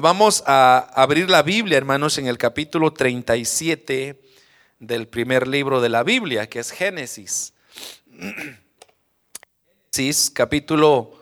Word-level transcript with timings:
vamos 0.00 0.42
a 0.46 0.78
abrir 0.94 1.30
la 1.30 1.42
Biblia, 1.42 1.78
hermanos, 1.78 2.18
en 2.18 2.26
el 2.26 2.38
capítulo 2.38 2.92
37 2.92 4.20
del 4.78 5.08
primer 5.08 5.46
libro 5.46 5.80
de 5.80 5.88
la 5.88 6.02
Biblia, 6.02 6.48
que 6.48 6.58
es 6.58 6.70
Génesis. 6.70 7.52
Génesis, 9.92 10.30
capítulo 10.30 11.12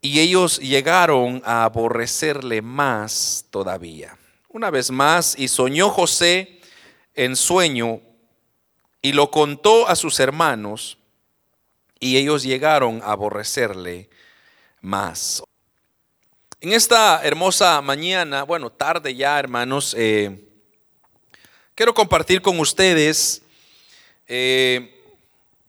y 0.01 0.19
ellos 0.19 0.59
llegaron 0.59 1.41
a 1.45 1.63
aborrecerle 1.63 2.61
más 2.61 3.45
todavía. 3.49 4.17
Una 4.49 4.69
vez 4.69 4.91
más, 4.91 5.33
y 5.39 5.47
soñó 5.47 5.89
José 5.89 6.59
en 7.15 7.37
sueño 7.37 8.01
y 9.01 9.13
lo 9.13 9.31
contó 9.31 9.87
a 9.87 9.95
sus 9.95 10.19
hermanos, 10.19 10.97
y 12.01 12.17
ellos 12.17 12.43
llegaron 12.43 13.01
a 13.01 13.13
aborrecerle 13.13 14.09
más. 14.81 15.41
En 16.59 16.73
esta 16.73 17.21
hermosa 17.23 17.79
mañana, 17.81 18.41
bueno, 18.41 18.71
tarde 18.71 19.13
ya, 19.13 19.37
hermanos, 19.37 19.93
eh, 19.95 20.43
quiero 21.75 21.93
compartir 21.93 22.41
con 22.41 22.59
ustedes 22.59 23.43
eh, 24.27 25.05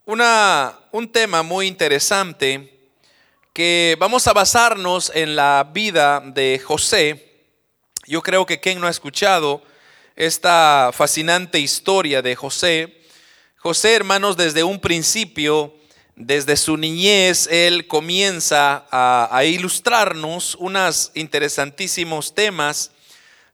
una, 0.07 0.79
un 0.91 1.13
tema 1.13 1.43
muy 1.43 1.67
interesante 1.67 2.89
que 3.53 3.99
vamos 4.01 4.27
a 4.29 4.33
basarnos 4.33 5.13
en 5.15 5.37
la 5.37 5.71
vida 5.75 6.23
de 6.25 6.59
José. 6.59 7.35
Yo 8.07 8.23
creo 8.23 8.47
que 8.47 8.59
quien 8.59 8.81
no 8.81 8.87
ha 8.87 8.91
escuchado 8.91 9.63
esta 10.17 10.89
fascinante 10.95 11.59
historia 11.59 12.23
de 12.23 12.35
José, 12.35 13.03
José, 13.59 13.95
hermanos, 13.95 14.39
desde 14.39 14.65
un 14.65 14.81
principio 14.81 15.78
desde 16.19 16.57
su 16.57 16.77
niñez, 16.77 17.47
él 17.47 17.87
comienza 17.87 18.87
a, 18.91 19.45
ilustrarnos 19.45 20.57
unos 20.57 21.13
interesantísimos 21.15 22.35
temas 22.35 22.91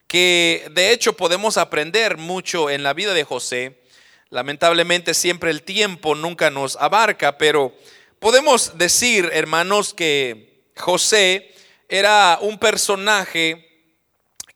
que 0.07 0.67
de 0.73 0.93
hecho 0.93 1.13
podemos 1.13 1.59
aprender 1.59 2.17
mucho 2.17 2.71
en 2.71 2.83
la 2.83 2.95
vida 2.95 3.13
de 3.13 3.25
José. 3.25 3.83
Lamentablemente 4.31 5.13
siempre 5.13 5.51
el 5.51 5.63
tiempo 5.63 6.15
nunca 6.15 6.49
nos 6.49 6.77
abarca, 6.77 7.37
pero 7.37 7.77
podemos 8.19 8.79
decir, 8.79 9.29
hermanos, 9.35 9.93
que 9.93 10.65
José 10.75 11.55
era 11.91 12.39
un 12.41 12.59
personaje 12.59 13.69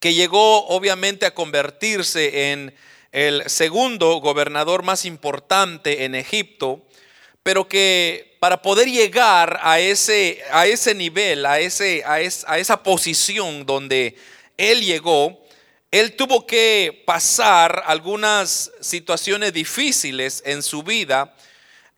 que 0.01 0.15
llegó 0.15 0.67
obviamente 0.69 1.27
a 1.27 1.35
convertirse 1.35 2.53
en 2.53 2.75
el 3.13 3.43
segundo 3.51 4.17
gobernador 4.21 4.83
más 4.83 5.05
importante 5.05 6.05
en 6.05 6.15
Egipto 6.15 6.88
pero 7.49 7.67
que 7.67 8.37
para 8.41 8.61
poder 8.61 8.91
llegar 8.91 9.59
a 9.63 9.81
ese, 9.81 10.39
a 10.53 10.67
ese 10.67 10.95
nivel, 10.95 11.47
a, 11.47 11.59
ese, 11.59 12.05
a, 12.05 12.17
a 12.17 12.59
esa 12.59 12.83
posición 12.83 13.65
donde 13.65 14.19
él 14.59 14.85
llegó, 14.85 15.43
él 15.91 16.15
tuvo 16.15 16.47
que 16.47 17.05
pasar 17.07 17.85
algunas 17.87 18.71
situaciones 18.83 19.55
difíciles 19.55 20.43
en 20.45 20.63
su 20.63 20.83
vida. 20.83 21.35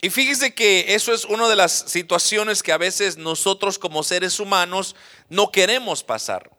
Y 0.01 0.09
fíjese 0.09 0.53
que 0.53 0.95
eso 0.95 1.13
es 1.13 1.25
una 1.25 1.49
de 1.49 1.57
las 1.57 1.83
situaciones 1.85 2.63
que 2.63 2.71
a 2.71 2.77
veces 2.77 3.17
nosotros 3.17 3.77
como 3.77 4.03
seres 4.03 4.39
humanos 4.39 4.95
no 5.27 5.51
queremos 5.51 6.01
pasar. 6.01 6.49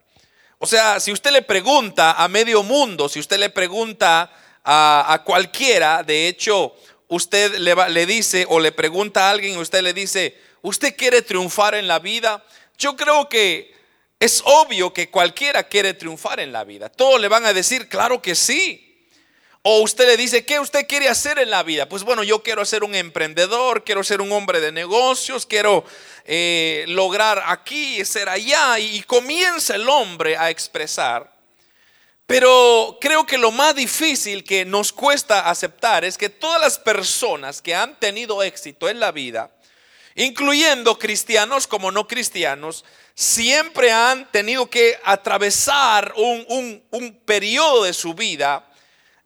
O 0.59 0.67
sea, 0.67 1.01
si 1.01 1.13
usted 1.13 1.31
le 1.31 1.41
pregunta 1.41 2.23
a 2.23 2.29
medio 2.29 2.63
mundo, 2.63 3.09
si 3.09 3.21
usted 3.21 3.39
le 3.39 3.49
pregunta 3.49 4.31
a 4.65 5.23
cualquiera, 5.25 6.03
de 6.03 6.29
hecho, 6.29 6.77
usted 7.13 7.59
le, 7.59 8.07
dice 8.07 8.47
o 8.49 8.59
le 8.59 8.73
pregunta 8.73 9.29
a 9.29 9.31
alguien, 9.33 9.59
usted 9.59 9.83
le 9.83 9.93
dice, 9.93 10.35
¿usted 10.63 10.97
quiere 10.97 11.21
triunfar 11.21 11.75
en 11.75 11.87
la 11.87 11.99
vida? 11.99 12.43
Yo 12.79 12.97
creo 12.97 13.29
que 13.29 13.75
es 14.19 14.43
obvio 14.47 14.95
que 14.95 15.11
cualquiera 15.11 15.69
quiere 15.69 15.93
triunfar 15.93 16.41
en 16.41 16.53
la 16.53 16.65
vida. 16.65 16.89
Todos 16.89 17.21
le 17.21 17.29
van 17.29 17.45
a 17.45 17.53
decir, 17.53 17.87
claro 17.89 18.23
que 18.23 18.35
sí. 18.35 19.07
O 19.61 19.83
usted 19.83 20.07
le 20.07 20.17
dice, 20.17 20.47
¿qué 20.47 20.59
usted 20.59 20.87
quiere 20.89 21.11
hacer 21.11 21.39
en 21.39 21.51
la 21.51 21.63
vida? 21.63 21.87
Pues 21.87 22.03
bueno, 22.03 22.25
yo 22.25 22.43
quiero 22.43 22.65
ser 22.65 22.83
un 22.83 22.95
emprendedor, 22.95 23.85
quiero 23.85 24.03
ser 24.03 24.23
un 24.23 24.33
hombre 24.33 24.61
de 24.61 24.73
negocios, 24.73 25.45
quiero 25.45 25.85
eh, 26.25 26.87
lograr 26.89 27.43
aquí, 27.45 28.03
ser 28.07 28.31
allá. 28.31 28.79
Y 28.79 29.03
comienza 29.03 29.75
el 29.75 29.87
hombre 29.87 30.39
a 30.39 30.49
expresar 30.49 31.32
pero 32.33 32.97
creo 32.99 33.27
que 33.27 33.37
lo 33.37 33.51
más 33.51 33.75
difícil 33.75 34.43
que 34.43 34.65
nos 34.65 34.91
cuesta 34.91 35.51
aceptar 35.51 36.03
es 36.03 36.17
que 36.17 36.31
todas 36.31 36.59
las 36.63 36.79
personas 36.79 37.61
que 37.61 37.75
han 37.75 38.01
tenido 38.01 38.43
éxito 38.43 38.89
en 38.89 39.01
la 39.01 39.13
vida, 39.13 39.55
incluyendo 40.15 40.99
cristianos 40.99 41.67
como 41.67 41.91
no 41.91 42.09
cristianos, 42.09 42.87
siempre 43.15 43.93
han 43.93 44.33
tenido 44.33 44.71
que 44.71 44.99
atravesar 45.05 46.15
un, 46.17 46.83
un, 46.91 47.21
periodo 47.27 47.85
de 47.85 47.93
su 47.93 48.15
vida, 48.15 48.67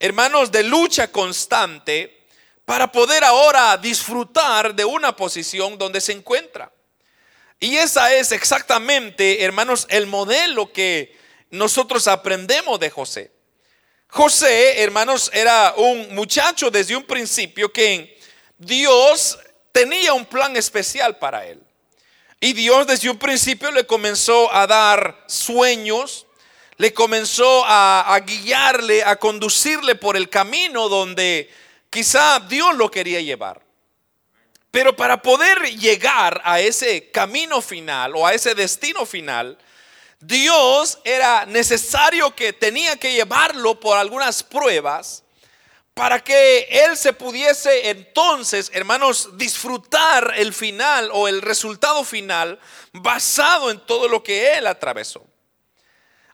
hermanos, 0.00 0.50
de 0.50 0.65
lucha 0.65 1.12
constante 1.12 2.27
para 2.65 2.91
poder 2.91 3.23
ahora 3.23 3.77
disfrutar 3.77 4.75
de 4.75 4.84
una 4.84 5.15
posición 5.15 5.78
donde 5.78 6.00
se 6.00 6.11
encuentra. 6.11 6.73
Y 7.61 7.77
esa 7.77 8.12
es 8.12 8.33
exactamente, 8.33 9.44
hermanos, 9.44 9.87
el 9.91 10.09
modelo 10.09 10.73
que 10.73 11.25
nosotros 11.51 12.09
aprendemos 12.09 12.79
de 12.81 12.91
José. 12.91 13.33
José, 14.09 14.83
hermanos, 14.83 15.31
era 15.33 15.75
un 15.77 16.15
muchacho 16.15 16.71
desde 16.71 16.97
un 16.97 17.05
principio 17.05 17.73
que 17.73 18.19
Dios 18.59 19.39
tenía 19.73 20.15
un 20.15 20.25
plan 20.25 20.56
especial 20.56 21.19
para 21.19 21.47
él. 21.47 21.61
Y 22.41 22.53
Dios 22.53 22.87
desde 22.87 23.11
un 23.11 23.19
principio 23.19 23.71
le 23.71 23.87
comenzó 23.87 24.53
a 24.53 24.67
dar 24.67 25.25
sueños, 25.27 26.27
le 26.77 26.93
comenzó 26.93 27.65
a, 27.67 28.19
guiarle, 28.25 29.03
a 29.03 29.17
conducirle 29.17 29.95
por 29.95 30.17
el 30.17 30.29
camino 30.29 30.89
donde 30.89 31.51
quizá 31.91 32.41
Dios 32.41 32.77
lo 32.77 32.91
quería 32.91 33.21
llevar. 33.21 33.62
Pero 34.71 34.95
para 34.95 35.23
poder 35.23 35.62
llegar 35.79 36.41
a 36.45 36.61
ese 36.61 37.11
camino 37.11 37.62
final 37.62 38.15
o 38.15 38.27
a 38.27 38.35
ese 38.35 38.55
destino 38.55 39.06
final, 39.06 39.56
Dios 40.26 40.98
era 41.04 41.47
necesario 41.47 42.34
que 42.34 42.53
tenía 42.53 42.97
que 42.97 43.12
llevarlo 43.12 43.78
por 43.78 43.97
algunas 43.97 44.42
pruebas 44.42 45.22
para 45.94 46.22
que 46.22 46.66
él 46.69 46.97
se 46.97 47.12
pudiese 47.12 47.91
entonces, 47.91 48.70
hermanos, 48.75 49.38
disfrutar 49.38 50.34
el 50.37 50.53
final 50.53 51.10
o 51.12 51.28
el 51.28 51.42
resultado 51.42 52.03
final 52.03 52.59
basado 52.92 53.70
en 53.70 53.78
todo 53.87 54.09
lo 54.09 54.22
que 54.25 54.54
él 54.54 54.66
atravesó. 54.66 55.25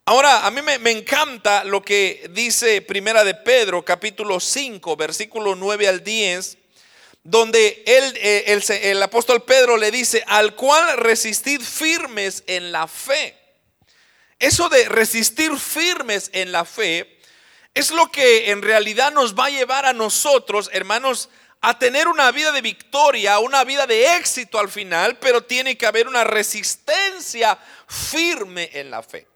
Ahora, 0.07 0.47
a 0.47 0.51
mí 0.51 0.63
me, 0.63 0.91
encanta 0.91 1.63
lo 1.63 1.83
que 1.83 2.29
dice 2.31 2.81
Primera 2.81 3.25
de 3.25 3.35
Pedro, 3.35 3.85
capítulo 3.85 4.41
5, 4.41 4.97
versículo 4.97 5.55
9 5.55 5.87
al 5.87 6.03
10, 6.03 6.57
donde 7.25 7.85
él, 7.87 8.15
eh, 8.17 8.45
el, 8.47 8.65
el 8.71 9.03
apóstol 9.03 9.43
Pedro 9.43 9.77
le 9.77 9.91
dice, 9.91 10.25
al 10.27 10.57
cual 10.57 10.97
resistid 10.97 11.61
firmes 11.61 12.43
en 12.47 12.73
la 12.73 12.89
fe 12.89 13.42
eso 14.43 14.69
de 14.69 14.89
resistir 14.89 15.57
firmes 15.57 16.29
en 16.33 16.51
la 16.51 16.65
fe 16.65 17.21
es 17.75 17.93
lo 17.93 18.11
que 18.11 18.51
en 18.51 18.61
realidad 18.61 19.13
nos 19.13 19.37
va 19.37 19.47
a 19.47 19.51
llevar 19.51 19.87
a 19.87 19.93
nosotros, 19.93 20.69
hermanos, 20.73 21.29
a 21.61 21.79
tener 21.79 22.09
una 22.09 22.33
vida 22.33 22.51
de 22.51 22.61
victoria, 22.61 23.39
una 23.39 23.63
vida 23.63 23.87
de 23.87 24.17
éxito 24.17 24.59
al 24.59 24.69
final, 24.69 25.17
pero 25.21 25.45
tiene 25.45 25.79
que 25.79 25.87
haber 25.87 26.09
una 26.09 26.25
resistencia 26.25 27.57
firme 27.87 28.69
en 28.73 28.91
la 28.91 29.05
fe. 29.05 29.29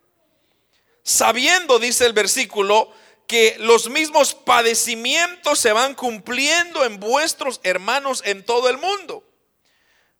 Sabiendo, 1.04 1.78
dice 1.78 2.04
el 2.04 2.12
versículo, 2.12 2.92
que 3.28 3.54
los 3.60 3.88
mismos 3.88 4.34
padecimientos 4.34 5.60
se 5.60 5.70
van 5.70 5.94
cumpliendo 5.94 6.84
en 6.84 6.98
vuestros 6.98 7.60
hermanos 7.62 8.22
en 8.24 8.44
todo 8.44 8.68
el 8.68 8.78
mundo. 8.78 9.22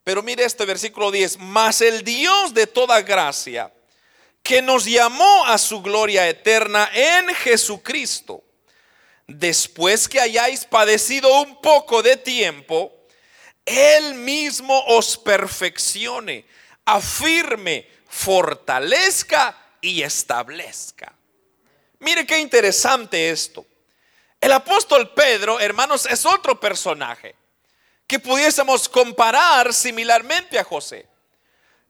Pero 0.05 0.23
mire 0.23 0.45
este 0.45 0.65
versículo 0.65 1.11
10, 1.11 1.41
mas 1.41 1.81
el 1.81 2.05
Dios 2.05 2.55
de 2.55 2.69
toda 2.69 3.03
gracia, 3.03 3.73
que 4.47 4.63
nos 4.63 4.85
llamó 4.85 5.45
a 5.47 5.59
su 5.59 5.83
gloria 5.83 6.29
eterna 6.29 6.89
en 6.95 7.35
Jesucristo, 7.35 8.45
después 9.27 10.09
que 10.09 10.21
hayáis 10.21 10.65
padecido 10.65 11.43
un 11.43 11.61
poco 11.61 12.01
de 12.01 12.17
tiempo, 12.17 12.93
Él 13.65 14.15
mismo 14.15 14.85
os 14.87 15.19
perfeccione, 15.19 16.47
afirme, 16.85 17.91
fortalezca 18.09 19.59
y 19.81 20.03
establezca. 20.03 21.13
Mire 21.99 22.25
qué 22.25 22.39
interesante 22.39 23.31
esto. 23.31 23.67
El 24.41 24.53
apóstol 24.53 25.13
Pedro, 25.13 25.59
hermanos, 25.59 26.07
es 26.07 26.25
otro 26.25 26.61
personaje 26.61 27.35
que 28.07 28.21
pudiésemos 28.21 28.89
comparar 28.89 29.75
similarmente 29.75 30.57
a 30.57 30.63
José. 30.63 31.09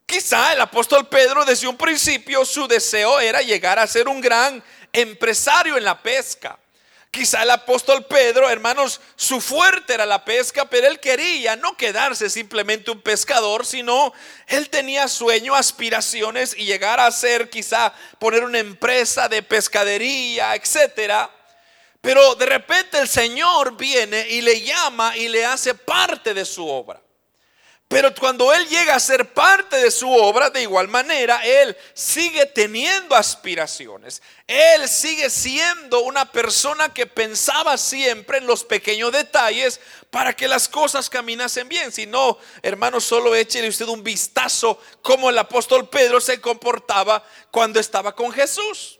Quizá 0.06 0.52
el 0.52 0.60
apóstol 0.60 1.08
Pedro 1.08 1.44
desde 1.44 1.66
un 1.66 1.76
principio 1.76 2.44
su 2.44 2.68
deseo 2.68 3.18
era 3.18 3.42
llegar 3.42 3.78
a 3.80 3.86
ser 3.88 4.08
un 4.08 4.20
gran 4.20 4.62
empresario 4.92 5.76
en 5.76 5.84
la 5.84 6.00
pesca. 6.00 6.56
Quizá 7.10 7.42
el 7.42 7.50
apóstol 7.50 8.04
Pedro, 8.04 8.48
hermanos, 8.48 9.00
su 9.16 9.40
fuerte 9.40 9.94
era 9.94 10.06
la 10.06 10.24
pesca, 10.24 10.66
pero 10.66 10.86
él 10.86 11.00
quería 11.00 11.56
no 11.56 11.76
quedarse 11.76 12.28
simplemente 12.28 12.90
un 12.90 13.00
pescador, 13.00 13.64
sino 13.64 14.12
él 14.46 14.68
tenía 14.68 15.08
sueños, 15.08 15.56
aspiraciones 15.58 16.54
y 16.56 16.66
llegar 16.66 17.00
a 17.00 17.10
ser 17.10 17.48
quizá 17.48 17.92
poner 18.18 18.44
una 18.44 18.58
empresa 18.58 19.28
de 19.28 19.42
pescadería, 19.42 20.54
etcétera. 20.54 21.30
Pero 22.00 22.34
de 22.34 22.46
repente 22.46 22.98
el 22.98 23.08
Señor 23.08 23.76
viene 23.76 24.28
y 24.28 24.42
le 24.42 24.60
llama 24.60 25.16
y 25.16 25.28
le 25.28 25.44
hace 25.46 25.74
parte 25.74 26.34
de 26.34 26.44
su 26.44 26.68
obra. 26.68 27.00
Pero 27.88 28.12
cuando 28.16 28.52
Él 28.52 28.66
llega 28.66 28.96
a 28.96 29.00
ser 29.00 29.32
parte 29.32 29.76
de 29.76 29.92
su 29.92 30.10
obra, 30.10 30.50
de 30.50 30.62
igual 30.62 30.88
manera, 30.88 31.40
Él 31.44 31.76
sigue 31.94 32.44
teniendo 32.46 33.14
aspiraciones. 33.14 34.22
Él 34.48 34.88
sigue 34.88 35.30
siendo 35.30 36.00
una 36.00 36.30
persona 36.30 36.92
que 36.92 37.06
pensaba 37.06 37.78
siempre 37.78 38.38
en 38.38 38.46
los 38.46 38.64
pequeños 38.64 39.12
detalles 39.12 39.80
para 40.10 40.34
que 40.34 40.48
las 40.48 40.68
cosas 40.68 41.08
caminasen 41.08 41.68
bien. 41.68 41.92
Si 41.92 42.06
no, 42.06 42.38
hermano, 42.60 43.00
solo 43.00 43.36
échele 43.36 43.68
usted 43.68 43.86
un 43.86 44.02
vistazo 44.02 44.80
como 45.00 45.30
el 45.30 45.38
apóstol 45.38 45.88
Pedro 45.88 46.20
se 46.20 46.40
comportaba 46.40 47.24
cuando 47.52 47.78
estaba 47.78 48.16
con 48.16 48.32
Jesús. 48.32 48.98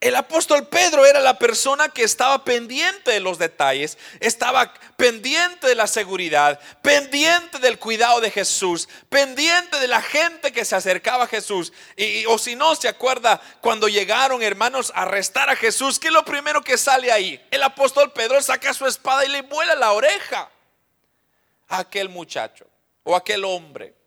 El 0.00 0.16
apóstol 0.16 0.66
Pedro 0.66 1.04
era 1.04 1.20
la 1.20 1.38
persona 1.38 1.90
que 1.90 2.02
estaba 2.02 2.42
pendiente 2.42 3.10
de 3.10 3.20
los 3.20 3.38
detalles, 3.38 3.98
estaba 4.20 4.72
pendiente 4.96 5.66
de 5.66 5.74
la 5.74 5.86
seguridad, 5.86 6.58
pendiente 6.80 7.58
del 7.58 7.78
cuidado 7.78 8.22
de 8.22 8.30
Jesús, 8.30 8.88
pendiente 9.10 9.78
de 9.78 9.88
la 9.88 10.00
gente 10.00 10.52
que 10.52 10.64
se 10.64 10.74
acercaba 10.74 11.24
a 11.24 11.26
Jesús. 11.26 11.74
Y, 11.98 12.24
o 12.24 12.38
si 12.38 12.56
no, 12.56 12.74
se 12.76 12.88
acuerda 12.88 13.42
cuando 13.60 13.88
llegaron 13.88 14.42
hermanos 14.42 14.90
a 14.94 15.02
arrestar 15.02 15.50
a 15.50 15.56
Jesús, 15.56 15.98
¿qué 15.98 16.06
es 16.08 16.14
lo 16.14 16.24
primero 16.24 16.62
que 16.62 16.78
sale 16.78 17.12
ahí? 17.12 17.38
El 17.50 17.62
apóstol 17.62 18.10
Pedro 18.14 18.40
saca 18.40 18.72
su 18.72 18.86
espada 18.86 19.26
y 19.26 19.28
le 19.28 19.42
vuela 19.42 19.74
la 19.74 19.92
oreja 19.92 20.50
a 21.68 21.78
aquel 21.80 22.08
muchacho 22.08 22.66
o 23.02 23.14
aquel 23.14 23.44
hombre. 23.44 23.99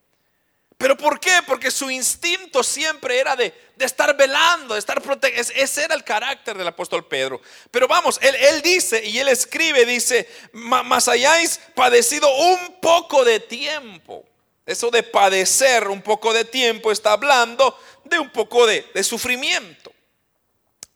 ¿Pero 0.83 0.97
por 0.97 1.17
qué? 1.17 1.39
Porque 1.47 1.71
su 1.71 1.89
instinto 1.89 2.61
siempre 2.61 3.17
era 3.17 3.37
de, 3.37 3.53
estar 3.79 4.17
velando, 4.17 4.73
de 4.73 4.81
estar 4.81 5.01
protegiendo. 5.01 5.53
Ese 5.55 5.81
era 5.81 5.95
el 5.95 6.03
carácter 6.03 6.57
del 6.57 6.67
apóstol 6.67 7.07
Pedro. 7.07 7.39
Pero 7.71 7.87
vamos, 7.87 8.19
él, 8.21 8.61
dice 8.61 9.01
y 9.01 9.17
él 9.17 9.29
escribe, 9.29 9.85
dice, 9.85 10.29
mas 10.51 11.07
hayáis 11.07 11.57
padecido 11.73 12.27
un 12.35 12.81
poco 12.81 13.23
de 13.23 13.39
tiempo. 13.39 14.25
Eso 14.65 14.91
de 14.91 15.03
padecer 15.03 15.87
un 15.87 16.01
poco 16.01 16.33
de 16.33 16.43
tiempo 16.43 16.91
está 16.91 17.13
hablando 17.13 17.79
de 18.03 18.19
un 18.19 18.29
poco 18.29 18.67
de, 18.67 18.85
de 18.93 19.05
sufrimiento. 19.05 19.93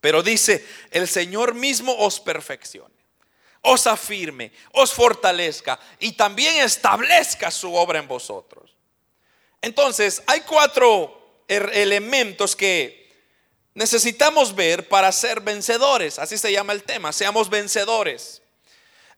Pero 0.02 0.22
dice, 0.22 0.68
el 0.92 1.08
Señor 1.08 1.54
mismo 1.54 1.96
os 1.98 2.20
perfeccione, 2.20 2.94
os 3.62 3.88
afirme, 3.88 4.52
os 4.74 4.94
fortalezca 4.94 5.80
y 5.98 6.12
también 6.12 6.58
establezca 6.58 7.50
su 7.52 7.74
obra 7.74 8.00
en 8.00 8.08
vosotros. 8.10 8.77
Entonces, 9.62 10.22
hay 10.28 10.42
cuatro 10.42 11.44
er, 11.48 11.70
elementos 11.74 12.56
que 12.56 13.08
necesitamos 13.74 14.56
ver 14.56 14.88
para 14.88 15.12
ser 15.12 15.42
vencedores. 15.42 16.20
Así 16.20 16.38
se 16.38 16.52
llama 16.52 16.74
el 16.74 16.84
tema, 16.84 17.14
seamos 17.14 17.50
vencedores. 17.50 18.42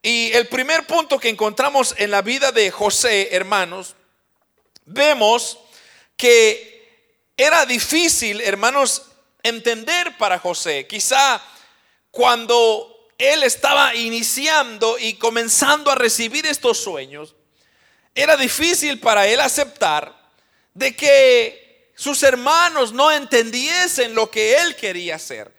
Y 0.01 0.31
el 0.33 0.47
primer 0.47 0.85
punto 0.87 1.19
que 1.19 1.29
encontramos 1.29 1.93
en 1.97 2.11
la 2.11 2.21
vida 2.21 2.51
de 2.51 2.71
José, 2.71 3.29
hermanos, 3.31 3.95
vemos 4.85 5.59
que 6.15 6.69
era 7.37 7.65
difícil, 7.65 8.41
hermanos, 8.41 9.03
entender 9.43 10.17
para 10.17 10.39
José. 10.39 10.87
Quizá 10.87 11.41
cuando 12.11 13.07
él 13.17 13.43
estaba 13.43 13.95
iniciando 13.95 14.97
y 14.99 15.13
comenzando 15.15 15.91
a 15.91 15.95
recibir 15.95 16.45
estos 16.45 16.79
sueños, 16.79 17.35
era 18.15 18.35
difícil 18.35 18.99
para 18.99 19.27
él 19.27 19.39
aceptar 19.39 20.18
de 20.79 20.95
que 20.95 21.91
sus 21.93 22.23
hermanos 22.23 22.93
no 22.93 23.11
entendiesen 23.11 24.15
lo 24.15 24.31
que 24.31 24.55
él 24.55 24.77
quería 24.77 25.15
hacer. 25.15 25.51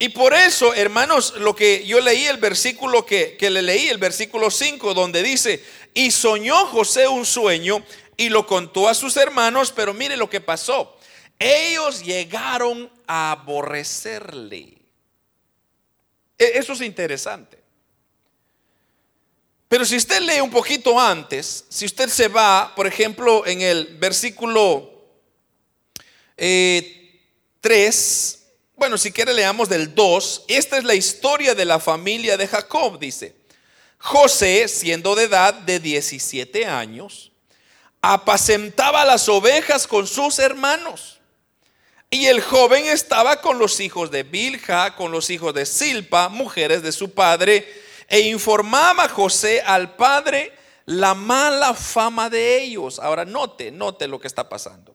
Y 0.00 0.08
por 0.08 0.34
eso, 0.34 0.74
hermanos, 0.74 1.34
lo 1.38 1.54
que 1.54 1.86
yo 1.86 2.00
leí, 2.00 2.26
el 2.26 2.38
versículo 2.38 3.06
que, 3.06 3.36
que 3.36 3.50
le 3.50 3.62
leí, 3.62 3.88
el 3.88 3.98
versículo 3.98 4.50
5, 4.50 4.92
donde 4.92 5.22
dice, 5.22 5.64
y 5.94 6.10
soñó 6.10 6.66
José 6.66 7.06
un 7.06 7.24
sueño 7.24 7.84
y 8.16 8.28
lo 8.28 8.44
contó 8.48 8.88
a 8.88 8.94
sus 8.94 9.16
hermanos, 9.16 9.72
pero 9.74 9.94
mire 9.94 10.16
lo 10.16 10.28
que 10.28 10.40
pasó. 10.40 10.98
Ellos 11.38 12.02
llegaron 12.02 12.90
a 13.06 13.30
aborrecerle. 13.30 14.78
E, 16.36 16.58
eso 16.58 16.72
es 16.72 16.80
interesante. 16.80 17.62
Pero 19.68 19.84
si 19.84 19.96
usted 19.96 20.20
lee 20.20 20.40
un 20.40 20.50
poquito 20.50 20.98
antes, 21.00 21.64
si 21.68 21.86
usted 21.86 22.08
se 22.08 22.28
va, 22.28 22.72
por 22.74 22.86
ejemplo, 22.86 23.46
en 23.46 23.60
el 23.60 23.96
versículo 23.98 24.90
3, 26.36 26.38
eh, 26.38 27.90
bueno, 28.76 28.98
si 28.98 29.12
quiere 29.12 29.32
leamos 29.32 29.68
del 29.68 29.94
2, 29.94 30.44
esta 30.48 30.76
es 30.78 30.84
la 30.84 30.94
historia 30.94 31.54
de 31.54 31.64
la 31.64 31.80
familia 31.80 32.36
de 32.36 32.46
Jacob, 32.46 32.98
dice. 32.98 33.34
José, 33.98 34.68
siendo 34.68 35.14
de 35.14 35.24
edad 35.24 35.54
de 35.54 35.80
17 35.80 36.66
años, 36.66 37.32
apacentaba 38.02 39.04
las 39.04 39.28
ovejas 39.30 39.86
con 39.86 40.06
sus 40.06 40.38
hermanos. 40.38 41.20
Y 42.10 42.26
el 42.26 42.42
joven 42.42 42.86
estaba 42.86 43.40
con 43.40 43.58
los 43.58 43.80
hijos 43.80 44.10
de 44.10 44.22
Bilha, 44.22 44.94
con 44.94 45.10
los 45.10 45.30
hijos 45.30 45.54
de 45.54 45.64
Silpa, 45.64 46.28
mujeres 46.28 46.82
de 46.82 46.92
su 46.92 47.12
padre, 47.12 47.66
e 48.08 48.20
informaba 48.20 49.08
José 49.08 49.62
al 49.62 49.94
padre 49.96 50.52
la 50.86 51.14
mala 51.14 51.74
fama 51.74 52.28
de 52.28 52.62
ellos. 52.62 52.98
Ahora 52.98 53.24
note, 53.24 53.70
note 53.70 54.06
lo 54.08 54.20
que 54.20 54.28
está 54.28 54.48
pasando. 54.48 54.94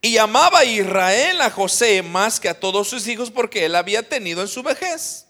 Y 0.00 0.18
amaba 0.18 0.64
Israel 0.64 1.40
a 1.40 1.50
José 1.50 2.02
más 2.02 2.38
que 2.38 2.48
a 2.48 2.58
todos 2.58 2.88
sus 2.88 3.06
hijos 3.08 3.30
porque 3.30 3.64
él 3.64 3.74
había 3.74 4.06
tenido 4.06 4.42
en 4.42 4.48
su 4.48 4.62
vejez. 4.62 5.26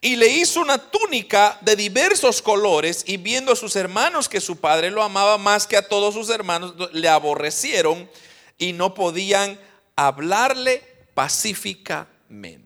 Y 0.00 0.16
le 0.16 0.26
hizo 0.28 0.60
una 0.60 0.78
túnica 0.78 1.58
de 1.60 1.76
diversos 1.76 2.42
colores 2.42 3.04
y 3.06 3.18
viendo 3.18 3.52
a 3.52 3.56
sus 3.56 3.76
hermanos 3.76 4.28
que 4.28 4.40
su 4.40 4.56
padre 4.56 4.90
lo 4.90 5.02
amaba 5.02 5.38
más 5.38 5.66
que 5.66 5.76
a 5.76 5.88
todos 5.88 6.14
sus 6.14 6.28
hermanos, 6.28 6.74
le 6.92 7.08
aborrecieron 7.08 8.10
y 8.58 8.72
no 8.72 8.94
podían 8.94 9.60
hablarle 9.94 10.82
pacíficamente. 11.14 12.61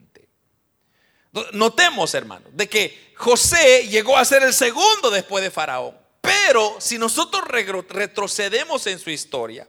Notemos, 1.53 2.15
hermanos, 2.15 2.49
de 2.53 2.69
que 2.69 3.13
José 3.17 3.89
llegó 3.89 4.17
a 4.17 4.25
ser 4.25 4.43
el 4.43 4.55
segundo 4.55 5.11
después 5.11 5.43
de 5.43 5.51
Faraón. 5.51 5.97
Pero 6.21 6.77
si 6.81 6.99
nosotros 6.99 7.45
retrocedemos 7.47 8.87
en 8.87 8.99
su 8.99 9.11
historia, 9.11 9.67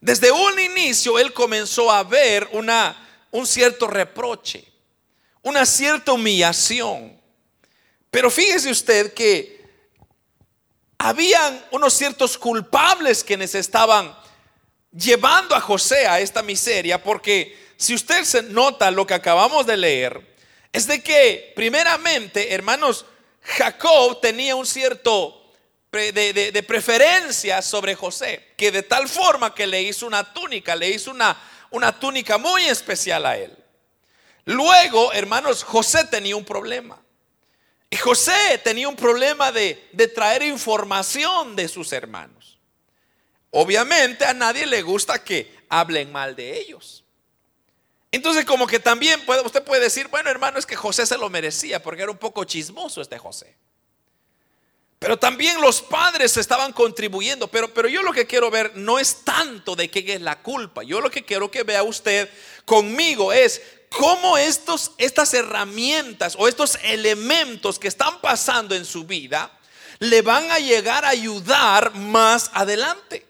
desde 0.00 0.30
un 0.30 0.58
inicio 0.58 1.18
él 1.18 1.32
comenzó 1.32 1.90
a 1.90 2.02
ver 2.02 2.48
una, 2.52 3.26
un 3.30 3.46
cierto 3.46 3.86
reproche, 3.86 4.64
una 5.42 5.64
cierta 5.66 6.12
humillación. 6.12 7.20
Pero 8.10 8.30
fíjese 8.30 8.70
usted 8.70 9.14
que 9.14 9.60
habían 10.98 11.64
unos 11.70 11.94
ciertos 11.94 12.36
culpables 12.36 13.24
quienes 13.24 13.54
estaban 13.54 14.14
llevando 14.92 15.54
a 15.54 15.60
José 15.60 16.06
a 16.06 16.20
esta 16.20 16.42
miseria, 16.42 17.02
porque 17.02 17.72
si 17.76 17.94
usted 17.94 18.24
se 18.24 18.42
nota 18.42 18.90
lo 18.90 19.06
que 19.06 19.14
acabamos 19.14 19.66
de 19.66 19.76
leer, 19.76 20.30
es 20.72 20.86
de 20.86 21.02
que, 21.02 21.52
primeramente, 21.56 22.52
hermanos, 22.54 23.04
Jacob 23.42 24.20
tenía 24.20 24.54
un 24.54 24.66
cierto 24.66 25.40
de, 25.90 26.64
preferencia 26.66 27.60
sobre 27.62 27.94
José, 27.94 28.52
que 28.56 28.70
de 28.70 28.82
tal 28.82 29.08
forma 29.08 29.54
que 29.54 29.66
le 29.66 29.82
hizo 29.82 30.06
una 30.06 30.32
túnica, 30.32 30.76
le 30.76 30.88
hizo 30.88 31.10
una, 31.10 31.36
una 31.70 31.98
túnica 31.98 32.38
muy 32.38 32.64
especial 32.66 33.26
a 33.26 33.36
él. 33.36 33.56
Luego, 34.44 35.12
hermanos, 35.12 35.64
José 35.64 36.04
tenía 36.04 36.36
un 36.36 36.44
problema. 36.44 37.00
Y 37.90 37.96
José 37.96 38.60
tenía 38.62 38.88
un 38.88 38.94
problema 38.94 39.50
de, 39.50 39.88
de 39.92 40.06
traer 40.06 40.42
información 40.44 41.56
de 41.56 41.66
sus 41.66 41.92
hermanos. 41.92 42.58
Obviamente 43.50 44.24
a 44.24 44.32
nadie 44.32 44.64
le 44.64 44.82
gusta 44.82 45.24
que 45.24 45.58
hablen 45.68 46.12
mal 46.12 46.36
de 46.36 46.56
ellos. 46.56 47.04
Entonces 48.12 48.44
como 48.44 48.66
que 48.66 48.80
también 48.80 49.24
puede, 49.24 49.42
usted 49.42 49.62
puede 49.62 49.82
decir, 49.82 50.08
bueno 50.08 50.30
hermano, 50.30 50.58
es 50.58 50.66
que 50.66 50.76
José 50.76 51.06
se 51.06 51.16
lo 51.16 51.30
merecía 51.30 51.82
porque 51.82 52.02
era 52.02 52.10
un 52.10 52.18
poco 52.18 52.44
chismoso 52.44 53.00
este 53.00 53.18
José. 53.18 53.56
Pero 55.00 55.18
también 55.18 55.62
los 55.62 55.80
padres 55.80 56.36
estaban 56.36 56.74
contribuyendo. 56.74 57.48
Pero, 57.48 57.72
pero 57.72 57.88
yo 57.88 58.02
lo 58.02 58.12
que 58.12 58.26
quiero 58.26 58.50
ver 58.50 58.72
no 58.76 58.98
es 58.98 59.24
tanto 59.24 59.74
de 59.74 59.90
qué 59.90 60.04
es 60.12 60.20
la 60.20 60.42
culpa. 60.42 60.82
Yo 60.82 61.00
lo 61.00 61.10
que 61.10 61.24
quiero 61.24 61.50
que 61.50 61.62
vea 61.62 61.82
usted 61.82 62.28
conmigo 62.66 63.32
es 63.32 63.62
cómo 63.88 64.36
estos, 64.36 64.92
estas 64.98 65.32
herramientas 65.32 66.36
o 66.38 66.46
estos 66.48 66.78
elementos 66.82 67.78
que 67.78 67.88
están 67.88 68.20
pasando 68.20 68.74
en 68.74 68.84
su 68.84 69.04
vida 69.04 69.50
le 70.00 70.20
van 70.20 70.50
a 70.50 70.58
llegar 70.58 71.06
a 71.06 71.08
ayudar 71.08 71.94
más 71.94 72.50
adelante. 72.52 73.26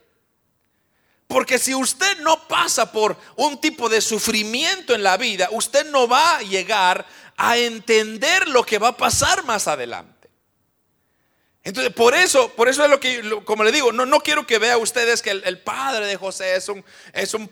Porque 1.30 1.60
si 1.60 1.76
usted 1.76 2.18
no 2.22 2.48
pasa 2.48 2.90
por 2.90 3.16
un 3.36 3.60
tipo 3.60 3.88
de 3.88 4.00
sufrimiento 4.00 4.96
en 4.96 5.04
la 5.04 5.16
vida, 5.16 5.48
usted 5.52 5.88
no 5.88 6.08
va 6.08 6.38
a 6.38 6.42
llegar 6.42 7.06
a 7.36 7.56
entender 7.56 8.48
lo 8.48 8.64
que 8.64 8.78
va 8.78 8.88
a 8.88 8.96
pasar 8.96 9.44
más 9.44 9.68
adelante. 9.68 10.19
Entonces, 11.62 11.92
por 11.92 12.14
eso, 12.14 12.48
por 12.54 12.70
eso 12.70 12.82
es 12.82 12.88
lo 12.88 12.98
que, 12.98 13.20
como 13.44 13.64
le 13.64 13.72
digo, 13.72 13.92
no, 13.92 14.06
no 14.06 14.20
quiero 14.20 14.46
que 14.46 14.58
vea 14.58 14.78
ustedes 14.78 15.20
que 15.20 15.30
el, 15.30 15.58
padre 15.58 16.06
de 16.06 16.16
José 16.16 16.54
es 16.54 16.70
un, 16.70 16.82
es 17.12 17.34
un, 17.34 17.50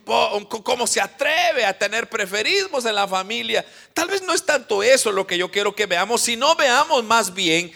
se 0.87 1.01
atreve 1.03 1.67
a 1.67 1.79
tener 1.79 2.09
preferismos 2.09 2.87
en 2.87 2.95
la 2.95 3.07
familia. 3.07 3.67
Tal 3.93 4.09
vez 4.09 4.23
no 4.23 4.33
es 4.33 4.47
tanto 4.47 4.83
eso 4.83 5.13
lo 5.13 5.27
que 5.27 5.37
yo 5.37 5.51
quiero 5.51 5.75
que 5.75 5.85
veamos, 5.85 6.23
sino 6.23 6.57
veamos 6.57 7.05
más 7.05 7.35
bien 7.35 7.71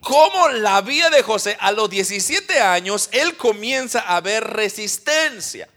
cómo 0.00 0.50
la 0.50 0.80
vida 0.82 1.10
de 1.10 1.22
José 1.22 1.56
a 1.58 1.72
los 1.72 1.90
17 1.90 2.60
años, 2.60 3.08
él 3.10 3.36
comienza 3.36 4.00
a 4.00 4.20
ver 4.20 4.44
resistencia. 4.44 5.68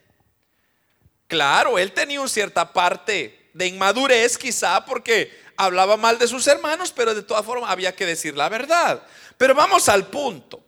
Claro, 1.27 1.79
él 1.79 1.91
tenía 1.93 2.19
una 2.19 2.29
cierta 2.29 2.71
parte 2.71 3.49
de 3.55 3.65
inmadurez 3.65 4.37
quizá 4.37 4.85
porque 4.85 5.44
hablaba 5.57 5.97
mal 5.97 6.17
de 6.19 6.27
sus 6.27 6.47
hermanos, 6.47 6.91
pero 6.95 7.13
de 7.13 7.23
todas 7.23 7.45
formas 7.45 7.69
había 7.69 7.95
que 7.95 8.05
decir 8.05 8.35
la 8.35 8.49
verdad. 8.49 9.01
Pero 9.37 9.55
vamos 9.55 9.89
al 9.89 10.07
punto. 10.07 10.63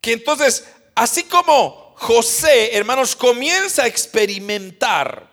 Que 0.00 0.12
entonces, 0.12 0.68
así 0.94 1.24
como 1.24 1.94
José, 1.96 2.76
hermanos, 2.76 3.16
comienza 3.16 3.84
a 3.84 3.86
experimentar 3.86 5.30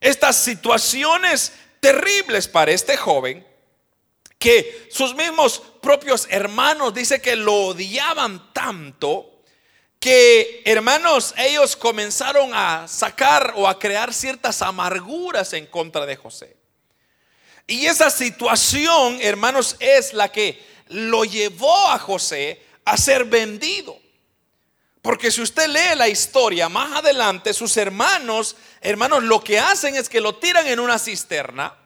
estas 0.00 0.36
situaciones 0.36 1.52
terribles 1.80 2.48
para 2.48 2.72
este 2.72 2.96
joven, 2.96 3.46
que 4.38 4.88
sus 4.90 5.14
mismos 5.14 5.62
propios 5.80 6.26
hermanos 6.30 6.92
dice 6.92 7.20
que 7.20 7.36
lo 7.36 7.68
odiaban 7.68 8.52
tanto, 8.52 9.40
que 9.98 10.62
hermanos, 10.64 11.34
ellos 11.38 11.74
comenzaron 11.76 12.50
a 12.52 12.86
sacar 12.86 13.54
o 13.56 13.66
a 13.66 13.78
crear 13.78 14.12
ciertas 14.12 14.62
amarguras 14.62 15.52
en 15.52 15.66
contra 15.66 16.06
de 16.06 16.16
José. 16.16 16.55
Y 17.66 17.86
esa 17.86 18.10
situación, 18.10 19.18
hermanos, 19.20 19.76
es 19.80 20.12
la 20.12 20.30
que 20.30 20.64
lo 20.88 21.24
llevó 21.24 21.88
a 21.88 21.98
José 21.98 22.62
a 22.84 22.96
ser 22.96 23.24
vendido. 23.24 23.98
Porque 25.02 25.30
si 25.30 25.40
usted 25.40 25.68
lee 25.68 25.96
la 25.96 26.08
historia 26.08 26.68
más 26.68 26.92
adelante, 26.92 27.52
sus 27.52 27.76
hermanos, 27.76 28.56
hermanos, 28.80 29.22
lo 29.22 29.42
que 29.42 29.58
hacen 29.58 29.94
es 29.94 30.08
que 30.08 30.20
lo 30.20 30.36
tiran 30.36 30.66
en 30.66 30.80
una 30.80 30.98
cisterna, 30.98 31.76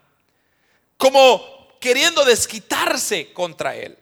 como 0.97 1.77
queriendo 1.79 2.23
desquitarse 2.25 3.33
contra 3.33 3.75
él 3.75 4.00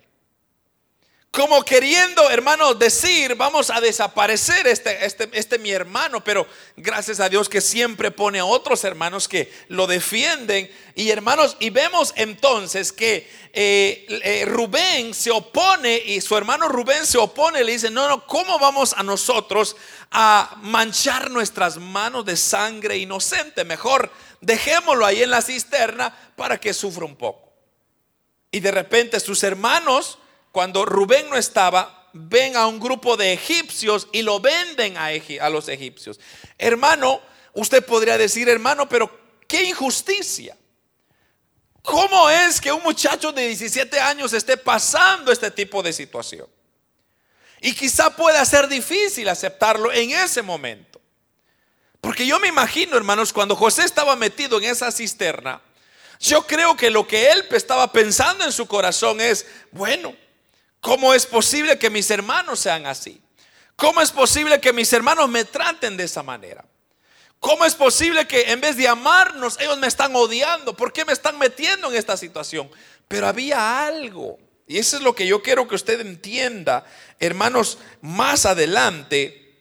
como 1.32 1.64
queriendo, 1.64 2.28
hermano, 2.32 2.74
decir, 2.74 3.36
vamos 3.36 3.70
a 3.70 3.80
desaparecer 3.80 4.66
este, 4.66 5.06
este, 5.06 5.30
este 5.34 5.60
mi 5.60 5.70
hermano, 5.70 6.24
pero 6.24 6.48
gracias 6.76 7.20
a 7.20 7.30
Dios 7.30 7.48
que 7.48 7.62
siempre 7.62 8.10
pone 8.10 8.40
a 8.40 8.46
otros 8.46 8.84
hermanos 8.84 9.28
que 9.28 9.52
lo 9.68 9.86
defienden. 9.86 10.72
Y 10.96 11.12
hermanos, 11.12 11.56
y 11.60 11.70
vemos 11.70 12.14
entonces 12.16 12.92
que 12.92 13.30
eh, 13.54 14.08
eh, 14.24 14.46
Rubén 14.46 15.14
se 15.14 15.30
opone 15.30 15.98
y 15.98 16.20
su 16.20 16.36
hermano 16.36 16.68
Rubén 16.68 17.06
se 17.06 17.20
opone, 17.20 17.64
le 17.64 17.74
dice, 17.74 17.92
no, 17.92 18.10
no, 18.10 18.26
¿cómo 18.26 18.58
vamos 18.58 18.94
a 18.94 19.04
nosotros 19.04 19.76
a 20.10 20.58
manchar 20.62 21.30
nuestras 21.30 21.78
manos 21.78 22.26
de 22.26 22.38
sangre 22.38 22.98
inocente? 22.98 23.64
Mejor 23.66 24.12
dejémoslo 24.42 25.06
ahí 25.06 25.22
en 25.22 25.30
la 25.30 25.44
cisterna 25.44 26.12
para 26.36 26.60
que 26.60 26.74
sufra 26.74 27.06
un 27.06 27.16
poco. 27.16 27.54
Y 28.52 28.62
de 28.62 28.72
repente 28.72 29.20
sus 29.20 29.44
hermanos 29.44 30.19
cuando 30.52 30.86
Rubén 30.86 31.30
no 31.30 31.36
estaba, 31.36 32.10
ven 32.14 32.56
a 32.56 32.68
un 32.68 32.80
grupo 32.80 33.16
de 33.18 33.34
egipcios 33.34 34.08
y 34.12 34.22
lo 34.22 34.40
venden 34.40 34.98
a, 34.98 35.50
los 35.50 35.68
egipcios. 35.68 36.20
Hermano, 36.58 37.22
usted 37.54 37.86
podría 37.86 38.18
decir, 38.18 38.50
hermano, 38.50 38.90
pero 38.90 39.10
qué 39.48 39.64
injusticia. 39.64 40.58
¿Cómo 41.82 42.30
es 42.30 42.60
que 42.60 42.72
un 42.72 42.84
muchacho 42.84 43.32
de 43.32 43.48
17 43.48 44.00
años 44.00 44.34
esté 44.34 44.58
pasando 44.58 45.32
este 45.32 45.50
tipo 45.52 45.82
de 45.82 45.94
situación? 45.94 46.48
Y 47.62 47.74
quizá 47.74 48.16
pueda 48.16 48.44
ser 48.46 48.68
difícil 48.68 49.28
aceptarlo 49.28 49.92
en 49.92 50.12
ese 50.12 50.42
momento. 50.42 51.02
Porque 52.02 52.26
yo 52.26 52.40
me 52.40 52.48
imagino, 52.48 52.96
hermanos, 52.96 53.34
cuando 53.34 53.56
José 53.56 53.84
estaba 53.84 54.16
metido 54.16 54.58
en 54.58 54.66
esa 54.66 54.92
cisterna, 54.92 55.62
yo 56.20 56.46
creo 56.46 56.76
que 56.76 56.90
lo 56.90 57.08
que 57.08 57.32
él 57.32 57.46
estaba 57.52 57.92
pensando 57.92 58.46
en 58.46 58.52
su 58.52 58.68
corazón 58.68 59.20
es, 59.22 59.46
bueno, 59.72 60.16
¿Cómo 60.82 61.14
es 61.14 61.26
posible 61.26 61.78
que 61.78 61.90
mis 61.90 62.10
hermanos 62.10 62.60
sean 62.60 62.86
así? 62.86 63.22
¿Cómo 63.76 64.02
es 64.02 64.12
posible 64.12 64.60
que 64.60 64.74
mis 64.74 64.92
hermanos 64.94 65.30
me 65.30 65.46
traten 65.46 65.98
de 65.98 66.06
esa 66.06 66.24
manera? 66.24 66.66
¿Cómo 67.40 67.66
es 67.66 67.76
posible 67.76 68.28
que 68.28 68.52
en 68.52 68.60
vez 68.60 68.76
de 68.76 68.88
amarnos, 68.88 69.58
ellos 69.60 69.78
me 69.78 69.88
están 69.88 70.16
odiando? 70.16 70.76
¿Por 70.76 70.92
qué 70.92 71.06
me 71.06 71.14
están 71.14 71.38
metiendo 71.38 71.90
en 71.90 71.96
esta 71.96 72.18
situación? 72.18 72.70
Pero 73.08 73.28
había 73.28 73.86
algo. 73.86 74.38
Y 74.68 74.78
eso 74.78 74.98
es 74.98 75.04
lo 75.04 75.16
que 75.16 75.26
yo 75.26 75.42
quiero 75.42 75.68
que 75.68 75.76
usted 75.76 76.02
entienda, 76.02 76.86
hermanos, 77.20 77.80
más 78.02 78.46
adelante, 78.46 79.56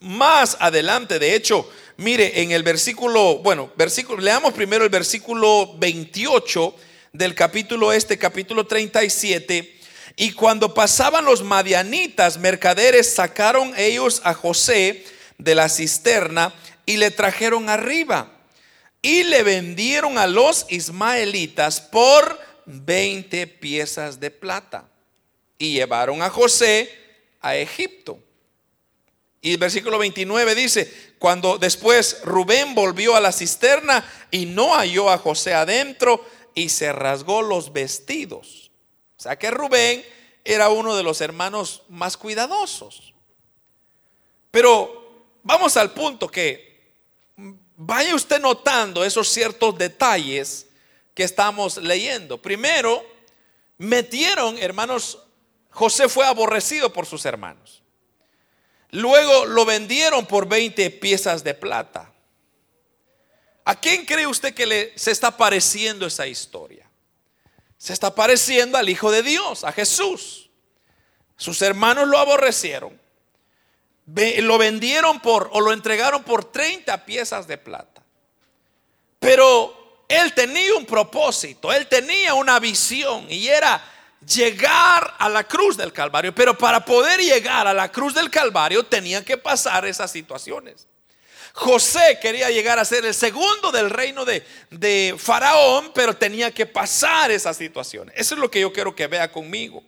más 0.00 0.56
adelante, 0.58 1.18
de 1.18 1.34
hecho, 1.34 1.70
mire, 1.98 2.42
en 2.42 2.50
el 2.50 2.62
versículo, 2.62 3.38
bueno, 3.38 3.70
versículo, 3.76 4.20
leamos 4.20 4.52
primero 4.52 4.84
el 4.84 4.90
versículo 4.90 5.76
28 5.78 6.74
del 7.12 7.34
capítulo 7.34 7.92
este, 7.92 8.18
capítulo 8.18 8.66
37 8.66 9.80
y 10.16 10.32
cuando 10.32 10.74
pasaban 10.74 11.24
los 11.24 11.42
madianitas, 11.42 12.38
mercaderes, 12.38 13.14
sacaron 13.14 13.72
ellos 13.76 14.20
a 14.24 14.32
José 14.32 15.04
de 15.38 15.54
la 15.54 15.68
cisterna 15.68 16.54
y 16.86 16.98
le 16.98 17.10
trajeron 17.10 17.68
arriba. 17.68 18.30
Y 19.02 19.24
le 19.24 19.42
vendieron 19.42 20.16
a 20.16 20.26
los 20.26 20.66
ismaelitas 20.70 21.80
por 21.80 22.38
20 22.66 23.46
piezas 23.48 24.20
de 24.20 24.30
plata. 24.30 24.88
Y 25.58 25.74
llevaron 25.74 26.22
a 26.22 26.30
José 26.30 26.90
a 27.40 27.56
Egipto. 27.56 28.18
Y 29.42 29.52
el 29.52 29.58
versículo 29.58 29.98
29 29.98 30.54
dice, 30.54 30.90
cuando 31.18 31.58
después 31.58 32.20
Rubén 32.24 32.74
volvió 32.74 33.14
a 33.16 33.20
la 33.20 33.32
cisterna 33.32 34.08
y 34.30 34.46
no 34.46 34.74
halló 34.74 35.10
a 35.10 35.18
José 35.18 35.52
adentro 35.52 36.24
y 36.54 36.70
se 36.70 36.92
rasgó 36.92 37.42
los 37.42 37.72
vestidos 37.72 38.63
sea 39.24 39.38
que 39.38 39.50
Rubén 39.50 40.04
era 40.44 40.68
uno 40.68 40.94
de 40.94 41.02
los 41.02 41.20
hermanos 41.20 41.82
más 41.88 42.16
cuidadosos. 42.16 43.14
Pero 44.50 45.32
vamos 45.42 45.76
al 45.76 45.92
punto 45.92 46.28
que 46.28 46.92
vaya 47.76 48.14
usted 48.14 48.40
notando 48.40 49.04
esos 49.04 49.28
ciertos 49.28 49.76
detalles 49.78 50.66
que 51.14 51.24
estamos 51.24 51.78
leyendo. 51.78 52.40
Primero, 52.40 53.04
metieron, 53.78 54.58
hermanos, 54.58 55.18
José 55.70 56.08
fue 56.08 56.26
aborrecido 56.26 56.92
por 56.92 57.06
sus 57.06 57.24
hermanos. 57.24 57.82
Luego 58.90 59.46
lo 59.46 59.64
vendieron 59.64 60.26
por 60.26 60.46
20 60.46 60.90
piezas 60.90 61.42
de 61.42 61.54
plata. 61.54 62.12
¿A 63.64 63.80
quién 63.80 64.04
cree 64.04 64.26
usted 64.26 64.54
que 64.54 64.66
le, 64.66 64.98
se 64.98 65.10
está 65.10 65.36
pareciendo 65.36 66.06
esa 66.06 66.26
historia? 66.26 66.83
Se 67.78 67.92
está 67.92 68.14
pareciendo 68.14 68.78
al 68.78 68.88
Hijo 68.88 69.10
de 69.10 69.22
Dios, 69.22 69.64
a 69.64 69.72
Jesús. 69.72 70.50
Sus 71.36 71.60
hermanos 71.62 72.08
lo 72.08 72.18
aborrecieron. 72.18 72.98
Lo 74.06 74.58
vendieron 74.58 75.20
por 75.20 75.48
o 75.52 75.60
lo 75.60 75.72
entregaron 75.72 76.22
por 76.22 76.44
30 76.44 77.04
piezas 77.04 77.46
de 77.46 77.58
plata. 77.58 78.02
Pero 79.18 80.04
él 80.08 80.34
tenía 80.34 80.74
un 80.74 80.84
propósito, 80.84 81.72
él 81.72 81.86
tenía 81.86 82.34
una 82.34 82.58
visión 82.58 83.26
y 83.30 83.48
era 83.48 83.82
llegar 84.26 85.14
a 85.18 85.28
la 85.28 85.44
cruz 85.44 85.76
del 85.76 85.92
Calvario. 85.92 86.34
Pero 86.34 86.56
para 86.56 86.84
poder 86.84 87.20
llegar 87.20 87.66
a 87.66 87.74
la 87.74 87.90
cruz 87.90 88.14
del 88.14 88.30
Calvario 88.30 88.84
tenía 88.84 89.24
que 89.24 89.38
pasar 89.38 89.86
esas 89.86 90.10
situaciones. 90.10 90.86
José 91.56 92.18
quería 92.20 92.50
llegar 92.50 92.80
a 92.80 92.84
ser 92.84 93.04
el 93.04 93.14
segundo 93.14 93.70
del 93.70 93.88
reino 93.88 94.24
de, 94.24 95.14
Faraón, 95.16 95.92
pero 95.94 96.16
tenía 96.16 96.50
que 96.50 96.66
pasar 96.66 97.30
esa 97.30 97.54
situación. 97.54 98.10
Eso 98.16 98.34
es 98.34 98.40
lo 98.40 98.50
que 98.50 98.58
yo 98.58 98.72
quiero 98.72 98.94
que 98.94 99.06
vea 99.06 99.30
conmigo. 99.30 99.80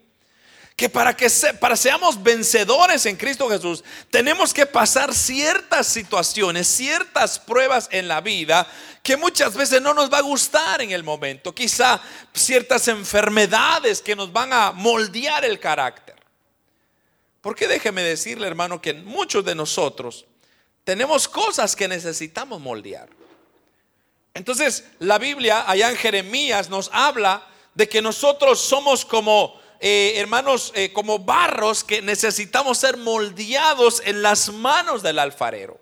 Que 0.77 0.89
para 0.89 1.17
que 1.17 1.29
para 1.59 1.75
seamos 1.75 2.23
vencedores 2.23 3.05
en 3.07 3.17
Cristo 3.17 3.49
Jesús, 3.49 3.83
tenemos 4.13 4.55
que 4.55 4.65
pasar 4.65 5.13
ciertas 5.13 5.89
situaciones, 5.89 6.69
ciertas 6.69 7.41
pruebas 7.41 7.89
en 7.91 8.07
la 8.07 8.21
vida 8.21 8.65
que 9.03 9.17
muchas 9.17 9.57
veces 9.57 9.83
no 9.83 9.93
nos 9.93 10.13
va 10.13 10.19
a 10.19 10.23
gustar 10.23 10.83
en 10.83 10.93
el 10.93 11.03
momento. 11.03 11.53
Quizá 11.53 12.01
ciertas 12.33 12.87
enfermedades 12.87 14.01
que 14.01 14.15
nos 14.15 14.33
van 14.33 14.53
a 14.53 14.71
moldear 14.71 15.45
el 15.45 15.59
carácter. 15.59 16.15
Porque 17.41 17.67
déjeme 17.67 18.03
decirle, 18.03 18.47
hermano, 18.47 18.81
que 18.81 18.95
muchos 18.95 19.45
de 19.45 19.57
nosotros 19.57 20.27
tenemos 20.87 21.27
cosas 21.27 21.75
que 21.75 21.89
necesitamos 21.89 22.61
moldear. 22.61 23.09
Entonces, 24.35 24.85
la 25.01 25.19
Biblia, 25.19 25.69
allá 25.69 25.91
en 25.91 25.97
Jeremías, 25.97 26.71
nos 26.71 26.91
habla 26.93 27.45
de 27.75 27.89
que 27.89 28.01
nosotros 28.01 28.61
somos 28.61 29.05
como, 29.05 29.61
eh, 29.81 30.13
hermanos, 30.15 30.71
eh, 30.77 30.93
como 30.93 31.19
barros 31.19 31.83
que 31.83 32.03
necesitamos 32.03 32.79
ser 32.79 32.99
moldeados 32.99 34.01
en 34.05 34.23
las 34.23 34.51
manos 34.53 35.03
del 35.03 35.19
alfarero. 35.19 35.77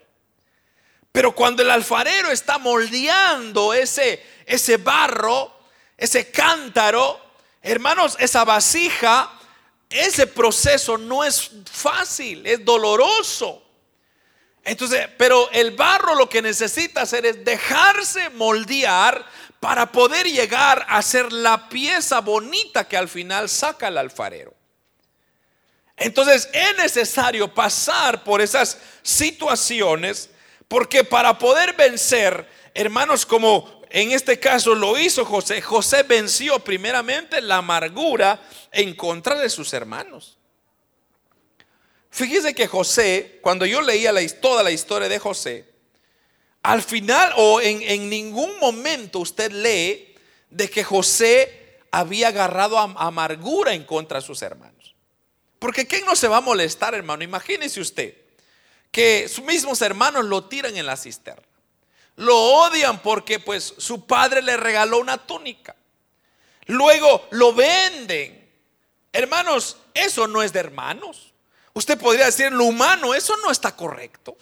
Pero 1.12 1.34
cuando 1.34 1.62
el 1.62 1.70
alfarero 1.70 2.30
está 2.30 2.56
moldeando 2.56 3.74
ese, 3.74 4.24
ese 4.46 4.78
barro, 4.78 5.54
ese 5.98 6.30
cántaro, 6.30 7.20
hermanos, 7.60 8.16
esa 8.18 8.42
vasija, 8.46 9.38
ese 9.90 10.26
proceso 10.26 10.96
no 10.96 11.22
es 11.22 11.50
fácil, 11.70 12.46
es 12.46 12.64
doloroso. 12.64 13.63
Entonces, 14.64 15.08
pero 15.18 15.50
el 15.52 15.72
barro 15.72 16.14
lo 16.14 16.28
que 16.28 16.40
necesita 16.40 17.02
hacer 17.02 17.26
es 17.26 17.44
dejarse 17.44 18.30
moldear 18.30 19.24
para 19.60 19.92
poder 19.92 20.26
llegar 20.26 20.84
a 20.88 21.02
ser 21.02 21.32
la 21.32 21.68
pieza 21.68 22.20
bonita 22.20 22.88
que 22.88 22.96
al 22.96 23.08
final 23.08 23.48
saca 23.48 23.88
el 23.88 23.98
alfarero. 23.98 24.54
Entonces 25.96 26.48
es 26.52 26.76
necesario 26.76 27.52
pasar 27.52 28.24
por 28.24 28.40
esas 28.40 28.78
situaciones 29.02 30.30
porque 30.66 31.04
para 31.04 31.38
poder 31.38 31.74
vencer, 31.74 32.48
hermanos, 32.72 33.24
como 33.24 33.82
en 33.90 34.12
este 34.12 34.40
caso 34.40 34.74
lo 34.74 34.98
hizo 34.98 35.24
José, 35.24 35.60
José 35.62 36.02
venció 36.02 36.58
primeramente 36.58 37.40
la 37.40 37.58
amargura 37.58 38.40
en 38.72 38.94
contra 38.94 39.36
de 39.36 39.48
sus 39.48 39.72
hermanos. 39.72 40.36
Fíjese 42.14 42.54
que 42.54 42.68
José, 42.68 43.40
cuando 43.42 43.66
yo 43.66 43.82
leía 43.82 44.12
toda 44.40 44.62
la 44.62 44.70
historia 44.70 45.08
de 45.08 45.18
José, 45.18 45.64
al 46.62 46.80
final 46.80 47.32
o 47.36 47.60
en, 47.60 47.82
en 47.82 48.08
ningún 48.08 48.56
momento 48.60 49.18
usted 49.18 49.50
lee 49.50 50.14
de 50.48 50.70
que 50.70 50.84
José 50.84 51.80
había 51.90 52.28
agarrado 52.28 52.78
amargura 52.78 53.74
en 53.74 53.82
contra 53.82 54.20
de 54.20 54.26
sus 54.26 54.42
hermanos. 54.42 54.94
Porque 55.58 55.88
¿quién 55.88 56.06
no 56.06 56.14
se 56.14 56.28
va 56.28 56.36
a 56.36 56.40
molestar, 56.40 56.94
hermano? 56.94 57.24
Imagínese 57.24 57.80
usted 57.80 58.14
que 58.92 59.26
sus 59.26 59.44
mismos 59.44 59.82
hermanos 59.82 60.24
lo 60.24 60.44
tiran 60.44 60.76
en 60.76 60.86
la 60.86 60.96
cisterna. 60.96 61.42
Lo 62.14 62.38
odian 62.38 63.02
porque 63.02 63.40
pues 63.40 63.74
su 63.78 64.06
padre 64.06 64.40
le 64.40 64.56
regaló 64.56 65.00
una 65.00 65.18
túnica. 65.18 65.74
Luego 66.66 67.26
lo 67.32 67.52
venden. 67.54 68.48
Hermanos, 69.12 69.78
eso 69.94 70.28
no 70.28 70.44
es 70.44 70.52
de 70.52 70.60
hermanos. 70.60 71.33
Usted 71.74 71.98
podría 71.98 72.26
decir 72.26 72.52
lo 72.52 72.64
humano, 72.64 73.14
eso 73.14 73.36
no 73.38 73.50
está 73.50 73.76
correcto. 73.76 74.36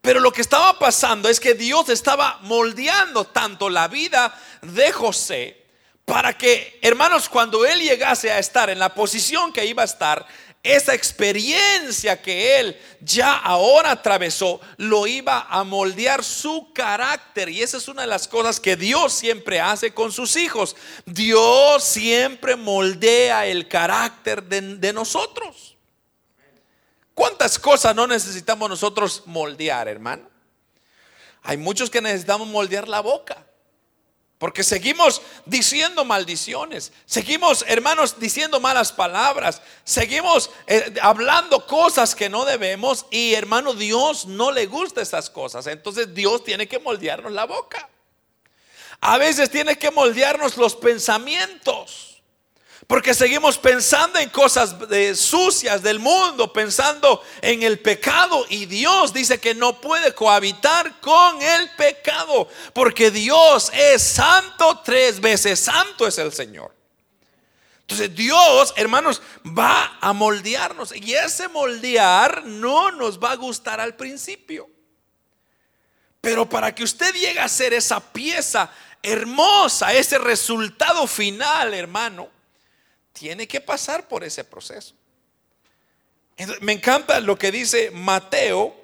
Pero 0.00 0.20
lo 0.20 0.32
que 0.32 0.40
estaba 0.40 0.78
pasando 0.78 1.28
es 1.28 1.38
que 1.38 1.54
Dios 1.54 1.88
estaba 1.90 2.38
moldeando 2.42 3.26
tanto 3.26 3.68
la 3.68 3.86
vida 3.86 4.34
de 4.62 4.90
José 4.92 5.60
para 6.06 6.36
que, 6.36 6.78
hermanos, 6.82 7.28
cuando 7.28 7.64
él 7.64 7.80
llegase 7.80 8.32
a 8.32 8.38
estar 8.38 8.70
en 8.70 8.78
la 8.78 8.94
posición 8.94 9.52
que 9.52 9.66
iba 9.66 9.82
a 9.82 9.84
estar, 9.84 10.26
esa 10.62 10.92
experiencia 10.92 12.20
que 12.20 12.58
él 12.58 12.78
ya 13.00 13.36
ahora 13.36 13.92
atravesó 13.92 14.60
lo 14.76 15.06
iba 15.06 15.46
a 15.48 15.64
moldear 15.64 16.22
su 16.22 16.72
carácter. 16.74 17.48
Y 17.48 17.62
esa 17.62 17.78
es 17.78 17.88
una 17.88 18.02
de 18.02 18.08
las 18.08 18.28
cosas 18.28 18.60
que 18.60 18.76
Dios 18.76 19.12
siempre 19.12 19.60
hace 19.60 19.94
con 19.94 20.12
sus 20.12 20.36
hijos. 20.36 20.76
Dios 21.06 21.82
siempre 21.84 22.56
moldea 22.56 23.46
el 23.46 23.68
carácter 23.68 24.42
de, 24.42 24.92
nosotros. 24.92 25.76
¿Cuántas 27.20 27.58
cosas 27.58 27.94
no 27.94 28.06
necesitamos 28.06 28.66
nosotros 28.70 29.24
moldear, 29.26 29.88
hermano? 29.88 30.26
Hay 31.42 31.58
muchos 31.58 31.90
que 31.90 32.00
necesitamos 32.00 32.48
moldear 32.48 32.88
la 32.88 33.00
boca. 33.00 33.44
Porque 34.38 34.64
seguimos 34.64 35.20
diciendo 35.44 36.06
maldiciones, 36.06 36.94
seguimos, 37.04 37.62
hermanos, 37.68 38.18
diciendo 38.18 38.58
malas 38.58 38.90
palabras, 38.90 39.60
seguimos 39.84 40.50
eh, 40.66 40.94
hablando 41.02 41.66
cosas 41.66 42.14
que 42.14 42.30
no 42.30 42.46
debemos 42.46 43.04
y, 43.10 43.34
hermano, 43.34 43.74
Dios 43.74 44.24
no 44.24 44.50
le 44.50 44.64
gusta 44.64 45.02
esas 45.02 45.28
cosas. 45.28 45.66
Entonces 45.66 46.14
Dios 46.14 46.42
tiene 46.42 46.68
que 46.68 46.78
moldearnos 46.78 47.32
la 47.32 47.44
boca. 47.44 47.86
A 49.02 49.18
veces 49.18 49.50
tiene 49.50 49.76
que 49.76 49.90
moldearnos 49.90 50.56
los 50.56 50.74
pensamientos. 50.74 52.09
Porque 52.90 53.14
seguimos 53.14 53.56
pensando 53.56 54.18
en 54.18 54.28
cosas 54.30 54.74
sucias 55.14 55.80
del 55.80 56.00
mundo, 56.00 56.52
pensando 56.52 57.22
en 57.40 57.62
el 57.62 57.78
pecado. 57.78 58.44
Y 58.48 58.66
Dios 58.66 59.12
dice 59.12 59.38
que 59.38 59.54
no 59.54 59.80
puede 59.80 60.12
cohabitar 60.12 60.98
con 61.00 61.40
el 61.40 61.70
pecado. 61.76 62.48
Porque 62.72 63.12
Dios 63.12 63.70
es 63.72 64.02
santo, 64.02 64.82
tres 64.84 65.20
veces 65.20 65.60
santo 65.60 66.04
es 66.04 66.18
el 66.18 66.32
Señor. 66.32 66.74
Entonces 67.82 68.12
Dios, 68.12 68.74
hermanos, 68.74 69.22
va 69.46 69.96
a 70.00 70.12
moldearnos. 70.12 70.92
Y 70.96 71.14
ese 71.14 71.46
moldear 71.46 72.44
no 72.44 72.90
nos 72.90 73.20
va 73.20 73.30
a 73.30 73.36
gustar 73.36 73.78
al 73.78 73.94
principio. 73.94 74.68
Pero 76.20 76.48
para 76.48 76.74
que 76.74 76.82
usted 76.82 77.14
llegue 77.14 77.38
a 77.38 77.46
ser 77.46 77.72
esa 77.72 78.00
pieza 78.00 78.68
hermosa, 79.00 79.92
ese 79.92 80.18
resultado 80.18 81.06
final, 81.06 81.72
hermano 81.72 82.39
tiene 83.12 83.46
que 83.46 83.60
pasar 83.60 84.08
por 84.08 84.24
ese 84.24 84.44
proceso. 84.44 84.94
Me 86.60 86.72
encanta 86.72 87.20
lo 87.20 87.36
que 87.38 87.52
dice 87.52 87.90
Mateo, 87.90 88.74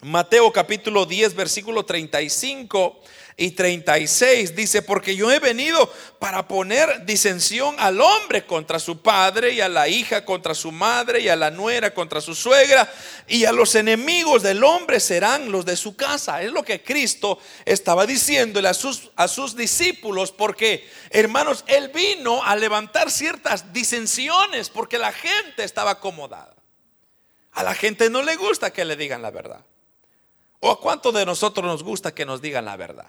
Mateo 0.00 0.52
capítulo 0.52 1.06
10, 1.06 1.34
versículo 1.34 1.84
35 1.84 3.00
y 3.40 3.52
36 3.52 4.56
dice, 4.56 4.82
porque 4.82 5.14
yo 5.14 5.30
he 5.30 5.38
venido 5.38 5.88
para 6.18 6.48
poner 6.48 7.06
disensión 7.06 7.76
al 7.78 8.00
hombre 8.00 8.44
contra 8.44 8.80
su 8.80 9.00
padre 9.00 9.52
y 9.52 9.60
a 9.60 9.68
la 9.68 9.86
hija 9.86 10.24
contra 10.24 10.56
su 10.56 10.72
madre 10.72 11.20
y 11.20 11.28
a 11.28 11.36
la 11.36 11.52
nuera 11.52 11.94
contra 11.94 12.20
su 12.20 12.34
suegra 12.34 12.92
y 13.28 13.44
a 13.44 13.52
los 13.52 13.76
enemigos 13.76 14.42
del 14.42 14.64
hombre 14.64 14.98
serán 14.98 15.52
los 15.52 15.64
de 15.64 15.76
su 15.76 15.94
casa. 15.94 16.42
Es 16.42 16.50
lo 16.50 16.64
que 16.64 16.82
Cristo 16.82 17.38
estaba 17.64 18.06
diciéndole 18.06 18.68
a 18.70 18.74
sus, 18.74 19.12
a 19.14 19.28
sus 19.28 19.54
discípulos 19.54 20.32
porque, 20.32 20.90
hermanos, 21.10 21.62
él 21.68 21.92
vino 21.94 22.42
a 22.42 22.56
levantar 22.56 23.08
ciertas 23.08 23.72
disensiones 23.72 24.68
porque 24.68 24.98
la 24.98 25.12
gente 25.12 25.62
estaba 25.62 25.92
acomodada. 25.92 26.56
A 27.52 27.62
la 27.62 27.76
gente 27.76 28.10
no 28.10 28.20
le 28.22 28.34
gusta 28.34 28.72
que 28.72 28.84
le 28.84 28.96
digan 28.96 29.22
la 29.22 29.30
verdad. 29.30 29.64
¿O 30.58 30.72
a 30.72 30.80
cuánto 30.80 31.12
de 31.12 31.24
nosotros 31.24 31.64
nos 31.64 31.84
gusta 31.84 32.12
que 32.12 32.26
nos 32.26 32.42
digan 32.42 32.64
la 32.64 32.76
verdad? 32.76 33.06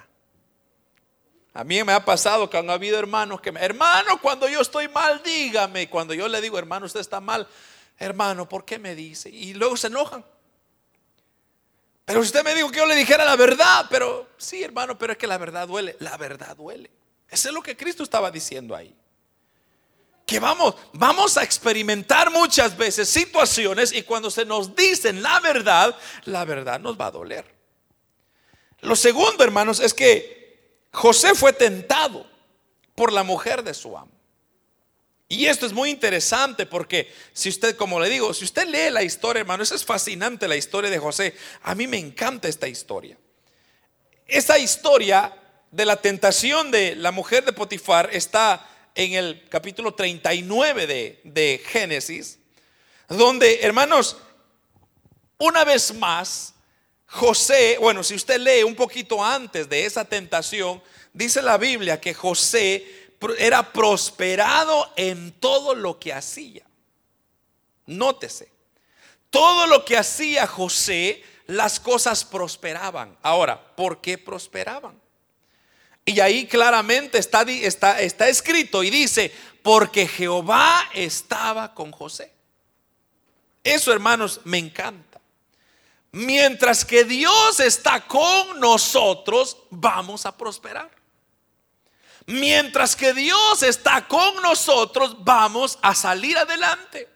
A 1.59 1.65
mí 1.65 1.83
me 1.83 1.91
ha 1.91 2.05
pasado 2.05 2.49
que 2.49 2.57
han 2.57 2.69
habido 2.69 2.97
hermanos 2.97 3.41
que 3.41 3.51
me, 3.51 3.59
hermano, 3.59 4.21
cuando 4.21 4.47
yo 4.47 4.61
estoy 4.61 4.87
mal, 4.87 5.21
dígame. 5.21 5.89
Cuando 5.89 6.13
yo 6.13 6.29
le 6.29 6.39
digo, 6.39 6.57
hermano, 6.57 6.85
usted 6.85 7.01
está 7.01 7.19
mal, 7.19 7.45
hermano, 7.97 8.47
¿por 8.47 8.63
qué 8.63 8.79
me 8.79 8.95
dice? 8.95 9.29
Y 9.29 9.53
luego 9.55 9.75
se 9.75 9.87
enojan. 9.87 10.23
Pero 12.05 12.21
usted 12.21 12.45
me 12.45 12.55
dijo 12.55 12.71
que 12.71 12.77
yo 12.77 12.85
le 12.85 12.95
dijera 12.95 13.25
la 13.25 13.35
verdad, 13.35 13.87
pero 13.89 14.29
sí, 14.37 14.63
hermano, 14.63 14.97
pero 14.97 15.11
es 15.11 15.19
que 15.19 15.27
la 15.27 15.37
verdad 15.37 15.67
duele. 15.67 15.97
La 15.99 16.15
verdad 16.15 16.55
duele. 16.55 16.89
Eso 17.27 17.49
es 17.49 17.53
lo 17.53 17.61
que 17.61 17.75
Cristo 17.75 18.03
estaba 18.03 18.31
diciendo 18.31 18.73
ahí. 18.73 18.95
Que 20.25 20.39
vamos, 20.39 20.75
vamos 20.93 21.35
a 21.35 21.43
experimentar 21.43 22.31
muchas 22.31 22.77
veces 22.77 23.09
situaciones 23.09 23.91
y 23.91 24.03
cuando 24.03 24.31
se 24.31 24.45
nos 24.45 24.77
dicen 24.77 25.21
la 25.21 25.41
verdad, 25.41 25.93
la 26.23 26.45
verdad 26.45 26.79
nos 26.79 26.97
va 26.97 27.07
a 27.07 27.11
doler. 27.11 27.53
Lo 28.79 28.95
segundo, 28.95 29.43
hermanos, 29.43 29.81
es 29.81 29.93
que 29.93 30.38
José 30.91 31.35
fue 31.35 31.53
tentado 31.53 32.25
por 32.95 33.11
la 33.13 33.23
mujer 33.23 33.63
de 33.63 33.73
su 33.73 33.97
amo. 33.97 34.11
Y 35.31 35.45
esto 35.45 35.67
es 35.67 35.73
muy 35.73 35.91
interesante 35.91 36.65
porque 36.65 37.13
si 37.33 37.49
usted, 37.49 37.75
como 37.75 37.99
le 37.99 38.09
digo, 38.09 38.33
si 38.33 38.45
usted 38.45 38.67
lee 38.67 38.89
la 38.89 39.03
historia, 39.03 39.41
hermano, 39.41 39.61
es 39.61 39.85
fascinante 39.85 40.47
la 40.47 40.55
historia 40.55 40.89
de 40.89 40.97
José. 40.97 41.35
A 41.61 41.75
mí 41.75 41.85
me 41.85 41.99
encanta 41.99 42.47
esta 42.47 42.67
historia. 42.67 43.15
Esa 44.25 44.57
historia 44.57 45.35
de 45.69 45.85
la 45.85 45.97
tentación 45.97 46.71
de 46.71 46.95
la 46.95 47.11
mujer 47.11 47.45
de 47.45 47.53
Potifar 47.53 48.09
está 48.11 48.67
en 48.95 49.13
el 49.13 49.47
capítulo 49.49 49.93
39 49.93 50.87
de, 50.87 51.21
de 51.23 51.61
Génesis, 51.63 52.39
donde, 53.07 53.61
hermanos, 53.61 54.17
una 55.37 55.63
vez 55.63 55.93
más, 55.93 56.55
José, 57.11 57.77
bueno, 57.79 58.03
si 58.03 58.15
usted 58.15 58.39
lee 58.39 58.63
un 58.63 58.75
poquito 58.75 59.23
antes 59.23 59.67
de 59.67 59.85
esa 59.85 60.05
tentación, 60.05 60.81
dice 61.11 61.41
la 61.41 61.57
Biblia 61.57 61.99
que 61.99 62.13
José 62.13 63.09
era 63.39 63.73
prosperado 63.73 64.93
en 64.95 65.31
todo 65.33 65.73
lo 65.73 65.99
que 65.99 66.13
hacía. 66.13 66.63
Nótese, 67.87 68.51
todo 69.31 69.65
lo 69.65 69.83
que 69.83 69.97
hacía 69.97 70.45
José, 70.45 71.23
las 71.47 71.79
cosas 71.79 72.23
prosperaban. 72.23 73.17
Ahora, 73.23 73.75
¿por 73.75 74.01
qué 74.01 74.19
prosperaban? 74.19 75.01
Y 76.05 76.19
ahí 76.19 76.45
claramente 76.45 77.17
está, 77.17 77.41
está, 77.41 77.99
está 78.01 78.29
escrito 78.29 78.83
y 78.83 78.91
dice, 78.91 79.33
porque 79.63 80.07
Jehová 80.07 80.89
estaba 80.93 81.73
con 81.73 81.91
José. 81.91 82.31
Eso, 83.63 83.91
hermanos, 83.91 84.41
me 84.43 84.59
encanta. 84.59 85.08
Mientras 86.11 86.85
que 86.85 87.03
Dios 87.03 87.59
está 87.59 88.07
con 88.07 88.59
nosotros, 88.59 89.57
vamos 89.69 90.25
a 90.25 90.35
prosperar. 90.35 90.89
Mientras 92.25 92.95
que 92.95 93.13
Dios 93.13 93.63
está 93.63 94.07
con 94.07 94.41
nosotros, 94.41 95.23
vamos 95.23 95.79
a 95.81 95.95
salir 95.95 96.37
adelante. 96.37 97.07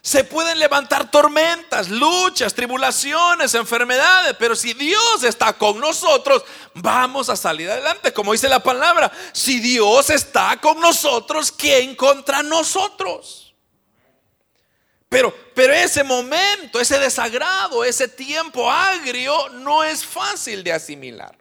Se 0.00 0.22
pueden 0.22 0.58
levantar 0.58 1.10
tormentas, 1.10 1.88
luchas, 1.88 2.52
tribulaciones, 2.52 3.54
enfermedades, 3.54 4.34
pero 4.38 4.54
si 4.54 4.74
Dios 4.74 5.24
está 5.24 5.54
con 5.54 5.80
nosotros, 5.80 6.44
vamos 6.74 7.30
a 7.30 7.36
salir 7.36 7.70
adelante. 7.70 8.12
Como 8.12 8.32
dice 8.32 8.48
la 8.50 8.62
palabra, 8.62 9.10
si 9.32 9.60
Dios 9.60 10.10
está 10.10 10.58
con 10.60 10.78
nosotros, 10.78 11.50
¿quién 11.50 11.94
contra 11.96 12.42
nosotros? 12.42 13.43
Pero, 15.14 15.32
pero 15.54 15.72
ese 15.72 16.02
momento, 16.02 16.80
ese 16.80 16.98
desagrado, 16.98 17.84
ese 17.84 18.08
tiempo 18.08 18.68
agrio 18.68 19.48
no 19.50 19.84
es 19.84 20.04
fácil 20.04 20.64
de 20.64 20.72
asimilar. 20.72 21.38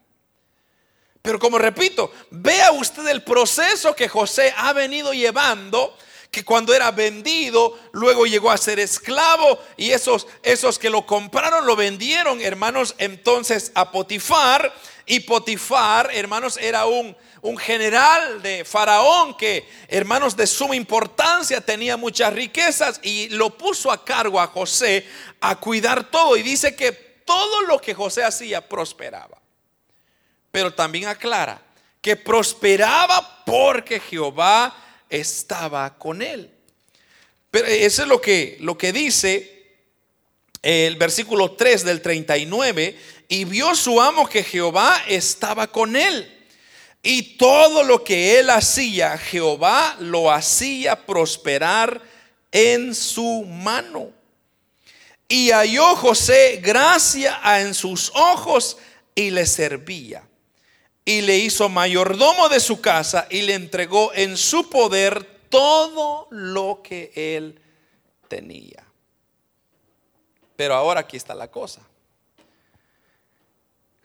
Pero 1.23 1.39
como 1.39 1.57
repito, 1.57 2.13
vea 2.29 2.71
usted 2.71 3.07
el 3.07 3.23
proceso 3.23 3.95
que 3.95 4.07
José 4.07 4.53
ha 4.55 4.73
venido 4.73 5.11
llevando 5.11 5.97
que 6.29 6.45
cuando 6.45 6.75
era 6.75 6.91
vendido, 6.91 7.79
luego 7.93 8.27
llegó 8.27 8.51
a 8.51 8.57
ser 8.57 8.79
esclavo 8.79 9.57
y 9.75 9.89
esos, 9.89 10.27
esos 10.43 10.77
que 10.77 10.91
lo 10.91 11.07
compraron 11.07 11.65
lo 11.65 11.75
vendieron, 11.75 12.41
hermanos, 12.41 12.93
entonces 12.99 13.71
a 13.73 13.91
Potifar. 13.91 14.71
Y 15.07 15.21
Potifar, 15.21 16.11
hermanos, 16.13 16.57
era 16.61 16.85
un, 16.85 17.17
un 17.43 17.57
general 17.57 18.41
de 18.41 18.63
Faraón 18.63 19.35
que, 19.35 19.67
hermanos, 19.89 20.35
de 20.35 20.47
suma 20.47 20.77
importancia, 20.77 21.59
tenía 21.59 21.97
muchas 21.97 22.33
riquezas 22.33 23.01
y 23.03 23.27
lo 23.29 23.57
puso 23.57 23.91
a 23.91 24.03
cargo 24.05 24.39
a 24.39 24.47
José 24.47 25.05
a 25.41 25.57
cuidar 25.57 26.09
todo. 26.09 26.37
Y 26.37 26.41
dice 26.41 26.73
que 26.73 26.93
todo 26.93 27.63
lo 27.63 27.79
que 27.79 27.93
José 27.93 28.23
hacía 28.23 28.67
prosperaba. 28.67 29.41
Pero 30.51 30.73
también 30.73 31.07
aclara 31.07 31.61
que 32.01 32.15
prosperaba 32.15 33.43
porque 33.45 33.99
Jehová 33.99 34.73
estaba 35.09 35.97
con 35.97 36.21
él. 36.21 36.49
Pero 37.51 37.67
eso 37.67 38.03
es 38.03 38.07
lo 38.07 38.21
que, 38.21 38.57
lo 38.61 38.77
que 38.77 38.93
dice 38.93 39.53
el 40.61 40.95
versículo 40.95 41.51
3 41.51 41.83
del 41.83 42.01
39. 42.01 42.97
Y 43.27 43.43
vio 43.43 43.75
su 43.75 44.01
amo 44.01 44.29
que 44.29 44.45
Jehová 44.45 45.03
estaba 45.09 45.67
con 45.67 45.97
él. 45.97 46.32
Y 47.03 47.37
todo 47.37 47.83
lo 47.83 48.03
que 48.03 48.39
él 48.39 48.49
hacía, 48.49 49.17
Jehová 49.17 49.97
lo 49.99 50.31
hacía 50.31 51.05
prosperar 51.05 52.01
en 52.51 52.95
su 52.95 53.43
mano. 53.43 54.09
Y 55.27 55.51
halló 55.51 55.95
José 55.97 56.61
gracia 56.63 57.39
en 57.59 57.73
sus 57.73 58.09
ojos 58.15 58.77
y 59.13 59.31
le 59.31 59.45
servía 59.45 60.23
y 61.05 61.21
le 61.21 61.37
hizo 61.37 61.69
mayordomo 61.69 62.49
de 62.49 62.59
su 62.59 62.79
casa 62.79 63.27
y 63.29 63.41
le 63.41 63.55
entregó 63.55 64.13
en 64.13 64.37
su 64.37 64.69
poder 64.69 65.25
todo 65.49 66.27
lo 66.31 66.81
que 66.81 67.11
él 67.15 67.59
tenía. 68.27 68.83
Pero 70.55 70.75
ahora 70.75 71.01
aquí 71.01 71.17
está 71.17 71.35
la 71.35 71.51
cosa. 71.51 71.81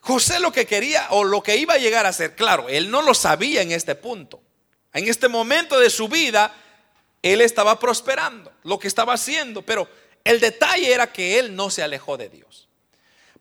José 0.08 0.40
lo 0.40 0.50
que 0.50 0.66
quería 0.66 1.08
o 1.10 1.22
lo 1.22 1.42
que 1.42 1.58
iba 1.58 1.74
a 1.74 1.76
llegar 1.76 2.06
a 2.06 2.14
ser, 2.14 2.34
claro, 2.34 2.66
él 2.70 2.90
no 2.90 3.02
lo 3.02 3.12
sabía 3.12 3.60
en 3.60 3.72
este 3.72 3.94
punto. 3.94 4.40
En 4.94 5.06
este 5.06 5.28
momento 5.28 5.78
de 5.78 5.90
su 5.90 6.08
vida, 6.08 6.50
él 7.20 7.42
estaba 7.42 7.78
prosperando, 7.78 8.50
lo 8.62 8.78
que 8.78 8.88
estaba 8.88 9.12
haciendo, 9.12 9.60
pero 9.60 9.86
el 10.24 10.40
detalle 10.40 10.90
era 10.90 11.12
que 11.12 11.38
él 11.38 11.54
no 11.54 11.68
se 11.68 11.82
alejó 11.82 12.16
de 12.16 12.30
Dios. 12.30 12.70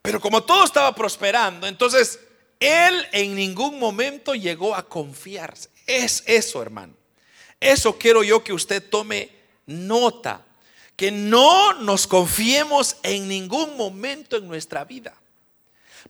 Pero 0.02 0.20
como 0.20 0.44
todo 0.44 0.66
estaba 0.66 0.94
prosperando, 0.94 1.68
entonces 1.68 2.20
él 2.60 3.08
en 3.14 3.34
ningún 3.34 3.80
momento 3.80 4.36
llegó 4.36 4.76
a 4.76 4.90
confiarse. 4.90 5.70
Es 5.86 6.22
eso, 6.26 6.62
hermano. 6.62 6.96
Eso 7.62 7.98
quiero 7.98 8.26
yo 8.26 8.44
que 8.44 8.52
usted 8.52 8.84
tome 8.90 9.30
nota. 9.68 10.46
Que 10.98 11.12
no 11.12 11.76
nos 11.76 12.08
confiemos 12.08 12.98
en 13.04 13.30
ningún 13.30 13.78
momento 13.78 14.36
en 14.36 14.50
nuestra 14.50 14.84
vida. 14.84 15.14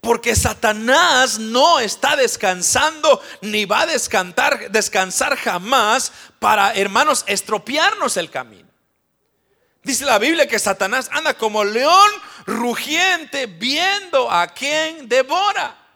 Porque 0.02 0.36
Satanás 0.36 1.40
no 1.40 1.80
está 1.80 2.16
descansando 2.16 3.22
ni 3.42 3.66
va 3.66 3.82
a 3.82 3.86
descansar, 3.88 4.72
descansar 4.72 5.36
jamás 5.38 6.12
para, 6.40 6.74
hermanos, 6.74 7.24
estropearnos 7.28 8.18
el 8.18 8.30
camino. 8.30 8.68
Dice 9.84 10.06
la 10.06 10.20
Biblia 10.20 10.48
que 10.48 10.60
Satanás 10.60 11.10
anda 11.14 11.34
como 11.34 11.64
león 11.64 12.10
rugiente 12.46 13.46
viendo 13.46 14.30
a 14.30 14.48
quien 14.48 15.08
devora. 15.08 15.87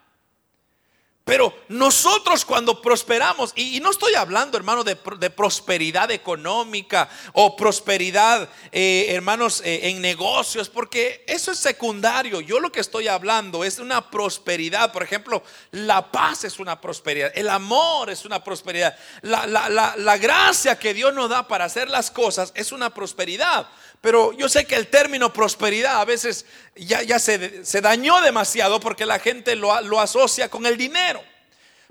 Pero 1.24 1.54
nosotros 1.68 2.44
cuando 2.44 2.82
prosperamos, 2.82 3.54
y, 3.56 3.80
no 3.80 3.92
estoy 3.92 4.16
hablando, 4.16 4.58
hermano, 4.58 4.84
de, 4.84 4.96
prosperidad 4.96 6.10
económica 6.10 7.08
o 7.34 7.56
prosperidad, 7.56 8.50
eh, 8.72 9.06
hermanos, 9.10 9.62
eh, 9.64 9.90
en 9.90 10.02
negocios, 10.02 10.68
porque 10.68 11.24
eso 11.28 11.52
es 11.52 11.60
secundario. 11.60 12.42
Yo 12.42 12.60
lo 12.60 12.72
que 12.72 12.80
estoy 12.80 13.08
hablando 13.08 13.64
es 13.64 13.78
una 13.78 14.10
prosperidad. 14.10 14.92
Por 14.92 15.04
ejemplo, 15.04 15.44
la 15.70 16.12
paz 16.12 16.44
es 16.44 16.58
una 16.58 16.82
prosperidad, 16.82 17.32
el 17.36 17.50
amor 17.50 18.10
es 18.10 18.26
una 18.26 18.44
prosperidad, 18.44 18.98
la, 19.22 19.46
la 19.46 20.18
gracia 20.18 20.80
que 20.80 20.94
Dios 20.96 21.14
nos 21.14 21.30
da 21.30 21.48
para 21.48 21.66
hacer 21.66 21.88
las 21.88 22.10
cosas 22.10 22.52
es 22.56 22.72
una 22.72 22.90
prosperidad. 22.90 23.68
Pero 24.02 24.34
yo 24.34 24.50
sé 24.50 24.66
que 24.66 24.76
el 24.76 24.88
término 24.88 25.32
prosperidad 25.32 26.02
a 26.02 26.06
veces 26.06 26.46
ya, 26.76 27.04
ya 27.04 27.20
se, 27.20 27.82
dañó 27.82 28.20
demasiado 28.22 28.80
porque 28.80 29.06
la 29.06 29.20
gente 29.20 29.56
lo, 29.56 29.80
lo, 29.82 30.00
asocia 30.00 30.50
con 30.50 30.66
el 30.66 30.76
dinero. 30.76 31.24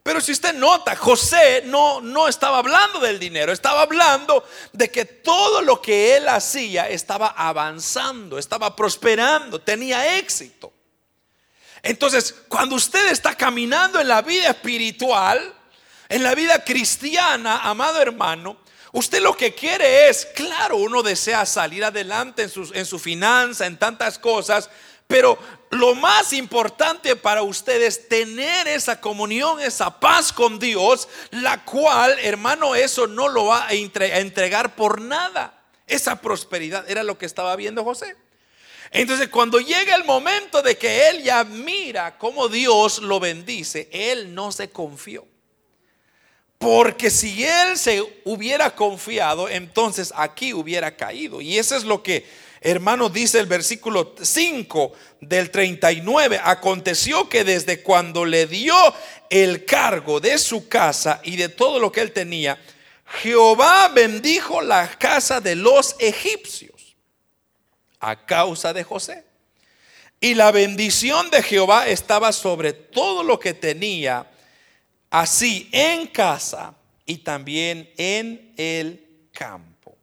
Pero 0.03 0.21
si 0.21 0.33
usted 0.33 0.55
nota, 0.55 0.97
José 0.97 1.63
no, 1.67 2.01
no 2.01 2.27
estaba 2.27 2.59
hablando 2.59 2.99
del 2.99 3.21
dinero, 3.21 3.53
estaba 3.53 3.83
hablando 3.83 4.45
de 4.73 4.91
que 4.91 5.05
todo 5.05 5.63
lo 5.63 5.81
que 5.81 6.17
él 6.17 6.29
hacía 6.29 6.89
estaba 6.89 7.29
avanzando, 7.29 8.39
estaba 8.39 8.75
prosperando, 8.75 9.61
tenía 9.61 10.19
éxito. 10.19 10.73
Entonces, 11.83 12.35
cuando 12.49 12.75
usted 12.75 13.11
está 13.11 13.37
caminando 13.37 14.01
en 14.01 14.09
la 14.09 14.23
vida 14.23 14.49
espiritual, 14.49 15.55
en 16.09 16.23
la 16.25 16.35
vida 16.35 16.65
cristiana, 16.65 17.59
amado 17.59 18.03
hermano, 18.03 18.57
Usted 18.93 19.23
lo 19.23 19.37
que 19.37 19.55
quiere 19.55 20.09
es, 20.09 20.27
claro, 20.27 20.77
uno 20.77 21.03
desea 21.03 21.47
salir 21.47 21.85
adelante 21.85 22.43
en 22.43 22.49
su, 22.49 22.71
en 22.75 22.85
su 22.85 22.99
finanza, 22.99 23.67
en 23.67 23.79
tantas 23.79 24.19
cosas, 24.19 24.69
pero 25.07 25.39
lo 25.71 25.95
más 25.95 26.33
importante 26.33 27.15
para 27.15 27.43
usted 27.43 27.83
es 27.83 28.09
tener 28.09 28.67
esa 28.67 29.01
comunión, 29.01 29.61
esa 29.61 30.01
paz 30.01 30.33
con 30.33 30.59
Dios, 30.59 31.09
la 31.31 31.65
cual, 31.65 32.17
hermano, 32.21 32.75
eso 32.75 33.07
no 33.07 33.29
lo 33.29 33.47
va 33.47 33.69
a 33.69 33.75
entregar 33.75 34.75
por 34.75 35.01
nada. 35.01 35.55
Esa 35.87 36.21
prosperidad 36.21 36.89
era 36.89 37.03
lo 37.03 37.19
que 37.19 37.27
estaba 37.27 37.55
viendo 37.57 37.85
José. 37.85 38.17
Entonces, 38.93 39.29
cuando 39.29 39.61
llega 39.61 39.95
el 39.95 40.05
momento 40.05 40.63
de 40.63 40.77
que 40.77 41.09
él 41.09 41.23
ya 41.23 41.45
mira 41.45 42.19
cómo 42.19 42.49
Dios 42.49 42.99
lo 42.99 43.21
bendice, 43.21 43.89
él 43.93 44.35
no 44.35 44.51
se 44.51 44.71
confió. 44.71 45.27
Porque 46.61 47.09
si 47.09 47.43
él 47.43 47.79
se 47.79 48.03
hubiera 48.23 48.75
confiado, 48.75 49.49
entonces 49.49 50.13
aquí 50.15 50.53
hubiera 50.53 50.95
caído. 50.95 51.41
Y 51.41 51.57
eso 51.57 51.75
es 51.75 51.85
lo 51.85 52.03
que, 52.03 52.27
hermano, 52.61 53.09
dice 53.09 53.41
el 53.41 53.47
versículo 53.47 54.15
5 54.21 54.93
del 55.23 55.51
39. 55.51 56.39
Aconteció 56.45 57.31
que 57.31 57.45
desde 57.45 57.83
cuando 57.83 58.27
le 58.27 58.47
dio 58.47 58.77
el 59.31 59.65
cargo 59.65 60.21
de 60.21 60.37
su 60.37 60.69
casa 60.69 61.23
y 61.25 61.37
de 61.37 61.49
todo 61.49 61.79
lo 61.79 61.91
que 61.91 62.03
él 62.03 62.13
tenía, 62.13 62.61
Jehová 63.23 63.89
bendijo 63.89 64.61
la 64.61 64.87
casa 64.99 65.41
de 65.41 65.55
los 65.55 65.97
egipcios 65.99 66.95
a 68.01 68.27
causa 68.27 68.75
de 68.75 68.85
José. 68.85 69.25
Y 70.21 70.35
la 70.35 70.51
bendición 70.51 71.31
de 71.31 71.43
Jehová 71.43 71.89
estaba 71.89 72.33
sobre 72.33 72.75
todo 72.75 73.23
lo 73.23 73.41
que 73.41 73.55
tenía 73.55 74.27
así 75.11 75.69
en 75.73 76.07
casa 76.07 76.75
y 77.05 77.19
también 77.19 77.93
en 77.97 78.55
el 78.57 79.29
campo. 79.33 79.97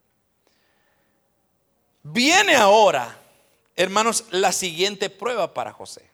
Viene 2.04 2.56
ahora, 2.56 3.18
hermanos, 3.76 4.26
la 4.32 4.52
siguiente 4.52 5.10
prueba 5.10 5.54
para 5.54 5.72
José. 5.72 6.08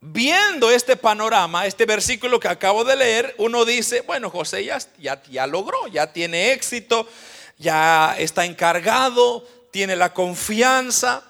Viendo 0.00 0.70
este 0.70 0.96
panorama, 0.96 1.66
este 1.66 1.86
versículo 1.86 2.40
que 2.40 2.48
acabo 2.48 2.84
de 2.84 2.96
leer, 2.96 3.34
uno 3.38 3.64
dice, 3.64 4.00
bueno, 4.00 4.30
José 4.30 4.64
ya, 4.64 4.78
ya, 4.98 5.22
ya 5.22 5.46
logró, 5.46 5.86
ya 5.86 6.12
tiene 6.12 6.52
éxito, 6.52 7.08
ya 7.56 8.16
está 8.18 8.44
encargado, 8.44 9.46
tiene 9.70 9.94
la 9.94 10.12
confianza 10.12 11.22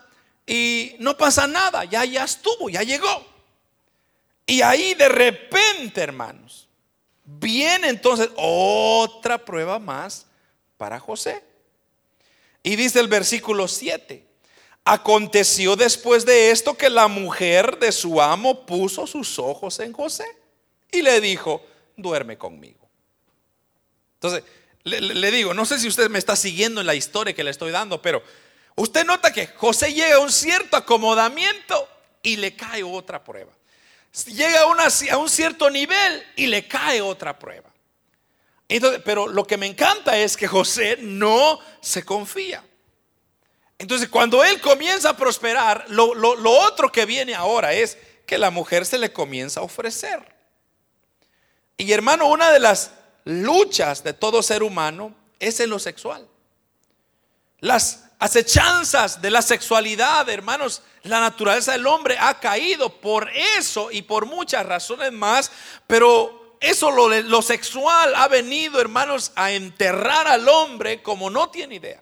y 0.47 0.97
no 1.01 1.17
pasa 1.17 1.47
nada, 1.47 1.85
ya, 1.85 2.05
ya 2.05 2.25
estuvo, 2.25 2.71
ya 2.71 2.83
llegó. 2.83 3.32
Y 4.53 4.61
ahí 4.61 4.93
de 4.93 5.09
repente, 5.09 6.03
hermanos, 6.03 6.69
viene 7.25 7.89
entonces 7.89 8.29
otra 8.37 9.43
prueba 9.43 9.79
más 9.79 10.27
para 10.77 11.01
José. 11.01 11.43
Y 12.63 12.77
dice 12.77 13.01
el 13.01 13.09
versículo 13.09 13.67
7. 13.67 14.23
Aconteció 14.85 15.75
después 15.75 16.27
de 16.27 16.51
esto 16.51 16.77
que 16.77 16.91
la 16.91 17.09
mujer 17.09 17.79
de 17.79 17.93
su 17.93 18.21
amo 18.21 18.67
puso 18.67 19.07
sus 19.07 19.39
ojos 19.39 19.81
en 19.81 19.95
José 19.95 20.27
y 20.91 21.01
le 21.01 21.23
dijo, 21.23 21.65
duerme 21.97 22.37
conmigo. 22.37 22.87
Entonces, 24.17 24.45
le, 24.85 25.31
digo, 25.31 25.55
no 25.55 25.65
sé 25.65 25.79
si 25.79 25.89
usted 25.89 26.11
me 26.11 26.19
está 26.19 26.37
siguiendo 26.37 26.83
en 26.83 26.87
la 26.87 26.95
historia 26.95 27.33
que 27.33 27.43
le 27.43 27.53
estoy 27.53 27.71
dando, 27.71 28.03
pero 28.03 28.23
usted 28.75 29.07
nota 29.07 29.33
que 29.33 29.47
José 29.47 29.95
llega 29.95 30.17
a 30.17 30.19
un 30.19 30.31
cierto 30.31 30.77
acomodamiento 30.77 31.89
y 32.23 32.37
le 32.37 32.55
cae 32.55 32.83
otra 32.83 33.25
prueba. 33.25 33.55
Llega 34.27 34.63
a, 34.63 35.17
un 35.17 35.29
cierto 35.29 35.71
nivel 35.71 36.23
y 36.37 36.47
le 36.47 36.69
cae 36.69 37.01
otra 37.01 37.39
prueba. 37.39 37.71
Pero 39.05 39.27
lo 39.27 39.47
que 39.47 39.57
me 39.57 39.67
encanta 39.67 40.17
es 40.17 40.37
que 40.37 40.47
José 40.47 40.99
no 41.01 41.59
se 41.81 42.05
confía. 42.05 42.63
Entonces, 43.79 44.09
cuando 44.09 44.45
él 44.45 44.61
comienza 44.61 45.11
a 45.11 45.17
prosperar, 45.17 45.87
lo, 45.89 46.13
otro 46.45 46.93
que 46.93 47.05
viene 47.05 47.35
ahora 47.35 47.73
es 47.73 47.99
que 48.27 48.39
la 48.39 48.51
mujer 48.51 48.87
se 48.87 48.99
le 48.99 49.13
comienza 49.13 49.61
a 49.61 49.65
ofrecer. 49.65 50.21
Y 51.77 51.91
hermano, 51.91 52.29
una 52.29 52.53
de 52.53 52.61
las 52.61 52.93
luchas 53.25 54.05
de 54.05 54.13
todo 54.13 54.43
ser 54.43 54.63
humano 54.63 55.15
es 55.41 55.59
en 55.59 55.71
lo 55.71 55.79
sexual. 55.79 56.29
Las 57.59 58.02
acechanzas 58.23 59.21
de 59.21 59.31
la 59.31 59.43
sexualidad, 59.43 60.29
hermanos, 60.29 60.83
la 61.03 61.19
naturaleza 61.19 61.73
del 61.73 61.89
hombre 61.89 62.17
ha 62.21 62.39
caído 62.39 62.89
por 63.01 63.29
eso 63.59 63.91
y 63.91 64.03
por 64.03 64.27
muchas 64.27 64.65
razones 64.65 65.11
más, 65.11 65.51
pero 65.89 66.57
eso 66.61 66.93
lo, 66.93 67.09
lo 67.09 67.43
sexual 67.43 68.15
ha 68.15 68.29
venido, 68.29 68.81
hermanos, 68.81 69.33
a 69.35 69.51
enterrar 69.51 70.29
al 70.29 70.49
hombre 70.49 71.03
como 71.03 71.31
no 71.31 71.51
tiene 71.51 71.75
idea. 71.75 72.01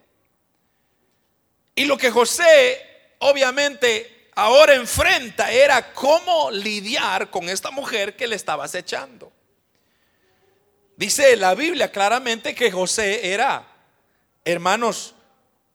Y 1.75 1.87
lo 1.87 1.97
que 1.97 2.11
José 2.11 3.15
obviamente 3.21 4.29
ahora 4.35 4.75
enfrenta 4.75 5.51
era 5.51 5.95
cómo 5.95 6.51
lidiar 6.51 7.31
con 7.31 7.49
esta 7.49 7.71
mujer 7.71 8.15
que 8.15 8.27
le 8.27 8.37
estaba 8.37 8.65
acechando. 8.65 9.33
Dice 10.99 11.35
la 11.37 11.55
Biblia 11.55 11.91
claramente 11.91 12.55
que 12.55 12.71
José 12.71 13.33
era, 13.33 13.67
hermanos, 14.45 15.15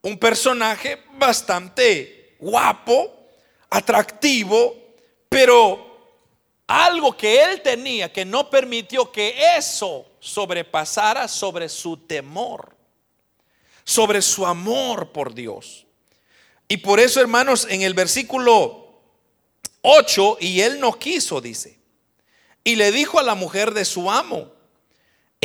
un 0.06 0.20
personaje 0.20 1.02
bastante 1.18 2.36
guapo, 2.38 3.12
atractivo, 3.72 4.76
pero 5.28 6.14
algo 6.68 7.18
que 7.18 7.44
él 7.44 7.64
tenía 7.64 8.14
que 8.14 8.24
no 8.24 8.48
permitió 8.48 9.12
que 9.12 9.36
eso 9.58 10.06
sobrepasara 10.20 11.28
sobre 11.28 11.68
su 11.70 11.98
temor, 11.98 12.76
sobre 13.84 14.22
su 14.22 14.46
amor 14.46 15.12
por 15.12 15.34
Dios. 15.34 15.88
Y 16.68 16.78
por 16.78 17.00
eso, 17.00 17.20
hermanos, 17.20 17.66
en 17.68 17.82
el 17.82 17.96
versículo 17.96 19.02
8, 19.82 20.38
y 20.40 20.62
él 20.62 20.80
no 20.80 21.00
quiso, 21.00 21.42
dice. 21.42 21.80
Y 22.64 22.76
le 22.76 22.92
dijo 22.92 23.20
a 23.20 23.24
la 23.24 23.34
mujer 23.34 23.74
de 23.74 23.86
su 23.86 24.12
amo, 24.12 24.52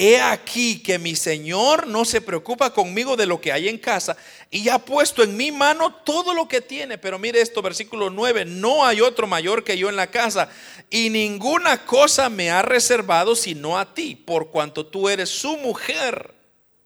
he 0.02 0.18
aquí 0.18 0.82
que 0.82 0.98
mi 0.98 1.14
Señor 1.14 1.86
no 1.86 2.06
se 2.06 2.22
preocupa 2.22 2.72
conmigo 2.72 3.16
de 3.16 3.26
lo 3.26 3.38
que 3.38 3.52
hay 3.52 3.68
en 3.68 3.76
casa 3.76 4.16
y 4.50 4.66
ha 4.70 4.78
puesto 4.78 5.22
en 5.22 5.36
mi 5.36 5.52
mano 5.52 5.94
todo 5.94 6.32
lo 6.32 6.48
que 6.48 6.62
tiene. 6.62 6.96
Pero 6.96 7.18
mire 7.18 7.42
esto, 7.42 7.60
versículo 7.60 8.08
9, 8.08 8.46
no 8.46 8.86
hay 8.86 9.02
otro 9.02 9.26
mayor 9.26 9.62
que 9.62 9.76
yo 9.76 9.90
en 9.90 9.96
la 9.96 10.10
casa 10.10 10.48
y 10.88 11.10
ninguna 11.10 11.84
cosa 11.84 12.30
me 12.30 12.50
ha 12.50 12.62
reservado 12.62 13.36
sino 13.36 13.78
a 13.78 13.92
ti, 13.92 14.14
por 14.14 14.50
cuanto 14.50 14.86
tú 14.86 15.10
eres 15.10 15.28
su 15.28 15.58
mujer. 15.58 16.32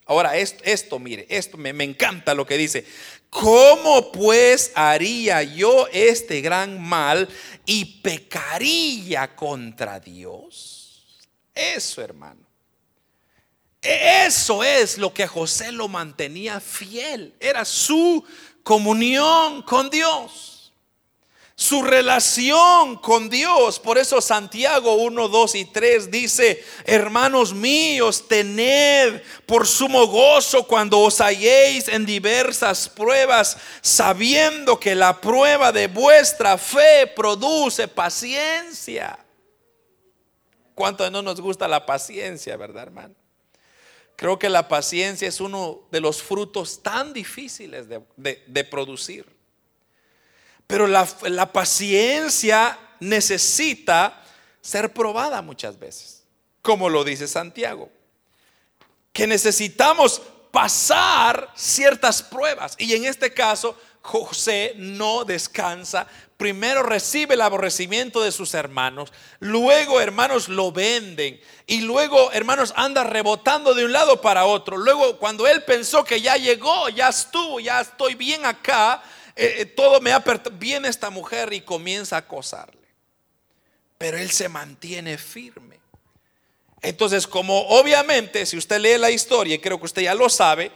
Ahora, 0.06 0.36
esto, 0.36 0.98
mire, 0.98 1.24
esto 1.28 1.56
me, 1.56 1.72
me 1.72 1.84
encanta 1.84 2.34
lo 2.34 2.44
que 2.44 2.58
dice. 2.58 2.84
¿Cómo 3.30 4.10
pues 4.10 4.72
haría 4.74 5.44
yo 5.44 5.86
este 5.92 6.40
gran 6.40 6.82
mal 6.82 7.28
y 7.64 7.84
pecaría 8.02 9.36
contra 9.36 10.00
Dios? 10.00 11.04
Eso, 11.54 12.02
hermano. 12.02 12.43
Eso 13.84 14.64
es 14.64 14.98
lo 14.98 15.12
que 15.12 15.26
José 15.26 15.70
lo 15.70 15.88
mantenía 15.88 16.58
fiel. 16.58 17.34
Era 17.38 17.64
su 17.64 18.24
comunión 18.62 19.62
con 19.62 19.90
Dios 19.90 20.54
su 21.56 21.82
relación 21.82 22.96
con 22.96 23.30
Dios. 23.30 23.78
Por 23.78 23.98
eso 23.98 24.20
Santiago 24.20 24.94
1, 24.94 25.28
2 25.28 25.54
y 25.54 25.64
3 25.66 26.10
dice, 26.10 26.64
hermanos 26.84 27.54
míos, 27.54 28.26
tened 28.28 29.22
por 29.46 29.66
sumo 29.66 30.06
gozo 30.06 30.66
cuando 30.66 30.98
os 30.98 31.20
halléis 31.20 31.88
en 31.88 32.06
diversas 32.06 32.88
pruebas, 32.88 33.56
sabiendo 33.82 34.80
que 34.80 34.94
la 34.94 35.20
prueba 35.20 35.70
de 35.70 35.86
vuestra 35.86 36.58
fe 36.58 37.06
produce 37.14 37.86
paciencia. 37.86 39.18
¿Cuánto 40.74 41.08
no 41.08 41.22
nos 41.22 41.40
gusta 41.40 41.68
la 41.68 41.86
paciencia, 41.86 42.56
verdad, 42.56 42.82
hermano? 42.82 43.23
Creo 44.16 44.38
que 44.38 44.48
la 44.48 44.68
paciencia 44.68 45.26
es 45.26 45.40
uno 45.40 45.82
de 45.90 46.00
los 46.00 46.22
frutos 46.22 46.82
tan 46.82 47.12
difíciles 47.12 47.86
de, 47.88 48.64
producir. 48.64 49.26
Pero 50.66 50.86
la, 50.86 51.52
paciencia 51.52 52.78
necesita 53.00 54.22
ser 54.60 54.92
probada 54.92 55.42
muchas 55.42 55.78
veces, 55.78 56.22
como 56.62 56.88
lo 56.88 57.02
dice 57.04 57.26
Santiago, 57.26 57.90
que 59.12 59.26
necesitamos 59.26 60.22
pasar 60.52 61.50
ciertas 61.56 62.22
pruebas. 62.22 62.76
Y 62.78 62.94
en 62.94 63.04
este 63.04 63.34
caso, 63.34 63.76
José 64.00 64.74
no 64.76 65.24
descansa. 65.24 66.06
Primero 66.44 66.82
recibe 66.82 67.36
el 67.36 67.40
aborrecimiento 67.40 68.22
de 68.22 68.30
sus 68.30 68.52
hermanos, 68.52 69.10
luego 69.38 69.98
hermanos 69.98 70.50
lo 70.50 70.72
venden 70.72 71.40
y 71.66 71.80
luego 71.80 72.32
hermanos 72.32 72.74
anda 72.76 73.02
rebotando 73.02 73.72
de 73.72 73.86
un 73.86 73.92
lado 73.92 74.20
para 74.20 74.44
otro. 74.44 74.76
Luego 74.76 75.18
cuando 75.18 75.46
él 75.46 75.62
pensó 75.62 76.04
que 76.04 76.20
ya 76.20 76.36
llegó, 76.36 76.90
ya 76.90 77.08
estuvo, 77.08 77.60
ya 77.60 77.80
estoy 77.80 78.14
bien 78.14 78.44
acá, 78.44 79.02
eh, 79.34 79.54
eh, 79.60 79.64
todo 79.64 80.02
me 80.02 80.12
ha 80.12 80.22
viene 80.52 80.88
esta 80.88 81.08
mujer 81.08 81.50
y 81.54 81.62
comienza 81.62 82.16
a 82.16 82.18
acosarle. 82.18 82.88
Pero 83.96 84.18
él 84.18 84.30
se 84.30 84.50
mantiene 84.50 85.16
firme. 85.16 85.80
Entonces, 86.82 87.26
como 87.26 87.58
obviamente, 87.68 88.44
si 88.44 88.58
usted 88.58 88.80
lee 88.80 88.98
la 88.98 89.10
historia, 89.10 89.54
y 89.54 89.60
creo 89.60 89.78
que 89.78 89.86
usted 89.86 90.02
ya 90.02 90.14
lo 90.14 90.28
sabe, 90.28 90.70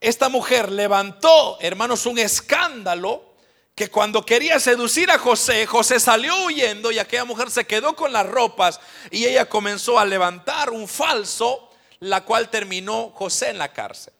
esta 0.00 0.30
mujer 0.30 0.72
levantó, 0.72 1.58
hermanos, 1.60 2.06
un 2.06 2.18
escándalo 2.18 3.31
que 3.74 3.88
cuando 3.88 4.24
quería 4.24 4.60
seducir 4.60 5.10
a 5.10 5.18
José, 5.18 5.66
José 5.66 5.98
salió 5.98 6.44
huyendo 6.44 6.92
y 6.92 6.98
aquella 6.98 7.24
mujer 7.24 7.50
se 7.50 7.64
quedó 7.64 7.96
con 7.96 8.12
las 8.12 8.26
ropas 8.26 8.80
y 9.10 9.24
ella 9.24 9.48
comenzó 9.48 9.98
a 9.98 10.04
levantar 10.04 10.70
un 10.70 10.86
falso, 10.86 11.70
la 12.00 12.24
cual 12.24 12.50
terminó 12.50 13.10
José 13.10 13.50
en 13.50 13.58
la 13.58 13.72
cárcel 13.72 14.12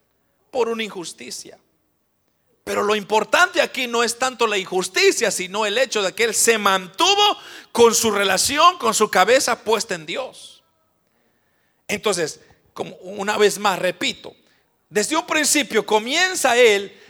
por 0.51 0.69
una 0.69 0.85
injusticia. 0.85 1.59
Pero 2.65 2.83
lo 2.83 2.95
importante 2.95 3.61
aquí 3.61 3.89
no 3.89 4.03
es 4.05 4.19
tanto 4.19 4.47
la 4.47 4.57
injusticia, 4.57 5.31
sino 5.31 5.67
el 5.67 5.77
hecho 5.77 6.01
de 6.03 6.13
que 6.15 6.25
él 6.25 6.35
se 6.35 6.59
mantuvo 6.59 7.37
con 7.73 7.95
su 7.95 8.11
relación, 8.11 8.79
con 8.79 8.95
su 8.95 9.11
cabeza 9.11 9.65
puesta 9.65 9.95
en 9.95 10.07
Dios. 10.07 10.63
Entonces, 11.89 12.41
como 12.73 12.95
una 12.97 13.37
vez 13.37 13.59
más 13.59 13.79
repito, 13.79 14.35
desde 14.89 15.17
un 15.17 15.27
principio 15.27 15.85
comienza 15.85 16.57
él 16.57 17.02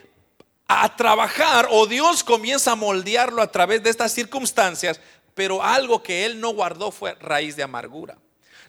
a 0.80 0.96
trabajar 0.96 1.68
o 1.70 1.86
Dios 1.86 2.24
comienza 2.24 2.72
a 2.72 2.76
moldearlo 2.76 3.42
a 3.42 3.50
través 3.50 3.82
de 3.82 3.90
estas 3.90 4.12
circunstancias, 4.12 5.00
pero 5.34 5.62
algo 5.62 6.02
que 6.02 6.24
él 6.24 6.40
no 6.40 6.50
guardó 6.50 6.90
fue 6.90 7.14
raíz 7.20 7.56
de 7.56 7.62
amargura. 7.62 8.16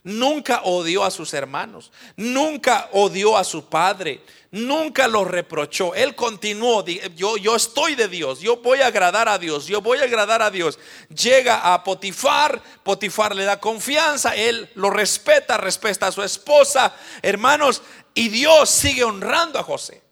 Nunca 0.05 0.63
odió 0.65 1.05
a 1.05 1.11
sus 1.11 1.33
hermanos, 1.33 1.93
nunca 2.17 2.89
odió 2.91 3.37
a 3.37 3.45
su 3.45 3.69
padre, 3.69 4.19
nunca 4.51 5.07
lo 5.07 5.23
reprochó. 5.23 5.95
Él 5.95 6.13
continuó, 6.13 6.83
yo, 7.15 7.37
yo 7.37 7.55
estoy 7.55 7.95
de 7.95 8.09
Dios, 8.09 8.41
yo 8.41 8.57
voy 8.57 8.81
a 8.81 8.87
agradar 8.87 9.29
a 9.29 9.37
Dios, 9.37 9.65
yo 9.65 9.79
voy 9.79 9.99
a 9.99 10.03
agradar 10.03 10.41
a 10.41 10.51
Dios. 10.51 10.77
Llega 11.07 11.73
a 11.73 11.85
Potifar, 11.85 12.61
Potifar 12.83 13.33
le 13.33 13.45
da 13.45 13.61
confianza, 13.61 14.35
él 14.35 14.69
lo 14.75 14.89
respeta, 14.89 15.55
respeta 15.55 16.07
a 16.07 16.11
su 16.11 16.21
esposa, 16.21 16.93
hermanos, 17.21 17.81
y 18.13 18.27
Dios 18.27 18.69
sigue 18.69 19.05
honrando 19.05 19.57
a 19.57 19.63
José. 19.63 20.02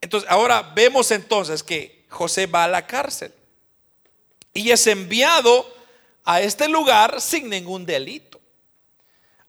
Entonces, 0.00 0.28
ahora 0.30 0.72
vemos 0.74 1.10
entonces 1.10 1.62
que 1.62 2.04
José 2.08 2.46
va 2.46 2.64
a 2.64 2.68
la 2.68 2.86
cárcel 2.86 3.32
y 4.54 4.70
es 4.70 4.86
enviado 4.86 5.66
a 6.24 6.40
este 6.40 6.68
lugar 6.68 7.20
sin 7.20 7.48
ningún 7.48 7.86
delito. 7.86 8.40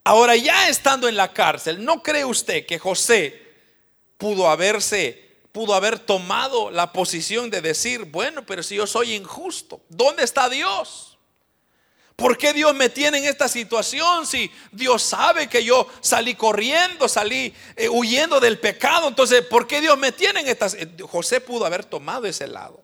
Ahora 0.03 0.35
ya 0.35 0.67
estando 0.67 1.07
en 1.07 1.15
la 1.15 1.31
cárcel, 1.31 1.83
¿no 1.83 2.01
cree 2.01 2.25
usted 2.25 2.65
que 2.65 2.79
José 2.79 3.39
pudo 4.17 4.49
haberse, 4.49 5.39
pudo 5.51 5.73
haber 5.73 5.99
tomado 5.99 6.71
la 6.71 6.91
posición 6.91 7.49
de 7.49 7.61
decir, 7.61 8.05
bueno, 8.05 8.45
pero 8.45 8.63
si 8.63 8.75
yo 8.75 8.87
soy 8.87 9.13
injusto, 9.13 9.81
¿dónde 9.89 10.23
está 10.23 10.49
Dios? 10.49 11.11
¿Por 12.21 12.38
qué 12.38 12.53
Dios 12.53 12.75
me 12.75 12.88
tiene 12.88 13.17
en 13.17 13.25
esta 13.25 13.47
situación 13.47 14.27
si 14.27 14.51
Dios 14.71 15.01
sabe 15.01 15.49
que 15.49 15.63
yo 15.63 15.88
salí 16.01 16.36
corriendo, 16.36 17.10
salí 17.10 17.51
eh, 17.75 17.89
huyendo 17.89 18.39
del 18.39 18.60
pecado? 18.60 19.07
Entonces, 19.07 19.41
¿por 19.41 19.65
qué 19.65 19.81
Dios 19.81 19.97
me 19.97 20.12
tiene 20.12 20.41
en 20.41 20.47
esta 20.47 20.67
José 21.07 21.41
pudo 21.41 21.65
haber 21.65 21.84
tomado 21.84 22.27
ese 22.27 22.45
lado. 22.45 22.84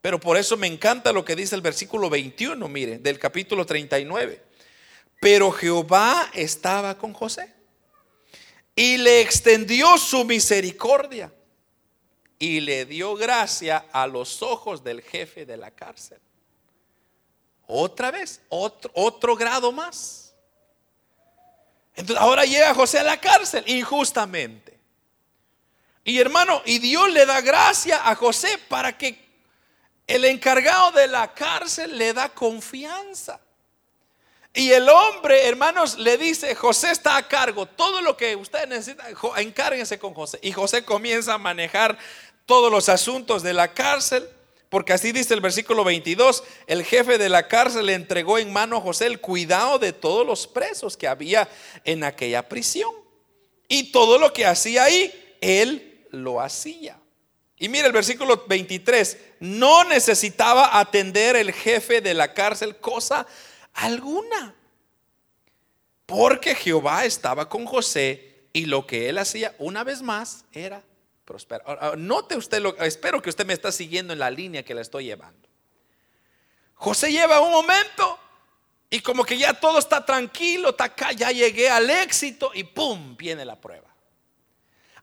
Pero 0.00 0.18
por 0.18 0.38
eso 0.38 0.56
me 0.56 0.66
encanta 0.66 1.12
lo 1.12 1.22
que 1.22 1.36
dice 1.36 1.54
el 1.54 1.60
versículo 1.60 2.08
21, 2.08 2.66
mire, 2.66 2.96
del 2.96 3.18
capítulo 3.18 3.66
39. 3.66 4.42
Pero 5.20 5.52
Jehová 5.52 6.30
estaba 6.32 6.96
con 6.96 7.12
José 7.12 7.52
y 8.74 8.96
le 8.96 9.20
extendió 9.20 9.98
su 9.98 10.24
misericordia 10.24 11.30
y 12.38 12.60
le 12.60 12.86
dio 12.86 13.16
gracia 13.16 13.84
a 13.92 14.06
los 14.06 14.40
ojos 14.40 14.82
del 14.82 15.02
jefe 15.02 15.44
de 15.44 15.58
la 15.58 15.70
cárcel. 15.70 16.20
Otra 17.66 18.10
vez, 18.10 18.40
otro, 18.48 18.90
otro 18.94 19.36
grado 19.36 19.72
más. 19.72 20.34
Entonces 21.94 22.22
ahora 22.22 22.44
llega 22.44 22.74
José 22.74 22.98
a 22.98 23.02
la 23.02 23.20
cárcel 23.20 23.64
injustamente. 23.66 24.78
Y 26.04 26.20
hermano, 26.20 26.62
y 26.64 26.78
Dios 26.78 27.10
le 27.10 27.26
da 27.26 27.40
gracia 27.40 28.08
a 28.08 28.14
José 28.14 28.58
para 28.68 28.96
que 28.96 29.26
el 30.06 30.24
encargado 30.24 30.92
de 30.92 31.08
la 31.08 31.34
cárcel 31.34 31.98
le 31.98 32.12
da 32.12 32.28
confianza. 32.28 33.40
Y 34.54 34.70
el 34.70 34.88
hombre, 34.88 35.46
hermanos, 35.48 35.98
le 35.98 36.16
dice, 36.16 36.54
José 36.54 36.90
está 36.90 37.16
a 37.16 37.28
cargo, 37.28 37.66
todo 37.66 38.00
lo 38.00 38.16
que 38.16 38.36
usted 38.36 38.66
necesita, 38.68 39.04
encárguense 39.36 39.98
con 39.98 40.14
José. 40.14 40.38
Y 40.42 40.52
José 40.52 40.84
comienza 40.84 41.34
a 41.34 41.38
manejar 41.38 41.98
todos 42.46 42.70
los 42.70 42.88
asuntos 42.88 43.42
de 43.42 43.52
la 43.52 43.74
cárcel. 43.74 44.26
Porque 44.76 44.92
así 44.92 45.10
dice 45.10 45.32
el 45.32 45.40
versículo 45.40 45.84
22, 45.84 46.44
el 46.66 46.84
jefe 46.84 47.16
de 47.16 47.30
la 47.30 47.48
cárcel 47.48 47.86
le 47.86 47.94
entregó 47.94 48.36
en 48.36 48.52
mano 48.52 48.76
a 48.76 48.80
José 48.82 49.06
el 49.06 49.22
cuidado 49.22 49.78
de 49.78 49.94
todos 49.94 50.26
los 50.26 50.46
presos 50.46 50.98
que 50.98 51.08
había 51.08 51.48
en 51.84 52.04
aquella 52.04 52.46
prisión. 52.46 52.92
Y 53.68 53.90
todo 53.90 54.18
lo 54.18 54.34
que 54.34 54.44
hacía 54.44 54.84
ahí, 54.84 55.38
él 55.40 56.06
lo 56.10 56.42
hacía. 56.42 57.00
Y 57.56 57.70
mira 57.70 57.86
el 57.86 57.94
versículo 57.94 58.44
23, 58.46 59.16
no 59.40 59.84
necesitaba 59.84 60.78
atender 60.78 61.36
el 61.36 61.54
jefe 61.54 62.02
de 62.02 62.12
la 62.12 62.34
cárcel 62.34 62.76
cosa 62.76 63.26
alguna, 63.72 64.54
porque 66.04 66.54
Jehová 66.54 67.06
estaba 67.06 67.48
con 67.48 67.64
José 67.64 68.48
y 68.52 68.66
lo 68.66 68.86
que 68.86 69.08
él 69.08 69.16
hacía 69.16 69.54
una 69.58 69.84
vez 69.84 70.02
más 70.02 70.44
era 70.52 70.82
prosperar. 71.26 71.98
Note 71.98 72.36
usted, 72.36 72.62
lo, 72.62 72.74
espero 72.78 73.20
que 73.20 73.28
usted 73.28 73.44
me 73.44 73.52
está 73.52 73.70
siguiendo 73.70 74.14
en 74.14 74.20
la 74.20 74.30
línea 74.30 74.62
que 74.62 74.74
le 74.74 74.80
estoy 74.80 75.04
llevando. 75.04 75.46
José 76.76 77.10
lleva 77.10 77.40
un 77.40 77.50
momento 77.50 78.18
y 78.88 79.00
como 79.00 79.24
que 79.24 79.36
ya 79.36 79.52
todo 79.52 79.78
está 79.78 80.06
tranquilo, 80.06 80.74
ya 81.16 81.30
llegué 81.32 81.68
al 81.68 81.90
éxito 81.90 82.52
y 82.54 82.64
¡pum! 82.64 83.16
viene 83.16 83.44
la 83.44 83.60
prueba. 83.60 83.88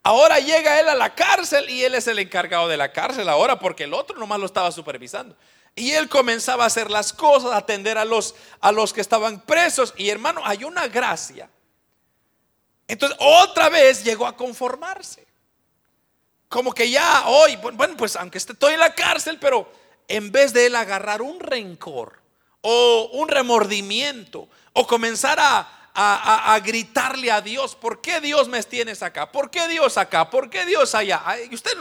Ahora 0.02 0.40
llega 0.40 0.80
él 0.80 0.90
a 0.90 0.96
la 0.96 1.14
cárcel 1.14 1.70
y 1.70 1.84
él 1.84 1.96
es 1.96 2.08
el 2.08 2.20
encargado 2.20 2.68
de 2.68 2.78
la 2.78 2.92
cárcel 2.92 3.30
ahora 3.30 3.60
porque 3.60 3.84
el 3.84 3.94
otro 3.94 4.18
nomás 4.18 4.40
lo 4.40 4.46
estaba 4.46 4.72
supervisando. 4.72 5.36
Y 5.76 5.92
él 5.92 6.08
comenzaba 6.08 6.64
a 6.64 6.68
hacer 6.68 6.92
las 6.92 7.12
cosas, 7.14 7.52
a 7.52 7.58
atender 7.58 7.98
a 7.98 8.06
los, 8.06 8.36
a 8.60 8.72
los 8.72 8.94
que 8.94 9.02
estaban 9.02 9.42
presos. 9.42 9.94
Y 9.98 10.10
hermano, 10.10 10.42
hay 10.44 10.64
una 10.64 10.88
gracia. 10.88 11.50
Entonces 12.88 13.18
otra 13.20 13.70
vez 13.70 14.04
llegó 14.04 14.28
a 14.28 14.36
conformarse 14.36 15.26
como 16.54 16.72
que 16.72 16.88
ya 16.88 17.24
hoy, 17.26 17.56
bueno, 17.56 17.98
pues 17.98 18.16
aunque 18.16 18.38
estoy 18.38 18.76
en 18.76 18.80
la 18.80 18.94
cárcel, 18.94 19.40
pero 19.42 19.68
en 20.08 20.32
vez 20.32 20.54
de 20.54 20.68
él 20.68 20.76
agarrar 20.76 21.24
un 21.24 21.40
rencor 21.40 22.22
o 22.62 23.10
un 23.14 23.28
remordimiento 23.28 24.48
o 24.74 24.86
comenzar 24.86 25.40
a, 25.42 26.60
gritarle 26.64 27.32
a 27.32 27.42
Dios, 27.42 27.76
¿por 27.76 28.02
qué 28.02 28.22
Dios 28.22 28.50
me 28.50 28.62
tienes 28.62 29.02
acá? 29.02 29.32
¿Por 29.32 29.50
qué 29.50 29.68
Dios 29.68 29.98
acá? 29.98 30.30
¿Por 30.30 30.52
qué 30.52 30.64
Dios 30.68 30.94
allá? 30.94 31.24
Y 31.50 31.56
usted 31.56 31.72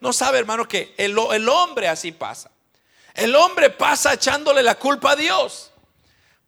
no 0.00 0.12
sabe, 0.14 0.38
hermano, 0.38 0.66
que 0.66 0.94
el, 0.96 1.14
el 1.32 1.46
hombre 1.50 1.88
así 1.88 2.10
pasa. 2.10 2.50
El 3.12 3.36
hombre 3.36 3.68
pasa 3.68 4.14
echándole 4.14 4.62
la 4.62 4.76
culpa 4.76 5.10
a 5.10 5.16
Dios. 5.16 5.70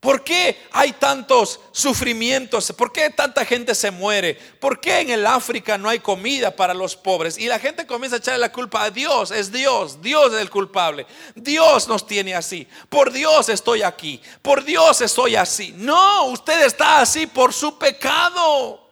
¿Por 0.07 0.23
qué 0.23 0.57
hay 0.71 0.93
tantos 0.93 1.59
sufrimientos? 1.73 2.73
¿Por 2.79 2.93
qué 2.93 3.11
tanta 3.11 3.45
gente 3.45 3.75
se 3.75 3.91
muere? 3.91 4.35
¿Por 4.61 4.79
qué 4.79 5.01
en 5.01 5.11
el 5.11 5.27
África 5.27 5.77
no 5.77 5.89
hay 5.89 5.99
comida 5.99 6.55
para 6.55 6.73
los 6.75 6.95
pobres? 6.95 7.37
Y 7.37 7.47
la 7.47 7.59
gente 7.59 7.89
comienza 7.89 8.15
a 8.15 8.19
echarle 8.21 8.39
la 8.39 8.53
culpa 8.53 8.85
a 8.85 8.91
Dios. 8.93 9.33
Es 9.33 9.51
Dios, 9.51 10.01
Dios 10.01 10.33
es 10.33 10.41
el 10.41 10.49
culpable. 10.49 11.09
Dios 11.35 11.89
nos 11.89 12.07
tiene 12.07 12.37
así. 12.37 12.69
Por 12.89 13.11
Dios 13.11 13.49
estoy 13.49 13.83
aquí. 13.83 14.23
Por 14.43 14.63
Dios 14.63 15.01
estoy 15.01 15.35
así. 15.35 15.75
No, 15.77 16.27
usted 16.27 16.65
está 16.65 17.01
así 17.01 17.27
por 17.27 17.53
su 17.53 17.77
pecado, 17.77 18.89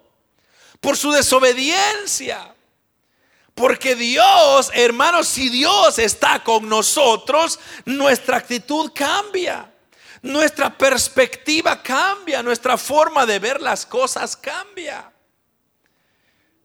por 0.81 0.97
su 0.97 1.13
desobediencia. 1.13 2.53
Porque 3.55 3.95
Dios, 3.95 4.69
hermanos, 4.75 5.29
si 5.29 5.49
Dios 5.49 5.97
está 6.01 6.43
con 6.43 6.69
nosotros, 6.69 7.61
nuestra 7.85 8.37
actitud 8.39 8.91
cambia 8.93 9.71
nuestra 10.25 10.77
perspectiva 10.77 11.83
cambia, 11.83 12.43
nuestra 12.43 12.79
forma 12.79 13.27
de 13.27 13.39
ver 13.39 13.61
las 13.61 13.85
cosas 13.85 14.35
cambia. 14.35 15.13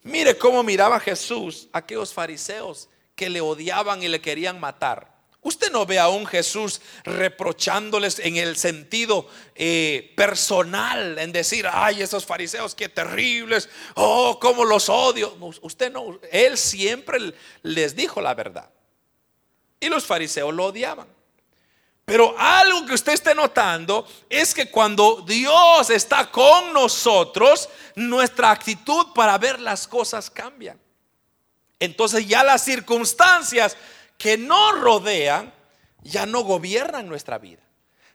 Mire 0.04 0.38
cómo 0.38 0.63
miraba 0.63 0.98
Jesús 0.98 1.67
a 1.74 1.80
aquellos 1.80 2.13
fariseos 2.13 2.88
que 3.15 3.30
le 3.30 3.41
odiaban 3.41 4.02
y 4.02 4.08
le 4.08 4.22
querían 4.22 4.62
matar. 4.62 5.13
Usted 5.41 5.74
no 5.74 5.86
ve 5.86 6.00
a 6.00 6.08
un 6.08 6.26
Jesús 6.26 6.80
reprochándoles 7.04 8.19
en 8.19 8.38
el 8.38 8.56
sentido 8.56 9.28
eh, 9.56 10.13
personal, 10.15 11.19
en 11.19 11.34
decir, 11.34 11.67
ay, 11.69 12.02
esos 12.02 12.26
fariseos, 12.26 12.76
qué 12.76 12.88
terribles, 12.88 13.67
oh, 13.95 14.39
cómo 14.39 14.63
los 14.63 14.88
odio. 14.88 15.36
Usted 15.62 15.91
no, 15.91 16.17
él 16.32 16.58
siempre 16.58 17.34
les 17.63 17.93
dijo 17.93 18.22
la 18.22 18.34
verdad. 18.34 18.69
Y 19.82 19.89
los 19.89 20.06
fariseos 20.06 20.54
lo 20.54 20.67
odiaban. 20.67 21.18
Pero 22.10 22.36
algo 22.39 22.88
que 22.88 22.95
usted 22.95 23.13
esté 23.13 23.36
notando 23.36 24.08
es 24.28 24.56
que 24.56 24.72
cuando 24.72 25.24
Dios 25.28 25.91
está 25.91 26.32
con 26.32 26.74
nosotros, 26.74 27.69
nuestra 27.93 28.50
actitud 28.50 29.13
para 29.13 29.38
ver 29.38 29.60
las 29.60 29.88
cosas 29.88 30.32
cambia. 30.32 30.76
Entonces 31.80 32.28
ya 32.28 32.43
las 32.43 32.63
circunstancias 32.63 33.78
que 34.17 34.39
nos 34.39 34.80
rodean 34.80 35.54
ya 36.02 36.26
no 36.26 36.41
gobiernan 36.41 37.08
nuestra 37.08 37.38
vida 37.38 37.68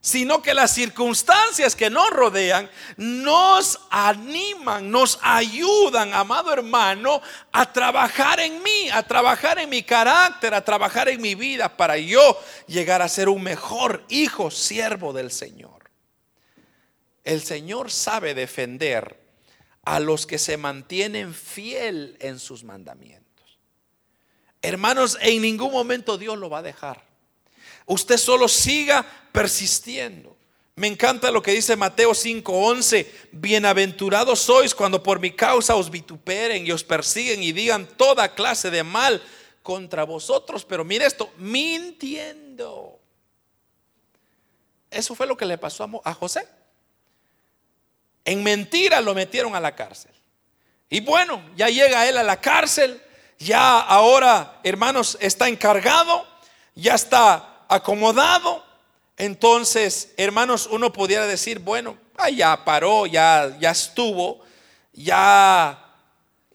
sino 0.04 0.42
que 0.42 0.52
las 0.52 0.74
circunstancias 0.74 1.74
que 1.74 1.88
nos 1.88 2.10
rodean 2.10 2.70
nos 2.98 3.80
animan, 3.88 4.90
nos 4.90 5.18
ayudan, 5.22 6.12
amado 6.12 6.52
hermano, 6.52 7.22
a 7.50 7.72
trabajar 7.72 8.38
en 8.40 8.62
mí, 8.62 8.90
a 8.92 9.02
trabajar 9.02 9.58
en 9.60 9.70
mi 9.70 9.82
carácter, 9.82 10.52
a 10.52 10.62
trabajar 10.62 11.08
en 11.08 11.22
mi 11.22 11.34
vida 11.34 11.74
para 11.74 11.96
yo 11.96 12.38
llegar 12.66 13.00
a 13.00 13.08
ser 13.08 13.30
un 13.30 13.42
mejor 13.42 14.04
hijo, 14.10 14.50
siervo 14.50 15.14
del 15.14 15.30
Señor. 15.30 15.90
El 17.24 17.42
Señor 17.42 17.90
sabe 17.90 18.34
defender 18.34 19.18
a 19.86 20.00
los 20.00 20.26
que 20.26 20.38
se 20.38 20.58
mantienen 20.58 21.32
fiel 21.32 22.18
en 22.20 22.38
sus 22.40 22.62
mandamientos. 22.62 23.58
Hermanos, 24.60 25.16
en 25.22 25.40
ningún 25.40 25.72
momento 25.72 26.18
Dios 26.18 26.36
lo 26.36 26.50
va 26.50 26.58
a 26.58 26.62
dejar. 26.62 27.02
Usted 27.86 28.18
solo 28.18 28.48
siga 28.48 29.06
persistiendo. 29.34 30.36
Me 30.76 30.86
encanta 30.86 31.32
lo 31.32 31.42
que 31.42 31.50
dice 31.50 31.74
Mateo 31.74 32.14
5:11, 32.14 33.10
bienaventurados 33.32 34.38
sois 34.38 34.72
cuando 34.72 35.02
por 35.02 35.18
mi 35.18 35.32
causa 35.32 35.74
os 35.74 35.90
vituperen 35.90 36.64
y 36.64 36.70
os 36.70 36.84
persiguen 36.84 37.42
y 37.42 37.50
digan 37.50 37.84
toda 37.96 38.32
clase 38.32 38.70
de 38.70 38.84
mal 38.84 39.20
contra 39.60 40.04
vosotros, 40.04 40.64
pero 40.64 40.84
mire 40.84 41.06
esto, 41.06 41.32
mintiendo. 41.38 43.00
Eso 44.88 45.16
fue 45.16 45.26
lo 45.26 45.36
que 45.36 45.46
le 45.46 45.58
pasó 45.58 46.00
a 46.04 46.14
José. 46.14 46.46
En 48.24 48.40
mentira 48.44 49.00
lo 49.00 49.14
metieron 49.14 49.56
a 49.56 49.60
la 49.60 49.74
cárcel. 49.74 50.12
Y 50.88 51.00
bueno, 51.00 51.42
ya 51.56 51.68
llega 51.68 52.08
él 52.08 52.18
a 52.18 52.22
la 52.22 52.40
cárcel, 52.40 53.02
ya 53.40 53.80
ahora, 53.80 54.60
hermanos, 54.62 55.18
está 55.20 55.48
encargado, 55.48 56.24
ya 56.76 56.94
está 56.94 57.64
acomodado, 57.68 58.63
entonces, 59.16 60.12
hermanos, 60.16 60.68
uno 60.70 60.92
pudiera 60.92 61.26
decir, 61.26 61.60
bueno, 61.60 61.96
ya 62.34 62.64
paró, 62.64 63.06
ya, 63.06 63.56
ya 63.60 63.70
estuvo, 63.70 64.40
ya, 64.92 65.94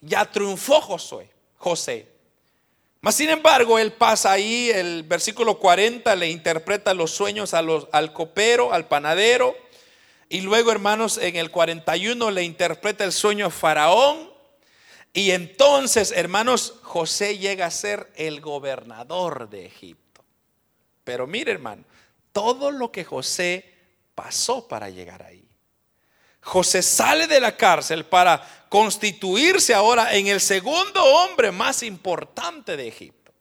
ya 0.01 0.26
triunfó 0.26 0.82
José, 0.82 1.30
José. 1.55 2.07
Mas 3.01 3.16
sin 3.16 3.30
embargo, 3.30 3.80
él 3.80 3.93
pasa 3.93 4.34
ahí, 4.34 4.70
el 4.72 5.03
versículo 5.03 5.57
40 5.57 6.14
le 6.18 6.30
interpreta 6.30 6.93
los 6.93 7.12
sueños 7.12 7.53
a 7.53 7.62
los, 7.62 7.88
al 7.93 8.12
copero, 8.12 8.74
al 8.74 8.88
panadero, 8.88 9.55
y 10.28 10.41
luego, 10.41 10.72
hermanos, 10.72 11.18
en 11.18 11.38
el 11.38 11.49
41 11.49 12.30
le 12.30 12.43
interpreta 12.43 13.05
el 13.05 13.14
sueño 13.14 13.47
a 13.47 13.51
Faraón, 13.51 14.30
y 15.14 15.32
entonces, 15.32 16.14
hermanos, 16.16 16.76
José 16.84 17.38
llega 17.38 17.66
a 17.66 17.72
ser 17.72 18.12
el 18.16 18.41
gobernador 18.41 19.49
de 19.49 19.66
Egipto. 19.66 20.24
Pero 21.03 21.26
mire, 21.26 21.51
hermano, 21.51 21.84
todo 22.39 22.71
lo 22.71 22.89
que 22.89 23.03
José 23.03 23.65
pasó 24.15 24.65
para 24.65 24.89
llegar 24.89 25.23
ahí. 25.23 25.45
José 26.39 26.81
sale 26.81 27.27
de 27.27 27.41
la 27.41 27.57
cárcel 27.57 28.05
para 28.05 28.65
constituirse 28.69 29.73
ahora 29.73 30.15
en 30.15 30.27
el 30.27 30.39
segundo 30.39 31.03
hombre 31.03 31.51
más 31.51 31.83
importante 31.83 32.77
de 32.77 32.87
Egipto. 32.87 33.33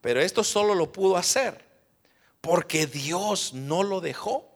Pero 0.00 0.22
esto 0.22 0.42
solo 0.42 0.74
lo 0.74 0.90
pudo 0.90 1.18
hacer 1.18 1.62
porque 2.40 2.86
Dios 2.86 3.52
no 3.52 3.82
lo 3.82 4.00
dejó. 4.00 4.50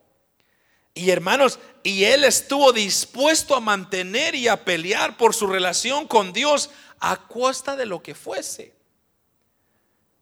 Y 0.94 1.10
hermanos, 1.10 1.58
y 1.82 2.04
él 2.04 2.24
estuvo 2.24 2.72
dispuesto 2.72 3.54
a 3.54 3.60
mantener 3.60 4.34
y 4.34 4.48
a 4.48 4.64
pelear 4.64 5.18
por 5.18 5.34
su 5.34 5.46
relación 5.46 6.08
con 6.08 6.32
Dios 6.32 6.70
a 6.98 7.28
costa 7.28 7.76
de 7.76 7.84
lo 7.84 8.02
que 8.02 8.14
fuese. 8.14 8.74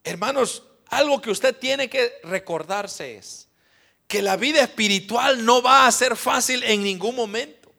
Hermanos, 0.02 0.64
algo 0.94 1.20
que 1.20 1.30
usted 1.30 1.56
tiene 1.56 1.88
que 1.88 2.12
recordarse 2.22 3.16
es 3.16 3.48
que 4.06 4.22
la 4.22 4.36
vida 4.36 4.60
espiritual 4.62 5.44
no 5.44 5.62
va 5.62 5.86
a 5.86 5.92
ser 5.92 6.16
fácil 6.16 6.62
en 6.62 6.82
ningún 6.82 7.16
momento. 7.16 7.72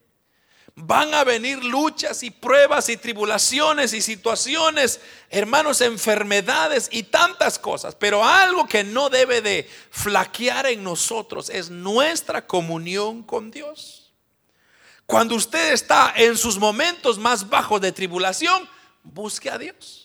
Van 0.78 1.14
a 1.14 1.24
venir 1.24 1.64
luchas 1.64 2.22
y 2.24 2.32
pruebas 2.32 2.90
y 2.90 2.98
tribulaciones 2.98 3.94
y 3.94 4.02
situaciones, 4.02 5.00
hermanos, 5.30 5.80
enfermedades 5.80 6.90
y 6.92 7.04
tantas 7.04 7.58
cosas. 7.58 7.96
Pero 7.96 8.26
algo 8.26 8.68
que 8.68 8.84
no 8.84 9.10
debe 9.10 9.42
de 9.42 9.70
flaquear 9.90 10.66
en 10.66 10.84
nosotros 10.84 11.50
es 11.50 11.70
nuestra 11.70 12.46
comunión 12.46 13.24
con 13.24 13.52
Dios. 13.52 14.12
Cuando 15.06 15.36
usted 15.36 15.72
está 15.72 16.14
en 16.18 16.36
sus 16.36 16.58
momentos 16.58 17.18
más 17.18 17.48
bajos 17.48 17.80
de 17.80 17.94
tribulación, 17.94 18.68
busque 19.04 19.50
a 19.50 19.58
Dios. 19.58 20.05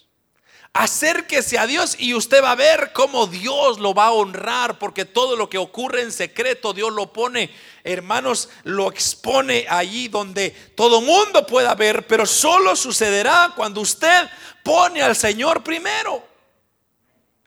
Acérquese 0.73 1.59
a 1.59 1.67
Dios 1.67 1.97
y 1.99 2.15
usted 2.15 2.43
va 2.43 2.53
a 2.53 2.57
ver 2.57 2.93
cómo 2.93 3.27
Dios 3.27 3.81
lo 3.81 3.93
va 3.93 4.07
a 4.07 4.13
honrar, 4.13 4.79
porque 4.79 5.05
todo 5.05 5.35
lo 5.35 5.51
que 5.51 5.59
ocurre 5.59 6.03
en 6.03 6.13
secreto, 6.13 6.73
Dios 6.73 6.93
lo 6.93 7.13
pone, 7.13 7.51
hermanos, 7.83 8.49
lo 8.63 8.89
expone 8.89 9.67
allí 9.69 10.07
donde 10.07 10.51
todo 10.77 11.01
mundo 11.01 11.45
pueda 11.45 11.75
ver, 11.75 12.07
pero 12.07 12.25
solo 12.25 12.77
sucederá 12.77 13.53
cuando 13.57 13.81
usted 13.81 14.29
pone 14.63 15.03
al 15.03 15.17
Señor 15.17 15.65
primero. 15.65 16.25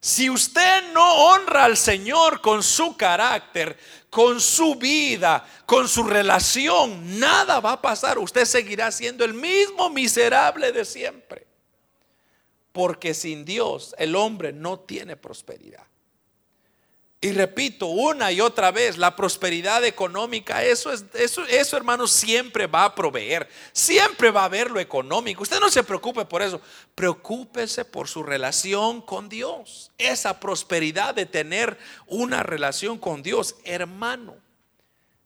Si 0.01 0.29
usted 0.29 0.91
no 0.91 1.29
honra 1.29 1.63
al 1.63 1.77
Señor 1.77 2.41
con 2.41 2.61
su 2.61 2.97
carácter, 2.97 3.79
con 4.09 4.41
su 4.41 4.75
vida, 4.75 5.47
con 5.65 5.87
su 5.87 6.03
relación, 6.03 7.17
nada 7.19 7.61
va 7.61 7.71
a 7.71 7.81
pasar. 7.81 8.19
Usted 8.19 8.43
seguirá 8.43 8.91
siendo 8.91 9.23
el 9.23 9.33
mismo 9.33 9.89
miserable 9.89 10.73
de 10.73 10.83
siempre 10.83 11.52
porque 12.73 13.13
sin 13.13 13.45
Dios 13.45 13.95
el 13.97 14.15
hombre 14.17 14.51
no 14.51 14.79
tiene 14.79 15.15
prosperidad. 15.15 15.85
Y 17.21 17.31
repito 17.31 17.85
una 17.85 18.33
y 18.33 18.41
otra 18.41 18.71
vez, 18.71 18.97
la 18.97 19.15
prosperidad 19.15 19.85
económica, 19.85 20.61
eso 20.61 20.91
es 20.91 21.05
eso 21.13 21.45
eso 21.45 21.77
hermano 21.77 22.05
siempre 22.05 22.67
va 22.67 22.83
a 22.83 22.93
proveer, 22.93 23.47
siempre 23.71 24.29
va 24.29 24.41
a 24.41 24.45
haber 24.45 24.69
lo 24.69 24.81
económico. 24.81 25.43
Usted 25.43 25.61
no 25.61 25.69
se 25.69 25.85
preocupe 25.85 26.25
por 26.25 26.41
eso, 26.41 26.59
preocúpese 26.95 27.85
por 27.85 28.09
su 28.09 28.23
relación 28.23 29.01
con 29.01 29.29
Dios. 29.29 29.89
Esa 29.97 30.41
prosperidad 30.41 31.15
de 31.15 31.25
tener 31.25 31.77
una 32.07 32.43
relación 32.43 32.97
con 32.97 33.23
Dios, 33.23 33.55
hermano, 33.63 34.35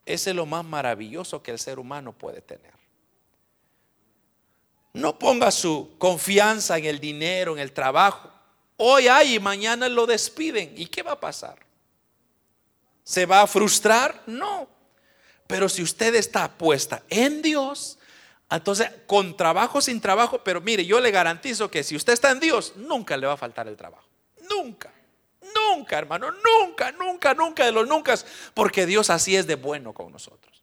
ese 0.06 0.30
es 0.30 0.36
lo 0.36 0.46
más 0.46 0.64
maravilloso 0.64 1.42
que 1.42 1.50
el 1.50 1.58
ser 1.58 1.80
humano 1.80 2.14
puede 2.14 2.42
tener. 2.42 2.77
No 4.98 5.20
ponga 5.20 5.52
su 5.52 5.96
confianza 6.00 6.78
en 6.78 6.86
el 6.86 7.00
dinero, 7.00 7.54
en 7.54 7.60
el 7.60 7.72
trabajo. 7.72 8.32
Hoy 8.78 9.08
hay 9.08 9.36
y 9.36 9.40
mañana 9.40 9.88
lo 9.90 10.08
despiden. 10.08 10.74
¿Y 10.76 10.88
qué 10.88 11.04
va 11.04 11.14
a 11.14 11.20
pasar? 11.20 11.60
¿Se 13.04 13.26
va 13.26 13.42
a 13.42 13.48
frustrar? 13.48 14.24
No. 14.26 14.68
Pero 15.46 15.70
si 15.70 15.84
usted 15.84 16.16
está 16.16 16.52
puesta 16.52 17.04
en 17.10 17.42
Dios, 17.44 18.00
entonces 18.50 18.90
con 19.06 19.38
trabajo, 19.38 19.82
sin 19.82 20.02
trabajo, 20.02 20.44
pero 20.44 20.62
mire, 20.62 20.84
yo 20.86 21.00
le 21.00 21.12
garantizo 21.12 21.70
que 21.70 21.84
si 21.84 21.96
usted 21.96 22.14
está 22.14 22.32
en 22.32 22.40
Dios, 22.40 22.74
nunca 22.76 23.16
le 23.18 23.28
va 23.28 23.34
a 23.34 23.38
faltar 23.38 23.68
el 23.68 23.78
trabajo. 23.78 24.08
Nunca. 24.50 24.92
Nunca, 25.56 25.98
hermano. 25.98 26.32
Nunca, 26.32 26.92
nunca, 26.92 27.36
nunca 27.36 27.66
de 27.66 27.72
los 27.72 27.88
nunca. 27.88 28.16
Porque 28.56 28.88
Dios 28.88 29.12
así 29.12 29.36
es 29.36 29.46
de 29.46 29.56
bueno 29.56 29.94
con 29.94 30.12
nosotros. 30.12 30.57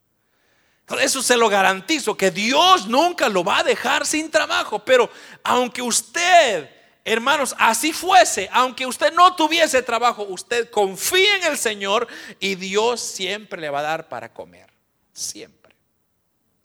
Eso 1.01 1.23
se 1.23 1.37
lo 1.37 1.49
garantizo, 1.49 2.17
que 2.17 2.31
Dios 2.31 2.87
nunca 2.87 3.29
lo 3.29 3.43
va 3.43 3.61
a 3.61 3.65
dejar 3.65 4.05
sin 4.07 4.31
trabajo. 4.31 4.85
Pero 4.85 5.11
aunque 5.43 5.81
usted, 5.81 6.69
hermanos, 7.05 7.55
así 7.59 7.93
fuese, 7.93 8.49
aunque 8.53 8.87
usted 8.87 9.13
no 9.15 9.35
tuviese 9.35 9.83
trabajo, 9.83 10.25
usted 10.25 10.71
confía 10.71 11.37
en 11.37 11.45
el 11.45 11.59
Señor 11.59 12.07
y 12.39 12.57
Dios 12.57 13.01
siempre 13.01 13.61
le 13.61 13.71
va 13.71 13.81
a 13.81 13.83
dar 13.83 14.09
para 14.09 14.33
comer. 14.33 14.71
Siempre. 15.13 15.75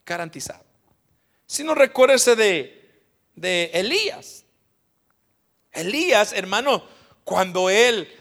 Garantizado. 0.06 0.66
Si 1.46 1.64
no 1.64 1.74
recuérdese 1.74 2.36
de, 2.36 3.04
de 3.36 3.72
Elías. 3.74 4.44
Elías, 5.72 6.34
hermano, 6.34 6.84
cuando 7.24 7.70
él 7.70 8.19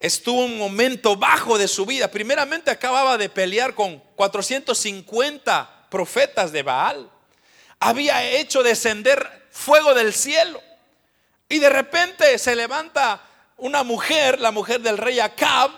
estuvo 0.00 0.44
un 0.44 0.58
momento 0.58 1.16
bajo 1.16 1.58
de 1.58 1.68
su 1.68 1.86
vida. 1.86 2.10
Primeramente 2.10 2.70
acababa 2.70 3.18
de 3.18 3.28
pelear 3.28 3.74
con 3.74 3.98
450 4.16 5.86
profetas 5.90 6.52
de 6.52 6.62
Baal. 6.62 7.10
Había 7.80 8.28
hecho 8.30 8.62
descender 8.62 9.48
fuego 9.50 9.94
del 9.94 10.12
cielo. 10.12 10.62
Y 11.48 11.58
de 11.58 11.70
repente 11.70 12.38
se 12.38 12.54
levanta 12.54 13.22
una 13.56 13.82
mujer, 13.82 14.40
la 14.40 14.52
mujer 14.52 14.80
del 14.80 14.98
rey 14.98 15.18
Acab, 15.20 15.70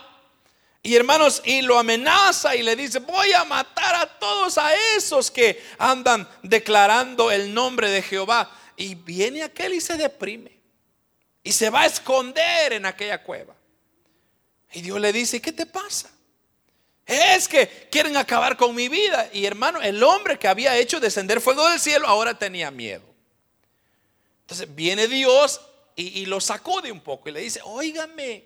y 0.83 0.95
hermanos, 0.95 1.43
y 1.45 1.61
lo 1.61 1.77
amenaza 1.77 2.55
y 2.55 2.63
le 2.63 2.75
dice, 2.75 2.99
voy 2.99 3.31
a 3.33 3.43
matar 3.43 3.95
a 3.95 4.07
todos 4.19 4.57
a 4.57 4.73
esos 4.95 5.29
que 5.29 5.63
andan 5.77 6.27
declarando 6.41 7.29
el 7.29 7.53
nombre 7.53 7.89
de 7.91 8.01
Jehová. 8.01 8.49
Y 8.75 8.95
viene 8.95 9.43
aquel 9.43 9.75
y 9.75 9.81
se 9.81 9.95
deprime. 9.95 10.59
Y 11.43 11.51
se 11.51 11.69
va 11.69 11.81
a 11.81 11.85
esconder 11.85 12.73
en 12.73 12.87
aquella 12.87 13.21
cueva. 13.21 13.55
Y 14.73 14.81
Dios 14.81 14.99
le 14.99 15.11
dice, 15.11 15.41
¿qué 15.41 15.51
te 15.51 15.65
pasa? 15.65 16.09
Es 17.05 17.47
que 17.47 17.87
quieren 17.91 18.15
acabar 18.15 18.55
con 18.55 18.73
mi 18.73 18.87
vida. 18.87 19.29
Y 19.33 19.45
hermano, 19.45 19.81
el 19.81 20.01
hombre 20.01 20.39
que 20.39 20.47
había 20.47 20.77
hecho 20.77 20.99
descender 20.99 21.41
fuego 21.41 21.69
del 21.69 21.79
cielo 21.79 22.07
ahora 22.07 22.37
tenía 22.37 22.71
miedo. 22.71 23.03
Entonces 24.41 24.73
viene 24.73 25.07
Dios 25.07 25.61
y, 25.95 26.25
lo 26.25 26.39
sacude 26.39 26.91
un 26.91 27.01
poco 27.01 27.29
y 27.29 27.31
le 27.31 27.41
dice, 27.41 27.59
óigame, 27.63 28.45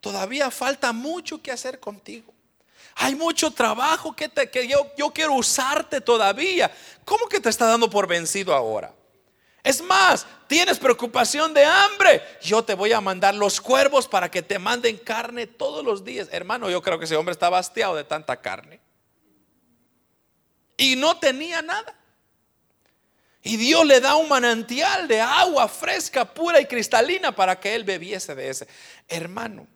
todavía 0.00 0.50
falta 0.50 0.92
mucho 0.92 1.40
que 1.40 1.52
hacer 1.52 1.78
contigo. 1.78 2.32
Hay 2.96 3.14
mucho 3.14 3.50
trabajo 3.52 4.14
que, 4.14 4.28
te, 4.28 4.50
que 4.50 4.66
yo, 4.66 4.92
yo 4.98 5.10
quiero 5.10 5.34
usarte 5.34 6.00
todavía. 6.00 6.70
¿Cómo 7.04 7.28
que 7.28 7.40
te 7.40 7.48
está 7.48 7.66
dando 7.66 7.88
por 7.88 8.06
vencido 8.06 8.54
ahora? 8.54 8.92
Es 9.62 9.82
más, 9.82 10.26
tienes 10.46 10.78
preocupación 10.78 11.52
de 11.52 11.64
hambre. 11.64 12.22
Yo 12.42 12.62
te 12.64 12.74
voy 12.74 12.92
a 12.92 13.00
mandar 13.00 13.34
los 13.34 13.60
cuervos 13.60 14.08
para 14.08 14.30
que 14.30 14.42
te 14.42 14.58
manden 14.58 14.96
carne 14.96 15.46
todos 15.46 15.84
los 15.84 16.04
días. 16.04 16.28
Hermano, 16.32 16.70
yo 16.70 16.80
creo 16.80 16.98
que 16.98 17.04
ese 17.04 17.16
hombre 17.16 17.32
estaba 17.32 17.58
hastiado 17.58 17.94
de 17.94 18.04
tanta 18.04 18.40
carne. 18.40 18.80
Y 20.76 20.96
no 20.96 21.18
tenía 21.18 21.60
nada. 21.60 21.94
Y 23.42 23.56
Dios 23.56 23.86
le 23.86 24.00
da 24.00 24.16
un 24.16 24.28
manantial 24.28 25.08
de 25.08 25.20
agua 25.20 25.68
fresca, 25.68 26.24
pura 26.24 26.60
y 26.60 26.66
cristalina 26.66 27.34
para 27.34 27.58
que 27.58 27.74
él 27.74 27.84
bebiese 27.84 28.34
de 28.34 28.50
ese. 28.50 28.68
Hermano, 29.08 29.66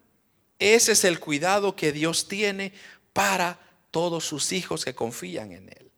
ese 0.58 0.92
es 0.92 1.04
el 1.04 1.18
cuidado 1.18 1.74
que 1.74 1.92
Dios 1.92 2.28
tiene 2.28 2.72
para 3.12 3.58
todos 3.90 4.24
sus 4.24 4.52
hijos 4.52 4.84
que 4.84 4.94
confían 4.94 5.52
en 5.52 5.68
Él. 5.68 5.90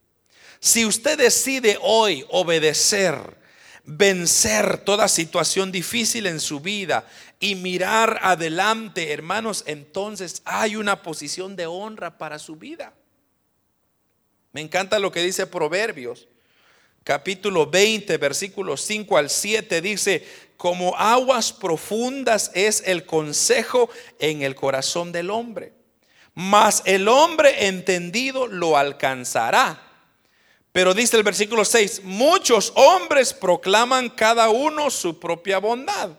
Si 0.60 0.84
usted 0.84 1.18
decide 1.18 1.78
hoy 1.80 2.24
obedecer, 2.30 3.36
vencer 3.86 4.78
toda 4.78 5.08
situación 5.08 5.70
difícil 5.70 6.26
en 6.26 6.40
su 6.40 6.60
vida 6.60 7.06
y 7.38 7.54
mirar 7.54 8.18
adelante, 8.22 9.12
hermanos, 9.12 9.62
entonces 9.66 10.42
hay 10.44 10.76
una 10.76 11.02
posición 11.02 11.54
de 11.54 11.66
honra 11.66 12.18
para 12.18 12.38
su 12.38 12.56
vida. 12.56 12.92
Me 14.52 14.60
encanta 14.60 14.98
lo 14.98 15.12
que 15.12 15.22
dice 15.22 15.46
Proverbios, 15.46 16.26
capítulo 17.04 17.66
20, 17.66 18.16
versículos 18.18 18.80
5 18.82 19.16
al 19.16 19.30
7, 19.30 19.80
dice, 19.80 20.26
como 20.56 20.96
aguas 20.96 21.52
profundas 21.52 22.50
es 22.54 22.82
el 22.86 23.06
consejo 23.06 23.88
en 24.18 24.42
el 24.42 24.54
corazón 24.56 25.12
del 25.12 25.30
hombre, 25.30 25.72
mas 26.34 26.82
el 26.86 27.06
hombre 27.06 27.66
entendido 27.68 28.46
lo 28.48 28.76
alcanzará. 28.76 29.85
Pero 30.76 30.92
dice 30.92 31.16
el 31.16 31.22
versículo 31.22 31.64
6, 31.64 32.02
muchos 32.04 32.70
hombres 32.76 33.32
proclaman 33.32 34.10
cada 34.10 34.50
uno 34.50 34.90
su 34.90 35.18
propia 35.18 35.56
bondad, 35.56 36.10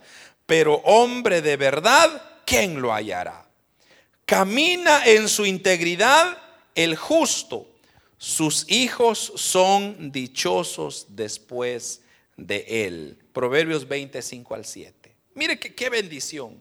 pero 0.47 0.81
hombre 0.83 1.43
de 1.43 1.57
verdad, 1.57 2.39
¿quién 2.43 2.81
lo 2.81 2.91
hallará? 2.91 3.47
Camina 4.25 5.05
en 5.05 5.29
su 5.29 5.45
integridad 5.45 6.39
el 6.73 6.95
justo, 6.95 7.67
sus 8.17 8.65
hijos 8.67 9.31
son 9.35 10.11
dichosos 10.11 11.05
después 11.09 12.01
de 12.35 12.65
él. 12.67 13.19
Proverbios 13.33 13.87
25 13.87 14.55
al 14.55 14.65
7. 14.65 15.15
Mire 15.35 15.59
qué 15.59 15.89
bendición. 15.91 16.57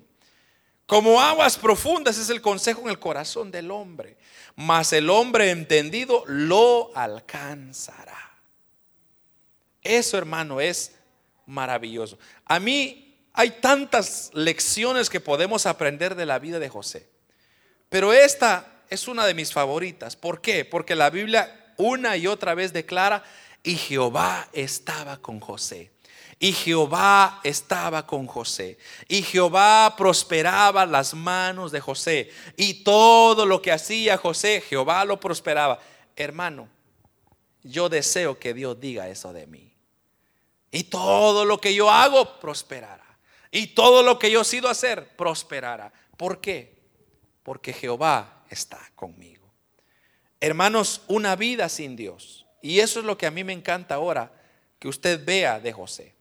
Como 0.84 1.18
aguas 1.18 1.56
profundas 1.56 2.18
es 2.18 2.28
el 2.28 2.42
consejo 2.42 2.82
en 2.82 2.88
el 2.90 2.98
corazón 2.98 3.50
del 3.50 3.70
hombre, 3.70 4.18
mas 4.56 4.92
el 4.92 5.10
hombre 5.10 5.50
entendido 5.50 6.24
lo 6.26 6.90
alcanzará. 6.96 8.32
Eso, 9.82 10.18
hermano, 10.18 10.60
es 10.60 10.96
maravilloso. 11.46 12.18
A 12.44 12.58
mí 12.58 13.16
hay 13.32 13.50
tantas 13.50 14.30
lecciones 14.34 15.08
que 15.08 15.20
podemos 15.20 15.66
aprender 15.66 16.14
de 16.14 16.26
la 16.26 16.38
vida 16.38 16.58
de 16.58 16.68
José, 16.68 17.08
pero 17.88 18.12
esta 18.12 18.82
es 18.90 19.06
una 19.06 19.26
de 19.26 19.34
mis 19.34 19.52
favoritas. 19.52 20.16
¿Por 20.16 20.40
qué? 20.40 20.64
Porque 20.64 20.96
la 20.96 21.10
Biblia 21.10 21.74
una 21.76 22.16
y 22.16 22.26
otra 22.26 22.54
vez 22.54 22.72
declara, 22.72 23.22
y 23.62 23.76
Jehová 23.76 24.48
estaba 24.52 25.18
con 25.18 25.40
José. 25.40 25.90
Y 26.38 26.52
Jehová 26.52 27.40
estaba 27.44 28.06
con 28.06 28.26
José. 28.26 28.78
Y 29.08 29.22
Jehová 29.22 29.94
prosperaba 29.96 30.84
las 30.84 31.14
manos 31.14 31.72
de 31.72 31.80
José. 31.80 32.30
Y 32.56 32.84
todo 32.84 33.46
lo 33.46 33.62
que 33.62 33.72
hacía 33.72 34.18
José, 34.18 34.60
Jehová 34.60 35.04
lo 35.04 35.18
prosperaba. 35.18 35.78
Hermano, 36.14 36.68
yo 37.62 37.88
deseo 37.88 38.38
que 38.38 38.52
Dios 38.52 38.78
diga 38.78 39.08
eso 39.08 39.32
de 39.32 39.46
mí. 39.46 39.72
Y 40.70 40.84
todo 40.84 41.46
lo 41.46 41.58
que 41.58 41.74
yo 41.74 41.90
hago, 41.90 42.38
prosperará. 42.38 43.18
Y 43.50 43.68
todo 43.68 44.02
lo 44.02 44.18
que 44.18 44.30
yo 44.30 44.44
sido 44.44 44.68
hacer, 44.68 45.16
prosperará. 45.16 45.90
¿Por 46.18 46.42
qué? 46.42 46.76
Porque 47.42 47.72
Jehová 47.72 48.44
está 48.50 48.78
conmigo. 48.94 49.50
Hermanos, 50.38 51.00
una 51.08 51.34
vida 51.34 51.70
sin 51.70 51.96
Dios. 51.96 52.44
Y 52.60 52.80
eso 52.80 53.00
es 53.00 53.06
lo 53.06 53.16
que 53.16 53.26
a 53.26 53.30
mí 53.30 53.42
me 53.42 53.54
encanta 53.54 53.94
ahora 53.94 54.32
que 54.78 54.88
usted 54.88 55.24
vea 55.24 55.60
de 55.60 55.72
José. 55.72 56.15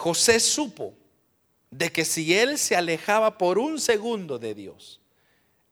José 0.00 0.40
supo 0.40 0.94
de 1.70 1.92
que 1.92 2.06
si 2.06 2.34
él 2.34 2.56
se 2.56 2.74
alejaba 2.74 3.36
por 3.36 3.58
un 3.58 3.78
segundo 3.78 4.38
de 4.38 4.54
Dios, 4.54 4.98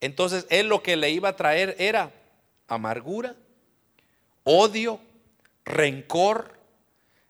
entonces 0.02 0.44
él 0.50 0.68
lo 0.68 0.82
que 0.82 0.98
le 0.98 1.08
iba 1.10 1.30
a 1.30 1.36
traer 1.36 1.74
era 1.78 2.12
amargura, 2.66 3.34
odio, 4.44 5.00
rencor, 5.64 6.52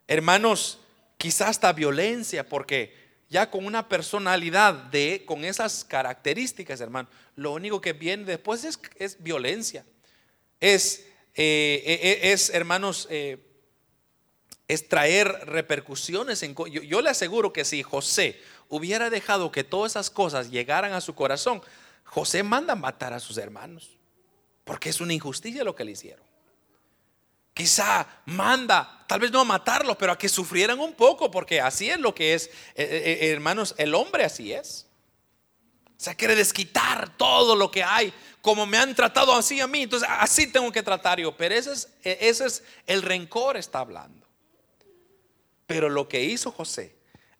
hermanos, 0.08 0.80
quizás 1.18 1.50
hasta 1.50 1.72
violencia, 1.72 2.48
porque 2.48 2.92
ya 3.28 3.48
con 3.48 3.64
una 3.64 3.88
personalidad 3.88 4.74
de, 4.74 5.22
con 5.24 5.44
esas 5.44 5.84
características, 5.84 6.80
hermano, 6.80 7.08
lo 7.36 7.52
único 7.52 7.80
que 7.80 7.92
viene 7.92 8.24
después 8.24 8.64
es, 8.64 9.22
violencia, 9.22 9.84
es, 10.58 11.06
eh, 11.36 11.80
eh, 11.86 12.00
eh, 12.02 12.32
es 12.32 12.50
hermanos, 12.50 13.08
es 14.68 14.86
traer 14.86 15.28
repercusiones. 15.46 16.42
En, 16.42 16.54
yo, 16.54 17.00
le 17.00 17.10
aseguro 17.10 17.52
que 17.52 17.64
si 17.64 17.82
José 17.82 18.40
hubiera 18.68 19.08
dejado 19.08 19.50
que 19.50 19.64
todas 19.64 19.92
esas 19.92 20.10
cosas 20.10 20.50
llegaran 20.50 20.92
a 20.92 21.00
su 21.00 21.14
corazón, 21.14 21.62
José 22.04 22.42
manda 22.42 22.74
matar 22.74 23.14
a 23.14 23.20
sus 23.20 23.38
hermanos, 23.38 23.96
porque 24.64 24.90
es 24.90 25.00
una 25.00 25.14
injusticia 25.14 25.64
lo 25.64 25.74
que 25.74 25.84
le 25.84 25.92
hicieron. 25.92 26.28
Quizá 27.54 28.06
manda, 28.26 29.04
tal 29.08 29.20
vez 29.20 29.32
no 29.32 29.40
a 29.40 29.44
matarlos, 29.44 29.96
pero 29.96 30.12
a 30.12 30.18
que 30.18 30.28
sufrieran 30.28 30.78
un 30.78 30.92
poco, 30.92 31.30
porque 31.30 31.60
así 31.60 31.90
es 31.90 31.98
lo 31.98 32.14
que 32.14 32.34
es, 32.34 32.46
eh, 32.46 32.50
eh, 32.76 33.18
eh, 33.22 33.30
hermanos, 33.32 33.74
el 33.78 33.94
hombre 33.94 34.24
así 34.24 34.52
es. 34.52 34.86
O 35.86 36.00
sea, 36.00 36.14
quiere 36.14 36.36
desquitar 36.36 37.16
todo 37.16 37.56
lo 37.56 37.70
que 37.70 37.82
hay, 37.82 38.12
como 38.42 38.64
me 38.66 38.78
han 38.78 38.94
tratado 38.94 39.34
así 39.34 39.60
a 39.60 39.66
mí, 39.66 39.82
entonces 39.82 40.08
así 40.08 40.46
tengo 40.52 40.70
que 40.70 40.82
tratar 40.82 41.18
yo. 41.18 41.36
Pero 41.36 41.54
ese 41.56 41.72
es, 41.72 41.88
ese 42.04 42.46
es 42.46 42.62
el 42.86 43.02
rencor 43.02 43.56
está 43.56 43.80
hablando. 43.80 44.27
Pero 45.68 45.90
lo 45.90 46.08
que 46.08 46.24
hizo 46.24 46.50
José 46.50 46.96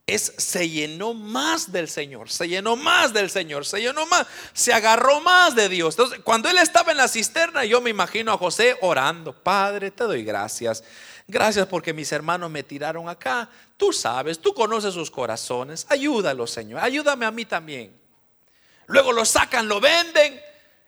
es 0.07 0.35
se 0.37 0.68
llenó 0.68 1.14
más 1.14 1.72
del 1.72 1.89
Señor, 1.89 2.31
se 2.31 2.47
llenó 2.47 2.76
más 2.76 3.14
del 3.14 3.31
Señor, 3.31 3.64
se 3.64 3.81
llenó 3.81 4.05
más, 4.05 4.26
se 4.53 4.74
agarró 4.74 5.20
más 5.22 5.55
de 5.55 5.70
Dios. 5.70 5.95
Entonces, 5.95 6.20
cuando 6.22 6.51
él 6.51 6.59
estaba 6.59 6.93
en 6.93 6.99
la 6.99 7.09
cisterna, 7.09 7.64
yo 7.64 7.81
me 7.81 7.89
imagino 7.89 8.31
a 8.31 8.37
José 8.37 8.76
orando, 8.83 9.33
Padre, 9.33 9.91
te 9.91 10.05
doy 10.05 10.24
gracias. 10.24 10.85
Gracias 11.26 11.66
porque 11.68 11.95
mis 11.95 12.12
hermanos 12.12 12.51
me 12.51 12.62
tiraron 12.62 13.09
acá. 13.09 13.49
Tú 13.79 13.95
sabes, 13.95 14.39
tú 14.39 14.53
conoces 14.53 14.93
sus 14.93 15.11
corazones. 15.11 15.87
Ayúdalo, 15.89 16.47
Señor. 16.47 16.81
Ayúdame 16.81 17.24
a 17.24 17.31
mí 17.31 17.47
también. 17.47 17.99
Luego 18.89 19.12
lo 19.12 19.24
sacan, 19.24 19.68
lo 19.68 19.81
venden 19.81 20.39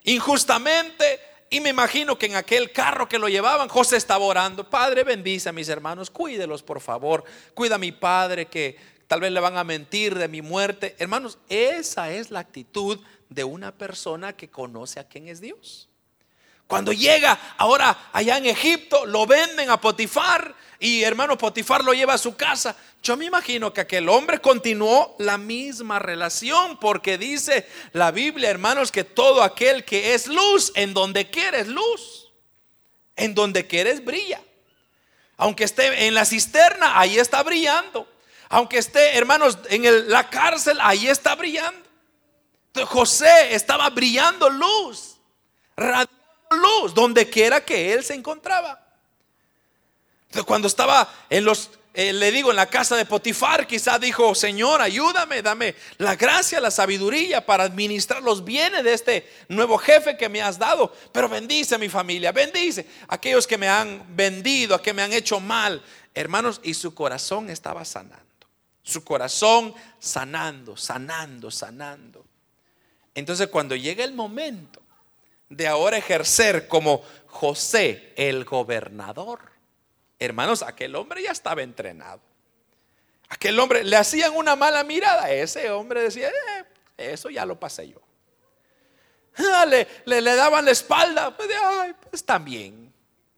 injustamente 0.03 1.19
y 1.53 1.59
me 1.59 1.69
imagino 1.69 2.17
que 2.17 2.27
en 2.27 2.35
aquel 2.37 2.71
carro 2.71 3.09
que 3.09 3.19
lo 3.19 3.27
llevaban, 3.27 3.67
José 3.67 3.97
estaba 3.97 4.23
orando, 4.23 4.69
Padre, 4.69 5.03
bendice 5.03 5.49
a 5.49 5.51
mis 5.51 5.67
hermanos, 5.67 6.09
cuídelos 6.09 6.63
por 6.63 6.79
favor, 6.79 7.25
cuida 7.53 7.75
a 7.75 7.77
mi 7.77 7.91
padre 7.91 8.45
que 8.45 8.77
tal 9.05 9.19
vez 9.19 9.33
le 9.33 9.41
van 9.41 9.57
a 9.57 9.65
mentir 9.65 10.17
de 10.17 10.29
mi 10.29 10.41
muerte. 10.41 10.95
Hermanos, 10.97 11.37
esa 11.49 12.09
es 12.09 12.31
la 12.31 12.39
actitud 12.39 13.01
de 13.27 13.43
una 13.43 13.73
persona 13.73 14.31
que 14.31 14.49
conoce 14.49 15.01
a 15.01 15.09
quién 15.09 15.27
es 15.27 15.41
Dios. 15.41 15.90
Cuando 16.71 16.93
llega 16.93 17.37
ahora 17.57 18.11
allá 18.13 18.37
en 18.37 18.45
Egipto, 18.45 19.05
lo 19.05 19.25
venden 19.25 19.69
a 19.69 19.81
Potifar 19.81 20.55
y 20.79 21.03
hermano 21.03 21.37
Potifar 21.37 21.83
lo 21.83 21.93
lleva 21.93 22.13
a 22.13 22.17
su 22.17 22.37
casa. 22.37 22.77
Yo 23.03 23.17
me 23.17 23.25
imagino 23.25 23.73
que 23.73 23.81
aquel 23.81 24.07
hombre 24.07 24.39
continuó 24.39 25.13
la 25.19 25.37
misma 25.37 25.99
relación 25.99 26.79
porque 26.79 27.17
dice 27.17 27.67
la 27.91 28.11
Biblia, 28.11 28.49
hermanos, 28.49 28.89
que 28.89 29.03
todo 29.03 29.43
aquel 29.43 29.83
que 29.83 30.13
es 30.13 30.27
luz, 30.27 30.71
en 30.75 30.93
donde 30.93 31.29
quieres 31.29 31.67
luz, 31.67 32.31
en 33.17 33.35
donde 33.35 33.67
quieres 33.67 34.05
brilla. 34.05 34.39
Aunque 35.35 35.65
esté 35.65 36.07
en 36.07 36.13
la 36.13 36.23
cisterna, 36.23 36.97
ahí 36.97 37.19
está 37.19 37.43
brillando. 37.43 38.07
Aunque 38.47 38.77
esté, 38.77 39.17
hermanos, 39.17 39.57
en 39.69 40.09
la 40.09 40.29
cárcel, 40.29 40.77
ahí 40.79 41.09
está 41.09 41.35
brillando. 41.35 41.85
José 42.85 43.55
estaba 43.55 43.89
brillando 43.89 44.49
luz, 44.49 45.17
luz, 46.55 46.93
donde 46.93 47.29
quiera 47.29 47.63
que 47.63 47.93
él 47.93 48.03
se 48.03 48.13
encontraba. 48.13 48.79
cuando 50.45 50.67
estaba 50.67 51.11
en 51.29 51.43
los, 51.43 51.71
eh, 51.93 52.13
le 52.13 52.31
digo, 52.31 52.51
en 52.51 52.55
la 52.55 52.67
casa 52.67 52.95
de 52.95 53.05
Potifar, 53.05 53.67
quizá 53.67 53.99
dijo, 53.99 54.33
Señor, 54.33 54.81
ayúdame, 54.81 55.41
dame 55.41 55.75
la 55.97 56.15
gracia, 56.15 56.61
la 56.61 56.71
sabiduría 56.71 57.45
para 57.45 57.65
administrar 57.65 58.23
los 58.23 58.45
bienes 58.45 58.83
de 58.83 58.93
este 58.93 59.29
nuevo 59.49 59.77
jefe 59.77 60.15
que 60.15 60.29
me 60.29 60.41
has 60.41 60.57
dado. 60.57 60.95
Pero 61.11 61.27
bendice 61.27 61.75
a 61.75 61.77
mi 61.77 61.89
familia, 61.89 62.31
bendice 62.31 62.87
a 63.09 63.15
aquellos 63.15 63.45
que 63.45 63.57
me 63.57 63.67
han 63.67 64.05
vendido, 64.15 64.75
a 64.75 64.81
que 64.81 64.93
me 64.93 65.01
han 65.01 65.11
hecho 65.11 65.41
mal. 65.41 65.83
Hermanos, 66.13 66.61
y 66.63 66.73
su 66.73 66.93
corazón 66.93 67.49
estaba 67.49 67.83
sanando. 67.83 68.25
Su 68.83 69.03
corazón 69.03 69.75
sanando, 69.99 70.77
sanando, 70.77 71.51
sanando. 71.51 72.25
Entonces 73.13 73.47
cuando 73.49 73.75
llega 73.75 74.03
el 74.03 74.13
momento 74.13 74.80
de 75.51 75.67
ahora 75.67 75.97
ejercer 75.97 76.67
como 76.67 77.03
José 77.27 78.13
el 78.15 78.45
gobernador. 78.45 79.51
Hermanos, 80.17 80.63
aquel 80.63 80.95
hombre 80.95 81.23
ya 81.23 81.31
estaba 81.31 81.61
entrenado. 81.61 82.21
Aquel 83.27 83.59
hombre 83.59 83.83
le 83.83 83.97
hacían 83.97 84.33
una 84.35 84.55
mala 84.55 84.83
mirada. 84.83 85.29
Ese 85.29 85.69
hombre 85.69 86.03
decía, 86.03 86.29
eh, 86.29 86.65
eso 86.97 87.29
ya 87.29 87.45
lo 87.45 87.59
pasé 87.59 87.89
yo. 87.89 88.01
Ah, 89.37 89.65
le, 89.65 90.21
daban 90.21 90.65
la 90.65 90.71
espalda. 90.71 91.35
Pues, 91.35 91.49
Ay, 91.63 91.93
pues 92.09 92.23
también. 92.23 92.93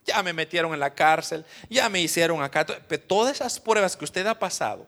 Ya 0.06 0.22
me 0.22 0.34
metieron 0.34 0.74
en 0.74 0.80
la 0.80 0.94
cárcel. 0.94 1.46
Ya 1.70 1.90
me 1.90 2.00
hicieron 2.00 2.44
acá. 2.44 2.66
Todas 2.66 3.36
esas 3.36 3.60
pruebas 3.60 3.96
que 3.96 4.06
usted 4.06 4.26
ha 4.28 4.38
pasado 4.38 4.88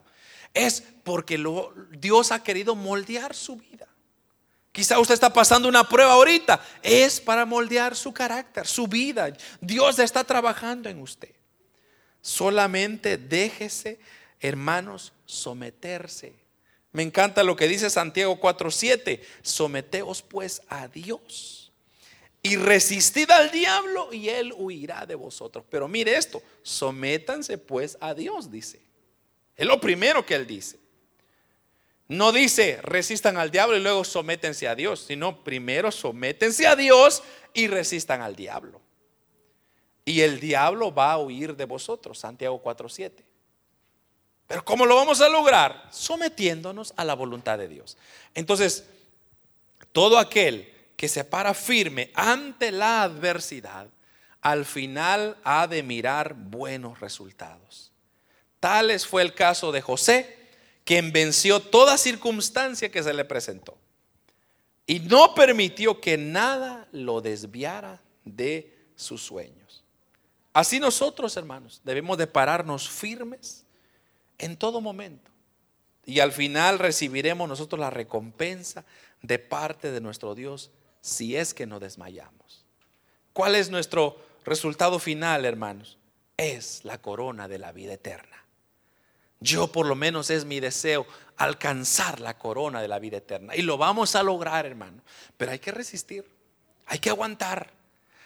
es 0.54 0.82
porque 1.02 1.42
Dios 1.90 2.30
ha 2.30 2.42
querido 2.42 2.74
moldear 2.74 3.34
su 3.34 3.56
vida. 3.56 3.88
Quizá 4.76 5.00
usted 5.00 5.14
está 5.14 5.32
pasando 5.32 5.70
una 5.70 5.88
prueba 5.88 6.12
ahorita. 6.12 6.60
Es 6.82 7.18
para 7.18 7.46
moldear 7.46 7.96
su 7.96 8.12
carácter, 8.12 8.66
su 8.66 8.86
vida. 8.86 9.34
Dios 9.58 9.98
está 9.98 10.22
trabajando 10.22 10.90
en 10.90 11.00
usted. 11.00 11.30
Solamente 12.20 13.16
déjese, 13.16 13.98
hermanos, 14.38 15.14
someterse. 15.24 16.34
Me 16.92 17.02
encanta 17.02 17.42
lo 17.42 17.56
que 17.56 17.68
dice 17.68 17.88
Santiago 17.88 18.38
4:7. 18.38 19.22
Someteos 19.40 20.20
pues 20.20 20.60
a 20.68 20.88
Dios 20.88 21.72
y 22.42 22.56
resistid 22.56 23.30
al 23.30 23.50
diablo 23.50 24.12
y 24.12 24.28
él 24.28 24.52
huirá 24.54 25.06
de 25.06 25.14
vosotros. 25.14 25.64
Pero 25.70 25.88
mire 25.88 26.18
esto, 26.18 26.42
sométanse 26.62 27.56
pues 27.56 27.96
a 27.98 28.12
Dios, 28.12 28.50
dice. 28.50 28.82
Es 29.56 29.66
lo 29.66 29.80
primero 29.80 30.26
que 30.26 30.34
él 30.34 30.46
dice. 30.46 30.76
No 32.08 32.30
dice 32.30 32.78
resistan 32.82 33.36
al 33.36 33.50
diablo 33.50 33.76
y 33.76 33.80
luego 33.80 34.04
sométense 34.04 34.68
a 34.68 34.74
Dios, 34.74 35.04
sino 35.06 35.42
primero 35.42 35.90
sométense 35.90 36.66
a 36.66 36.76
Dios 36.76 37.22
y 37.52 37.66
resistan 37.66 38.22
al 38.22 38.36
diablo. 38.36 38.80
Y 40.04 40.20
el 40.20 40.38
diablo 40.38 40.94
va 40.94 41.12
a 41.12 41.18
huir 41.18 41.56
de 41.56 41.64
vosotros, 41.64 42.18
Santiago 42.18 42.62
4:7. 42.62 43.24
Pero 44.46 44.64
¿cómo 44.64 44.86
lo 44.86 44.94
vamos 44.94 45.20
a 45.20 45.28
lograr? 45.28 45.88
Sometiéndonos 45.90 46.94
a 46.96 47.04
la 47.04 47.14
voluntad 47.14 47.58
de 47.58 47.66
Dios. 47.66 47.96
Entonces, 48.34 48.84
todo 49.90 50.18
aquel 50.18 50.72
que 50.96 51.08
se 51.08 51.24
para 51.24 51.52
firme 51.54 52.12
ante 52.14 52.70
la 52.70 53.02
adversidad, 53.02 53.88
al 54.40 54.64
final 54.64 55.36
ha 55.42 55.66
de 55.66 55.82
mirar 55.82 56.34
buenos 56.34 57.00
resultados. 57.00 57.90
Tales 58.60 59.06
fue 59.06 59.22
el 59.22 59.34
caso 59.34 59.72
de 59.72 59.80
José 59.80 60.35
quien 60.86 61.12
venció 61.12 61.60
toda 61.60 61.98
circunstancia 61.98 62.90
que 62.90 63.02
se 63.02 63.12
le 63.12 63.26
presentó. 63.26 63.76
y 64.88 65.00
no 65.00 65.34
permitió 65.34 66.00
que 66.00 66.16
nada 66.16 66.86
lo 66.92 67.20
desviara 67.20 68.00
de 68.24 68.72
sus 68.94 69.20
sueños. 69.20 69.82
Así 70.52 70.78
nosotros, 70.78 71.36
hermanos, 71.36 71.80
debemos 71.82 72.16
de 72.18 72.28
pararnos 72.28 72.88
firmes 72.88 73.64
en 74.38 74.56
todo 74.56 74.80
momento. 74.80 75.28
Y 76.04 76.20
al 76.20 76.30
final 76.30 76.78
recibiremos 76.78 77.48
nosotros 77.48 77.80
la 77.80 77.90
recompensa 77.90 78.84
de 79.22 79.40
parte 79.40 79.90
de 79.90 80.00
nuestro 80.00 80.36
Dios 80.36 80.70
si 81.00 81.34
es 81.34 81.52
que 81.52 81.66
no 81.66 81.80
desmayamos. 81.80 82.64
¿Cuál 83.32 83.56
es 83.56 83.70
nuestro 83.70 84.20
resultado 84.44 85.00
final, 85.00 85.44
hermanos? 85.44 85.98
Es 86.36 86.84
la 86.84 87.02
corona 87.02 87.48
de 87.48 87.58
la 87.58 87.72
vida 87.72 87.94
eterna. 87.94 88.45
Yo 89.40 89.66
por 89.70 89.86
lo 89.86 89.94
menos 89.94 90.30
es 90.30 90.44
mi 90.44 90.60
deseo 90.60 91.06
alcanzar 91.36 92.20
la 92.20 92.38
corona 92.38 92.80
de 92.80 92.88
la 92.88 92.98
vida 92.98 93.18
eterna. 93.18 93.54
Y 93.54 93.62
lo 93.62 93.76
vamos 93.76 94.14
a 94.16 94.22
lograr, 94.22 94.66
hermano. 94.66 95.02
Pero 95.36 95.52
hay 95.52 95.58
que 95.58 95.72
resistir, 95.72 96.24
hay 96.86 96.98
que 96.98 97.10
aguantar. 97.10 97.72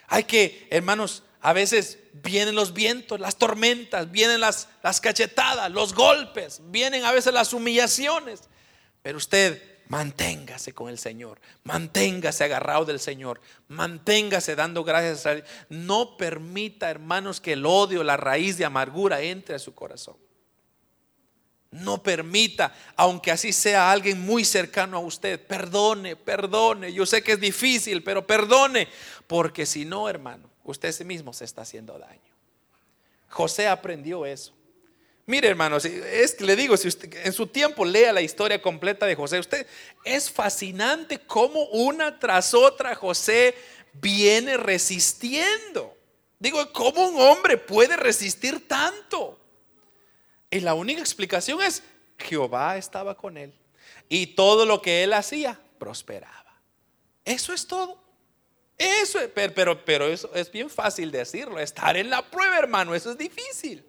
Hay 0.07 0.23
que, 0.23 0.67
hermanos, 0.69 1.23
a 1.41 1.53
veces 1.53 1.99
vienen 2.13 2.55
los 2.55 2.73
vientos, 2.73 3.19
las 3.19 3.37
tormentas, 3.37 4.11
vienen 4.11 4.39
las, 4.39 4.69
las 4.83 5.01
cachetadas, 5.01 5.71
los 5.71 5.93
golpes, 5.93 6.61
vienen 6.65 7.05
a 7.05 7.11
veces 7.11 7.33
las 7.33 7.53
humillaciones. 7.53 8.41
Pero 9.01 9.17
usted 9.17 9.61
manténgase 9.87 10.73
con 10.73 10.89
el 10.89 10.97
Señor, 10.97 11.41
manténgase 11.63 12.43
agarrado 12.43 12.85
del 12.85 12.99
Señor, 12.99 13.41
manténgase 13.67 14.55
dando 14.55 14.83
gracias 14.83 15.25
a 15.25 15.33
Él. 15.33 15.43
No 15.69 16.15
permita, 16.15 16.89
hermanos, 16.89 17.41
que 17.41 17.53
el 17.53 17.65
odio, 17.65 18.03
la 18.03 18.17
raíz 18.17 18.57
de 18.57 18.65
amargura 18.65 19.21
entre 19.21 19.55
a 19.55 19.59
su 19.59 19.73
corazón. 19.73 20.15
No 21.71 22.03
permita, 22.03 22.75
aunque 22.97 23.31
así 23.31 23.53
sea 23.53 23.91
alguien 23.91 24.19
muy 24.19 24.43
cercano 24.43 24.97
a 24.97 24.99
usted, 24.99 25.39
perdone, 25.39 26.17
perdone. 26.17 26.91
Yo 26.91 27.05
sé 27.05 27.23
que 27.23 27.31
es 27.31 27.39
difícil, 27.39 28.03
pero 28.03 28.27
perdone, 28.27 28.89
porque 29.25 29.65
si 29.65 29.85
no, 29.85 30.09
hermano, 30.09 30.49
usted 30.65 30.93
mismo 31.05 31.31
se 31.31 31.45
está 31.45 31.61
haciendo 31.61 31.97
daño. 31.97 32.19
José 33.29 33.69
aprendió 33.69 34.25
eso. 34.25 34.53
Mire, 35.25 35.47
hermano, 35.47 35.77
es 35.77 36.41
le 36.41 36.55
digo, 36.57 36.75
si 36.75 36.89
usted 36.89 37.25
en 37.25 37.31
su 37.31 37.47
tiempo 37.47 37.85
lea 37.85 38.11
la 38.11 38.21
historia 38.21 38.61
completa 38.61 39.05
de 39.05 39.15
José, 39.15 39.39
usted 39.39 39.65
es 40.03 40.29
fascinante 40.29 41.19
cómo 41.19 41.63
una 41.67 42.19
tras 42.19 42.53
otra 42.53 42.95
José 42.95 43.55
viene 43.93 44.57
resistiendo. 44.57 45.95
Digo, 46.37 46.73
¿cómo 46.73 47.07
un 47.07 47.21
hombre 47.21 47.55
puede 47.57 47.95
resistir 47.95 48.67
tanto? 48.67 49.39
Y 50.51 50.59
la 50.59 50.73
única 50.73 50.99
explicación 50.99 51.61
es 51.61 51.81
Jehová 52.19 52.77
estaba 52.77 53.15
con 53.15 53.37
él 53.37 53.53
y 54.09 54.27
todo 54.27 54.65
lo 54.65 54.81
que 54.81 55.03
él 55.03 55.13
hacía 55.13 55.59
prosperaba. 55.79 56.59
Eso 57.23 57.53
es 57.53 57.65
todo. 57.65 57.97
Eso, 58.77 59.19
pero, 59.33 59.53
pero, 59.53 59.85
pero 59.85 60.07
eso 60.07 60.29
es 60.35 60.51
bien 60.51 60.69
fácil 60.69 61.11
decirlo. 61.11 61.59
Estar 61.59 61.95
en 61.95 62.09
la 62.09 62.21
prueba, 62.21 62.57
hermano, 62.57 62.93
eso 62.93 63.11
es 63.11 63.17
difícil. 63.17 63.85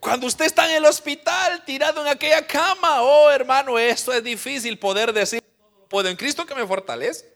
Cuando 0.00 0.26
usted 0.26 0.46
está 0.46 0.68
en 0.70 0.76
el 0.76 0.84
hospital, 0.84 1.64
tirado 1.64 2.00
en 2.00 2.08
aquella 2.08 2.46
cama, 2.46 3.02
oh 3.02 3.30
hermano, 3.30 3.78
esto 3.78 4.12
es 4.12 4.24
difícil 4.24 4.78
poder 4.78 5.12
decir, 5.12 5.42
puedo 5.88 6.08
en 6.08 6.16
Cristo 6.16 6.46
que 6.46 6.54
me 6.54 6.66
fortalece. 6.66 7.31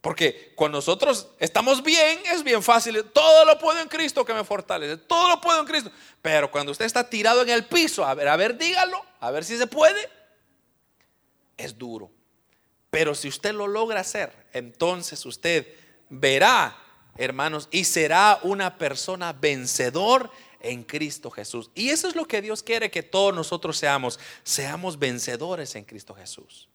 Porque 0.00 0.52
cuando 0.54 0.78
nosotros 0.78 1.28
estamos 1.38 1.82
bien, 1.82 2.20
es 2.32 2.42
bien 2.42 2.62
fácil. 2.62 3.04
Todo 3.12 3.44
lo 3.44 3.58
puedo 3.58 3.80
en 3.80 3.88
Cristo 3.88 4.24
que 4.24 4.32
me 4.32 4.44
fortalece. 4.44 4.96
Todo 4.96 5.28
lo 5.28 5.40
puedo 5.40 5.60
en 5.60 5.66
Cristo. 5.66 5.90
Pero 6.22 6.50
cuando 6.50 6.72
usted 6.72 6.86
está 6.86 7.08
tirado 7.08 7.42
en 7.42 7.50
el 7.50 7.66
piso, 7.66 8.04
a 8.04 8.14
ver, 8.14 8.28
a 8.28 8.36
ver, 8.36 8.56
dígalo, 8.56 9.04
a 9.20 9.30
ver 9.30 9.44
si 9.44 9.58
se 9.58 9.66
puede. 9.66 10.08
Es 11.58 11.76
duro. 11.76 12.10
Pero 12.90 13.14
si 13.14 13.28
usted 13.28 13.52
lo 13.52 13.68
logra 13.68 14.00
hacer, 14.00 14.32
entonces 14.54 15.24
usted 15.26 15.66
verá, 16.08 16.76
hermanos, 17.18 17.68
y 17.70 17.84
será 17.84 18.40
una 18.42 18.78
persona 18.78 19.34
vencedor 19.34 20.30
en 20.60 20.82
Cristo 20.82 21.30
Jesús. 21.30 21.70
Y 21.74 21.90
eso 21.90 22.08
es 22.08 22.16
lo 22.16 22.24
que 22.24 22.40
Dios 22.40 22.62
quiere 22.62 22.90
que 22.90 23.02
todos 23.02 23.34
nosotros 23.34 23.76
seamos. 23.76 24.18
Seamos 24.44 24.98
vencedores 24.98 25.74
en 25.74 25.84
Cristo 25.84 26.14
Jesús. 26.14 26.69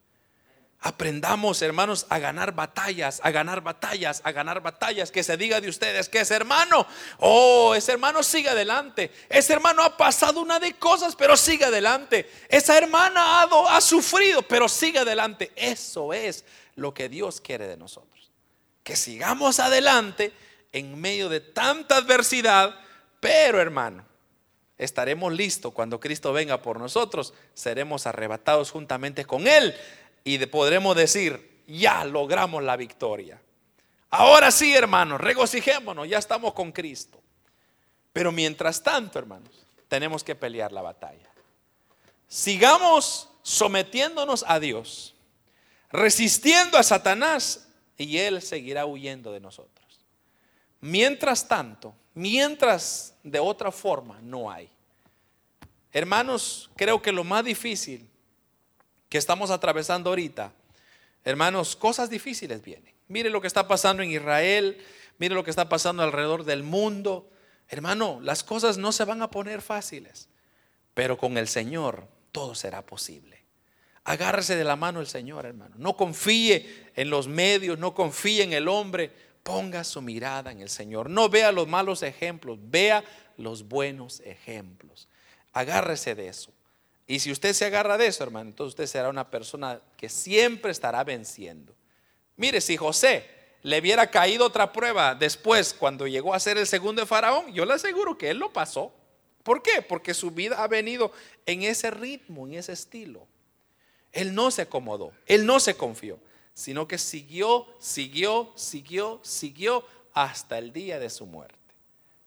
Aprendamos, 0.88 1.63
hermanos, 1.63 2.05
a 2.09 2.19
ganar 2.19 2.53
batallas, 2.53 3.19
a 3.23 3.31
ganar 3.31 3.61
batallas, 3.61 4.21
a 4.23 4.31
ganar 4.31 4.61
batallas. 4.61 5.09
Que 5.09 5.23
se 5.23 5.36
diga 5.36 5.59
de 5.59 5.67
ustedes 5.67 6.09
que 6.09 6.19
ese 6.19 6.36
hermano, 6.36 6.86
oh, 7.17 7.73
ese 7.73 7.93
hermano 7.93 8.21
sigue 8.21 8.49
adelante. 8.49 9.09
Ese 9.27 9.53
hermano 9.53 9.81
ha 9.81 9.97
pasado 9.97 10.41
una 10.41 10.59
de 10.59 10.75
cosas, 10.75 11.15
pero 11.15 11.36
sigue 11.38 11.65
adelante. 11.65 12.29
Esa 12.49 12.77
hermana 12.77 13.41
ha, 13.41 13.75
ha 13.75 13.81
sufrido, 13.81 14.43
pero 14.43 14.69
sigue 14.69 14.99
adelante. 14.99 15.51
Eso 15.55 16.13
es 16.13 16.45
lo 16.75 16.93
que 16.93 17.09
Dios 17.09 17.41
quiere 17.41 17.65
de 17.65 17.77
nosotros. 17.77 18.31
Que 18.83 18.95
sigamos 18.95 19.59
adelante 19.59 20.33
en 20.71 21.01
medio 21.01 21.29
de 21.29 21.39
tanta 21.39 21.97
adversidad, 21.97 22.75
pero 23.19 23.59
hermano, 23.59 24.05
estaremos 24.77 25.33
listos 25.33 25.73
cuando 25.73 25.99
Cristo 25.99 26.31
venga 26.31 26.61
por 26.61 26.79
nosotros. 26.79 27.33
Seremos 27.55 28.05
arrebatados 28.05 28.69
juntamente 28.69 29.25
con 29.25 29.47
Él 29.47 29.73
y 30.26 30.43
podremos 30.47 30.95
decir, 30.95 31.61
ya 31.67 32.03
logramos 32.03 32.63
la 32.63 32.76
victoria. 32.76 33.39
Ahora 34.09 34.49
sí, 34.49 34.73
hermanos, 34.73 35.21
regocijémonos, 35.21 36.09
ya 36.09 36.17
estamos 36.17 36.53
con 36.53 36.71
Cristo. 36.71 37.21
Pero 38.11 38.32
mientras 38.32 38.82
tanto, 38.82 39.19
hermanos, 39.19 39.51
tenemos 39.88 40.23
que 40.23 40.36
pelear 40.36 40.71
la 40.71 40.82
batalla. 40.82 41.30
Sigamos 42.28 43.30
sometiéndonos 43.43 44.43
a 44.47 44.59
Dios, 44.59 45.13
resistiendo 45.91 46.80
a 46.80 46.84
Satanás 46.84 47.67
y 47.95 48.17
Él 48.17 48.41
seguirá 48.41 48.88
huyendo 48.88 49.32
de 49.32 49.39
nosotros. 49.39 49.86
Mientras 50.82 51.47
tanto, 51.47 51.93
mientras 52.15 53.13
de 53.21 53.39
otra 53.39 53.71
forma 53.71 54.19
no 54.21 54.49
hay. 54.49 54.69
Hermanos, 55.91 56.71
creo 56.76 56.99
que 56.99 57.11
lo 57.11 57.23
más 57.23 57.45
difícil 57.45 58.09
que 59.10 59.18
estamos 59.18 59.51
atravesando 59.51 60.10
ahorita, 60.10 60.51
hermanos, 61.24 61.76
cosas 61.76 62.10
difíciles 62.10 62.62
vienen. 62.62 62.93
Mire 63.08 63.30
lo 63.30 63.41
que 63.41 63.47
está 63.47 63.68
pasando 63.68 64.03
en 64.03 64.12
Israel, 64.12 64.78
mire 65.18 65.36
lo 65.36 65.43
que 65.43 65.49
está 65.49 65.70
pasando 65.70 66.03
alrededor 66.03 66.43
del 66.43 66.64
mundo. 66.64 67.30
Hermano, 67.70 68.20
las 68.22 68.43
cosas 68.43 68.78
no 68.78 68.91
se 68.91 69.06
van 69.06 69.22
a 69.22 69.32
poner 69.32 69.62
fáciles, 69.62 70.28
pero 70.93 71.18
con 71.18 71.38
el 71.38 71.47
Señor 71.47 72.08
todo 72.32 72.56
será 72.56 72.86
posible. 72.86 73.43
Agárrese 74.03 74.56
de 74.56 74.64
la 74.64 74.76
mano 74.76 75.01
el 75.01 75.08
Señor, 75.08 75.47
hermano. 75.47 75.76
No 75.78 75.97
confíe 75.97 76.91
en 76.95 77.10
los 77.10 77.28
medios, 77.28 77.80
no 77.80 77.95
confíe 77.95 78.43
en 78.43 78.53
el 78.53 78.68
hombre. 78.68 79.12
Ponga 79.41 79.84
su 79.84 80.01
mirada 80.01 80.51
en 80.51 80.62
el 80.62 80.70
Señor. 80.70 81.10
No 81.10 81.28
vea 81.28 81.51
los 81.51 81.68
malos 81.68 82.03
ejemplos, 82.03 82.60
vea 82.62 83.03
los 83.38 83.68
buenos 83.68 84.20
ejemplos. 84.22 85.08
Agárrese 85.53 86.14
de 86.14 86.28
eso. 86.28 86.51
Y 87.08 87.20
si 87.20 87.32
usted 87.32 87.53
se 87.53 87.66
agarra 87.66 87.97
de 87.97 88.08
eso, 88.08 88.24
hermano, 88.24 88.49
entonces 88.49 88.72
usted 88.72 88.88
será 88.88 89.10
una 89.10 89.30
persona 89.30 89.80
que 89.95 90.10
siempre 90.10 90.72
estará 90.72 91.03
venciendo. 91.03 91.76
Mire, 92.36 92.62
si 92.62 92.78
José 92.78 93.30
le 93.62 93.80
hubiera 93.80 94.10
caído 94.10 94.45
otra 94.45 94.72
prueba 94.72 95.16
después, 95.16 95.74
cuando 95.74 96.08
llegó 96.08 96.34
a 96.34 96.39
ser 96.39 96.58
el 96.58 96.68
segundo 96.68 97.01
de 97.01 97.06
Faraón, 97.06 97.53
yo 97.53 97.66
le 97.66 97.74
aseguro 97.74 98.18
que 98.18 98.30
él 98.30 98.38
lo 98.38 98.51
pasó. 98.51 98.91
¿Por 99.43 99.62
qué? 99.62 99.84
Porque 99.84 100.16
su 100.16 100.32
vida 100.32 100.64
ha 100.64 100.68
venido 100.68 101.12
en 101.45 101.64
ese 101.64 101.91
ritmo, 101.91 102.47
en 102.47 102.56
ese 102.56 102.74
estilo. 102.74 103.28
Él 104.12 104.34
no 104.34 104.49
se 104.49 104.64
acomodó, 104.64 105.12
él 105.28 105.45
no 105.45 105.60
se 105.60 105.76
confió, 105.76 106.20
sino 106.53 106.88
que 106.88 106.97
siguió, 106.97 107.68
siguió, 107.80 108.51
siguió, 108.56 109.20
siguió 109.24 109.86
hasta 110.14 110.58
el 110.58 110.74
día 110.74 110.97
de 110.99 111.10
su 111.10 111.26
muerte. 111.26 111.56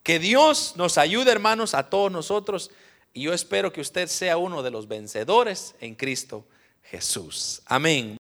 Que 0.04 0.18
Dios 0.18 0.74
nos 0.76 0.98
ayude, 0.98 1.32
hermanos, 1.32 1.74
a 1.74 1.90
todos 1.90 2.12
nosotros 2.12 2.70
y 3.12 3.22
yo 3.22 3.32
espero 3.32 3.72
que 3.72 3.80
usted 3.80 4.08
sea 4.08 4.36
uno 4.36 4.62
de 4.62 4.70
los 4.70 4.88
vencedores 4.88 5.74
en 5.80 5.94
Cristo 5.94 6.46
Jesús. 6.82 7.62
Amén. 7.66 8.16